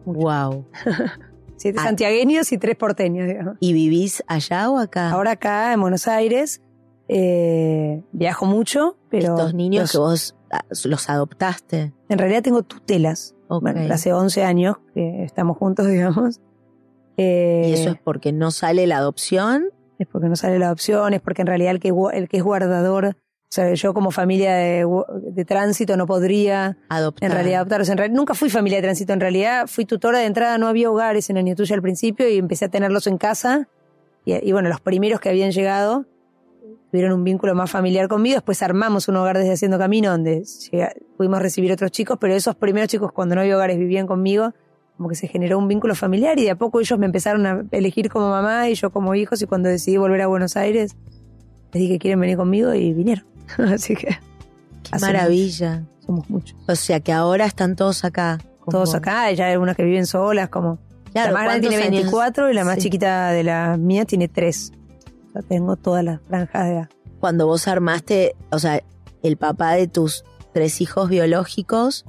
Wow. 0.06 0.64
Siete 1.58 1.78
Ah. 1.80 1.84
santiagueños 1.84 2.52
y 2.52 2.58
tres 2.58 2.76
porteños, 2.76 3.26
digamos. 3.26 3.56
¿Y 3.60 3.72
vivís 3.72 4.22
allá 4.26 4.70
o 4.70 4.78
acá? 4.78 5.10
Ahora 5.10 5.32
acá 5.32 5.72
en 5.72 5.80
Buenos 5.80 6.06
Aires 6.08 6.60
eh, 7.08 8.02
viajo 8.12 8.44
mucho, 8.46 8.96
pero 9.10 9.36
Estos 9.36 9.54
niños 9.54 9.82
los- 9.82 9.92
que 9.92 9.98
vos 9.98 10.36
ah, 10.50 10.64
los 10.84 11.08
adoptaste. 11.08 11.92
en 12.08 12.18
realidad 12.18 12.42
tengo 12.42 12.62
tutelas. 12.62 13.34
Ok. 13.48 13.62
Bueno, 13.62 13.94
hace 13.94 14.12
11 14.12 14.44
años 14.44 14.76
que 14.94 15.24
estamos 15.24 15.56
juntos, 15.56 15.86
digamos. 15.88 16.40
Eh, 17.16 17.66
¿Y 17.68 17.72
eso 17.74 17.90
es 17.90 17.98
porque 18.02 18.32
no 18.32 18.50
sale 18.50 18.86
la 18.86 18.98
adopción? 18.98 19.70
es 19.98 20.06
porque 20.06 20.28
no 20.28 20.36
sale 20.36 20.58
la 20.58 20.66
adopción, 20.66 21.14
es 21.14 21.22
porque 21.22 21.40
en 21.40 21.46
realidad 21.46 21.70
el 21.70 21.80
que, 21.80 21.90
el 22.12 22.28
que 22.28 22.36
es 22.36 22.42
guardador, 22.42 23.06
o 23.06 23.12
sea, 23.48 23.72
yo 23.72 23.94
como 23.94 24.10
familia 24.10 24.54
de, 24.54 25.44
tránsito 25.46 25.96
no 25.96 26.06
podría 26.06 26.76
Adoptar. 26.90 27.30
en 27.30 27.34
realidad 27.34 27.56
adoptarlos. 27.60 27.88
En 27.88 27.96
real- 27.96 28.12
nunca 28.12 28.34
fui 28.34 28.50
familia 28.50 28.76
de 28.76 28.82
tránsito, 28.82 29.14
en 29.14 29.20
realidad 29.20 29.66
fui 29.68 29.86
tutora 29.86 30.18
de 30.18 30.26
entrada, 30.26 30.58
no 30.58 30.68
había 30.68 30.90
hogares 30.90 31.30
en 31.30 31.38
Año 31.38 31.54
Tuya 31.54 31.74
al 31.74 31.80
principio 31.80 32.28
y 32.28 32.36
empecé 32.36 32.66
a 32.66 32.68
tenerlos 32.68 33.06
en 33.06 33.16
casa. 33.16 33.68
Y, 34.26 34.34
y 34.46 34.52
bueno, 34.52 34.68
los 34.68 34.82
primeros 34.82 35.18
que 35.18 35.30
habían 35.30 35.50
llegado 35.52 36.04
tuvieron 36.90 37.12
un 37.12 37.24
vínculo 37.24 37.54
más 37.54 37.70
familiar 37.70 38.08
conmigo. 38.08 38.34
Después 38.34 38.62
armamos 38.62 39.08
un 39.08 39.16
hogar 39.16 39.38
desde 39.38 39.52
Haciendo 39.54 39.78
Camino 39.78 40.10
donde 40.10 40.42
llega- 40.70 40.92
pudimos 41.16 41.40
recibir 41.40 41.72
otros 41.72 41.90
chicos, 41.90 42.18
pero 42.20 42.34
esos 42.34 42.54
primeros 42.56 42.88
chicos 42.90 43.12
cuando 43.12 43.34
no 43.34 43.40
había 43.40 43.56
hogares 43.56 43.78
vivían 43.78 44.06
conmigo, 44.06 44.52
como 44.96 45.08
que 45.08 45.14
se 45.14 45.28
generó 45.28 45.58
un 45.58 45.68
vínculo 45.68 45.94
familiar 45.94 46.38
y 46.38 46.44
de 46.44 46.50
a 46.52 46.56
poco 46.56 46.80
ellos 46.80 46.98
me 46.98 47.06
empezaron 47.06 47.46
a 47.46 47.64
elegir 47.70 48.08
como 48.10 48.30
mamá 48.30 48.68
y 48.70 48.74
yo 48.74 48.90
como 48.90 49.14
hijos 49.14 49.42
y 49.42 49.46
cuando 49.46 49.68
decidí 49.68 49.96
volver 49.98 50.22
a 50.22 50.26
Buenos 50.26 50.56
Aires 50.56 50.96
les 51.72 51.80
dije 51.82 51.94
que 51.94 51.98
quieren 51.98 52.20
venir 52.20 52.36
conmigo 52.36 52.72
y 52.74 52.92
vinieron. 52.92 53.26
Así 53.58 53.94
que 53.94 54.08
Qué 54.08 54.98
maravilla. 55.00 55.84
somos 56.04 56.28
muchos. 56.30 56.56
O 56.68 56.74
sea 56.76 57.00
que 57.00 57.12
ahora 57.12 57.44
están 57.44 57.76
todos 57.76 58.04
acá. 58.04 58.38
Todos 58.70 58.88
vos. 58.90 58.94
acá, 58.94 59.30
ya 59.32 59.46
hay 59.46 59.52
algunas 59.52 59.76
que 59.76 59.84
viven 59.84 60.06
solas, 60.06 60.48
como 60.48 60.78
Claro, 61.12 61.32
la 61.32 61.34
más 61.34 61.44
grande 61.44 61.68
¿cuántos 61.68 61.70
tiene 61.70 61.84
años? 61.84 61.90
24 62.12 62.50
y 62.50 62.54
la 62.54 62.64
más 62.64 62.74
Sí. 62.76 62.80
chiquita 62.82 63.30
de 63.30 63.42
la 63.44 63.76
mía 63.76 64.04
tiene 64.04 64.28
3. 64.28 64.72
O 65.28 65.32
sea, 65.32 65.42
tengo 65.42 65.76
todas 65.76 66.04
las 66.04 66.20
franjas 66.22 66.64
de 66.66 66.72
edad. 66.72 66.88
Cuando 67.20 67.46
vos 67.46 67.68
armaste, 67.68 68.34
o 68.50 68.58
sea, 68.58 68.82
el 69.22 69.36
papá 69.36 69.72
de 69.72 69.86
tus 69.88 70.24
tres 70.52 70.80
hijos 70.80 71.08
biológicos, 71.08 72.04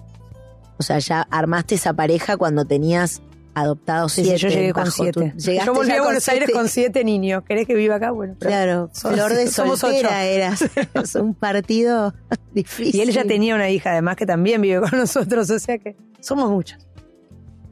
o 0.79 0.83
sea, 0.83 0.99
ya 0.99 1.21
armaste 1.31 1.75
esa 1.75 1.93
pareja 1.93 2.37
cuando 2.37 2.65
tenías 2.65 3.21
adoptados 3.53 4.11
Sí, 4.13 4.21
sí, 4.21 4.27
siete. 4.37 4.39
yo 4.41 4.49
llegué 4.49 4.73
con 4.73 4.83
bajo 4.83 4.95
tu- 4.97 5.19
7. 5.19 5.33
llegaste 5.35 5.65
Yo 5.65 5.73
volví 5.73 5.91
a 5.91 6.03
Buenos 6.03 6.27
Aires 6.29 6.45
siete. 6.45 6.53
con 6.53 6.69
7 6.69 7.03
niños. 7.03 7.43
¿Querés 7.43 7.65
que 7.65 7.73
viva 7.73 7.95
acá? 7.95 8.11
Bueno, 8.11 8.35
pero- 8.37 8.49
Claro, 8.51 8.89
Somos- 8.93 9.15
flor 9.15 9.33
de 9.33 9.47
somos 9.47 9.83
ocho. 9.83 9.93
soltera 9.93 10.25
eras. 10.25 10.63
Es 10.93 11.15
un 11.15 11.33
partido 11.33 12.13
difícil. 12.53 12.95
Y 12.95 13.01
él 13.01 13.11
ya 13.11 13.23
tenía 13.23 13.55
una 13.55 13.69
hija, 13.71 13.91
además, 13.93 14.15
que 14.15 14.27
también 14.27 14.61
vive 14.61 14.79
con 14.87 14.91
nosotros, 14.99 15.49
o 15.49 15.57
sea 15.59 15.79
que 15.79 15.95
somos 16.19 16.51
muchos. 16.51 16.77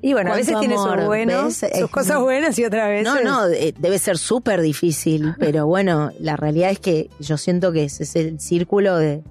Y 0.02 0.14
bueno, 0.14 0.34
a 0.34 0.36
veces 0.36 0.60
tiene 0.60 0.76
sus 0.76 1.06
buenos, 1.06 1.62
¿ves? 1.62 1.80
sus 1.80 1.90
cosas 1.90 2.20
buenas 2.20 2.58
y 2.60 2.66
otras 2.66 2.88
veces. 2.90 3.06
No, 3.12 3.24
no, 3.24 3.48
debe 3.48 3.98
ser 3.98 4.20
súper 4.20 4.62
difícil, 4.62 5.34
pero 5.40 5.66
bueno, 5.66 6.12
la 6.20 6.36
realidad 6.36 6.70
es 6.70 6.80
que 6.80 7.10
yo 7.20 7.38
siento 7.38 7.72
que 7.72 7.86
ese 7.86 8.04
es 8.04 8.16
el 8.16 8.40
círculo 8.40 8.98
de 8.98 9.24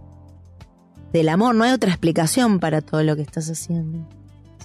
del 1.19 1.29
amor, 1.29 1.55
no 1.55 1.65
hay 1.65 1.73
otra 1.73 1.91
explicación 1.91 2.59
para 2.59 2.81
todo 2.81 3.03
lo 3.03 3.15
que 3.17 3.23
estás 3.23 3.49
haciendo. 3.49 4.07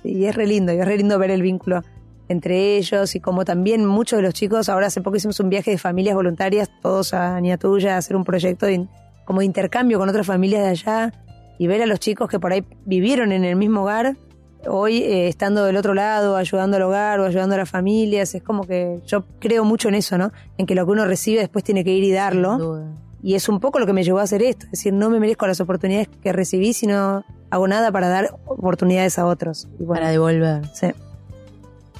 Sí, 0.01 0.09
y 0.09 0.25
es 0.25 0.35
re 0.35 0.47
lindo, 0.47 0.73
y 0.73 0.79
es 0.79 0.85
re 0.85 0.97
lindo 0.97 1.19
ver 1.19 1.31
el 1.31 1.41
vínculo 1.41 1.83
entre 2.27 2.77
ellos 2.77 3.15
y 3.15 3.19
como 3.19 3.43
también 3.43 3.85
muchos 3.85 4.17
de 4.17 4.23
los 4.23 4.33
chicos, 4.33 4.69
ahora 4.69 4.87
hace 4.87 5.01
poco 5.01 5.17
hicimos 5.17 5.39
un 5.39 5.49
viaje 5.49 5.71
de 5.71 5.77
familias 5.77 6.15
voluntarias, 6.15 6.69
todos 6.81 7.13
a 7.13 7.39
Niatuya, 7.41 7.95
a 7.95 7.97
hacer 7.97 8.15
un 8.15 8.23
proyecto 8.23 8.67
de 8.67 8.87
como 9.25 9.39
de 9.39 9.45
intercambio 9.45 9.99
con 9.99 10.09
otras 10.09 10.27
familias 10.27 10.63
de 10.63 10.69
allá 10.69 11.13
y 11.57 11.67
ver 11.67 11.81
a 11.81 11.85
los 11.87 11.99
chicos 11.99 12.29
que 12.29 12.39
por 12.39 12.53
ahí 12.53 12.63
vivieron 12.85 13.31
en 13.31 13.43
el 13.43 13.55
mismo 13.55 13.81
hogar, 13.81 14.15
hoy 14.67 14.97
eh, 14.97 15.27
estando 15.27 15.65
del 15.65 15.75
otro 15.75 15.93
lado, 15.93 16.35
ayudando 16.35 16.77
al 16.77 16.83
hogar 16.83 17.19
o 17.19 17.25
ayudando 17.25 17.55
a 17.55 17.59
las 17.59 17.69
familias, 17.69 18.33
es 18.35 18.43
como 18.43 18.63
que 18.63 19.01
yo 19.05 19.25
creo 19.39 19.65
mucho 19.65 19.89
en 19.89 19.95
eso, 19.95 20.17
¿no? 20.17 20.31
En 20.57 20.65
que 20.65 20.75
lo 20.75 20.85
que 20.85 20.91
uno 20.91 21.05
recibe 21.05 21.39
después 21.39 21.63
tiene 21.63 21.83
que 21.83 21.93
ir 21.93 22.03
y 22.03 22.11
darlo. 22.11 22.85
Y 23.21 23.35
es 23.35 23.49
un 23.49 23.59
poco 23.59 23.79
lo 23.79 23.85
que 23.85 23.93
me 23.93 24.03
llevó 24.03 24.19
a 24.19 24.23
hacer 24.23 24.41
esto. 24.41 24.65
Es 24.65 24.71
decir, 24.71 24.93
no 24.93 25.09
me 25.09 25.19
merezco 25.19 25.45
las 25.47 25.59
oportunidades 25.59 26.07
que 26.21 26.31
recibí, 26.31 26.73
sino 26.73 27.23
hago 27.49 27.67
nada 27.67 27.91
para 27.91 28.07
dar 28.07 28.35
oportunidades 28.45 29.19
a 29.19 29.25
otros. 29.25 29.67
Y 29.79 29.83
bueno, 29.83 30.01
Para 30.01 30.09
devolver. 30.11 30.61
sí. 30.73 30.87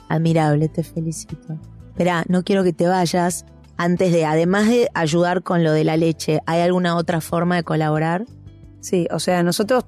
Admirable, 0.08 0.70
te 0.70 0.84
felicito. 0.84 1.60
Espera, 1.90 2.24
no 2.28 2.44
quiero 2.44 2.64
que 2.64 2.74
te 2.74 2.88
vayas 2.88 3.46
antes 3.78 4.12
de, 4.12 4.26
además 4.26 4.68
de 4.68 4.90
ayudar 4.94 5.44
con 5.44 5.64
lo 5.64 5.72
de 5.72 5.84
la 5.84 5.98
leche, 5.98 6.40
¿hay 6.46 6.62
alguna 6.62 6.96
otra 6.96 7.22
forma 7.22 7.56
de 7.58 7.64
colaborar? 7.64 8.26
Sí, 8.82 9.08
o 9.12 9.20
sea, 9.20 9.44
nosotros 9.44 9.86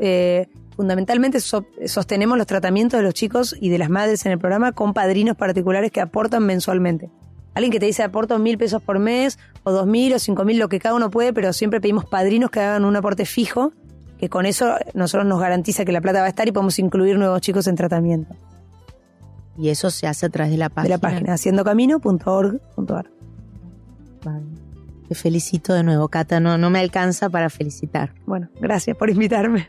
eh, 0.00 0.46
fundamentalmente 0.76 1.40
so- 1.40 1.66
sostenemos 1.86 2.38
los 2.38 2.46
tratamientos 2.46 2.98
de 2.98 3.04
los 3.04 3.14
chicos 3.14 3.54
y 3.60 3.68
de 3.68 3.78
las 3.78 3.90
madres 3.90 4.24
en 4.26 4.32
el 4.32 4.38
programa 4.38 4.72
con 4.72 4.94
padrinos 4.94 5.36
particulares 5.36 5.92
que 5.92 6.00
aportan 6.00 6.44
mensualmente. 6.46 7.10
Alguien 7.58 7.72
que 7.72 7.80
te 7.80 7.86
dice 7.86 8.04
aporto 8.04 8.38
mil 8.38 8.56
pesos 8.56 8.80
por 8.80 9.00
mes, 9.00 9.36
o 9.64 9.72
dos 9.72 9.84
mil, 9.84 10.12
o 10.14 10.20
cinco 10.20 10.44
mil, 10.44 10.60
lo 10.60 10.68
que 10.68 10.78
cada 10.78 10.94
uno 10.94 11.10
puede, 11.10 11.32
pero 11.32 11.52
siempre 11.52 11.80
pedimos 11.80 12.04
padrinos 12.04 12.50
que 12.50 12.60
hagan 12.60 12.84
un 12.84 12.94
aporte 12.94 13.24
fijo, 13.26 13.72
que 14.16 14.28
con 14.28 14.46
eso 14.46 14.76
nosotros 14.94 15.26
nos 15.26 15.40
garantiza 15.40 15.84
que 15.84 15.90
la 15.90 16.00
plata 16.00 16.20
va 16.20 16.26
a 16.26 16.28
estar 16.28 16.46
y 16.46 16.52
podemos 16.52 16.78
incluir 16.78 17.18
nuevos 17.18 17.40
chicos 17.40 17.66
en 17.66 17.74
tratamiento. 17.74 18.36
Y 19.56 19.70
eso 19.70 19.90
se 19.90 20.06
hace 20.06 20.26
a 20.26 20.28
través 20.28 20.52
de 20.52 20.58
la 20.58 20.68
De 20.68 20.74
página. 20.76 20.94
la 20.94 21.00
página 21.00 21.32
haciendocamino.org.ar. 21.34 23.10
Vale. 24.24 24.46
Te 25.08 25.14
felicito 25.16 25.74
de 25.74 25.82
nuevo, 25.82 26.06
Cata. 26.06 26.38
No, 26.38 26.58
no 26.58 26.70
me 26.70 26.78
alcanza 26.78 27.28
para 27.28 27.50
felicitar. 27.50 28.14
Bueno, 28.24 28.50
gracias 28.60 28.96
por 28.96 29.10
invitarme. 29.10 29.68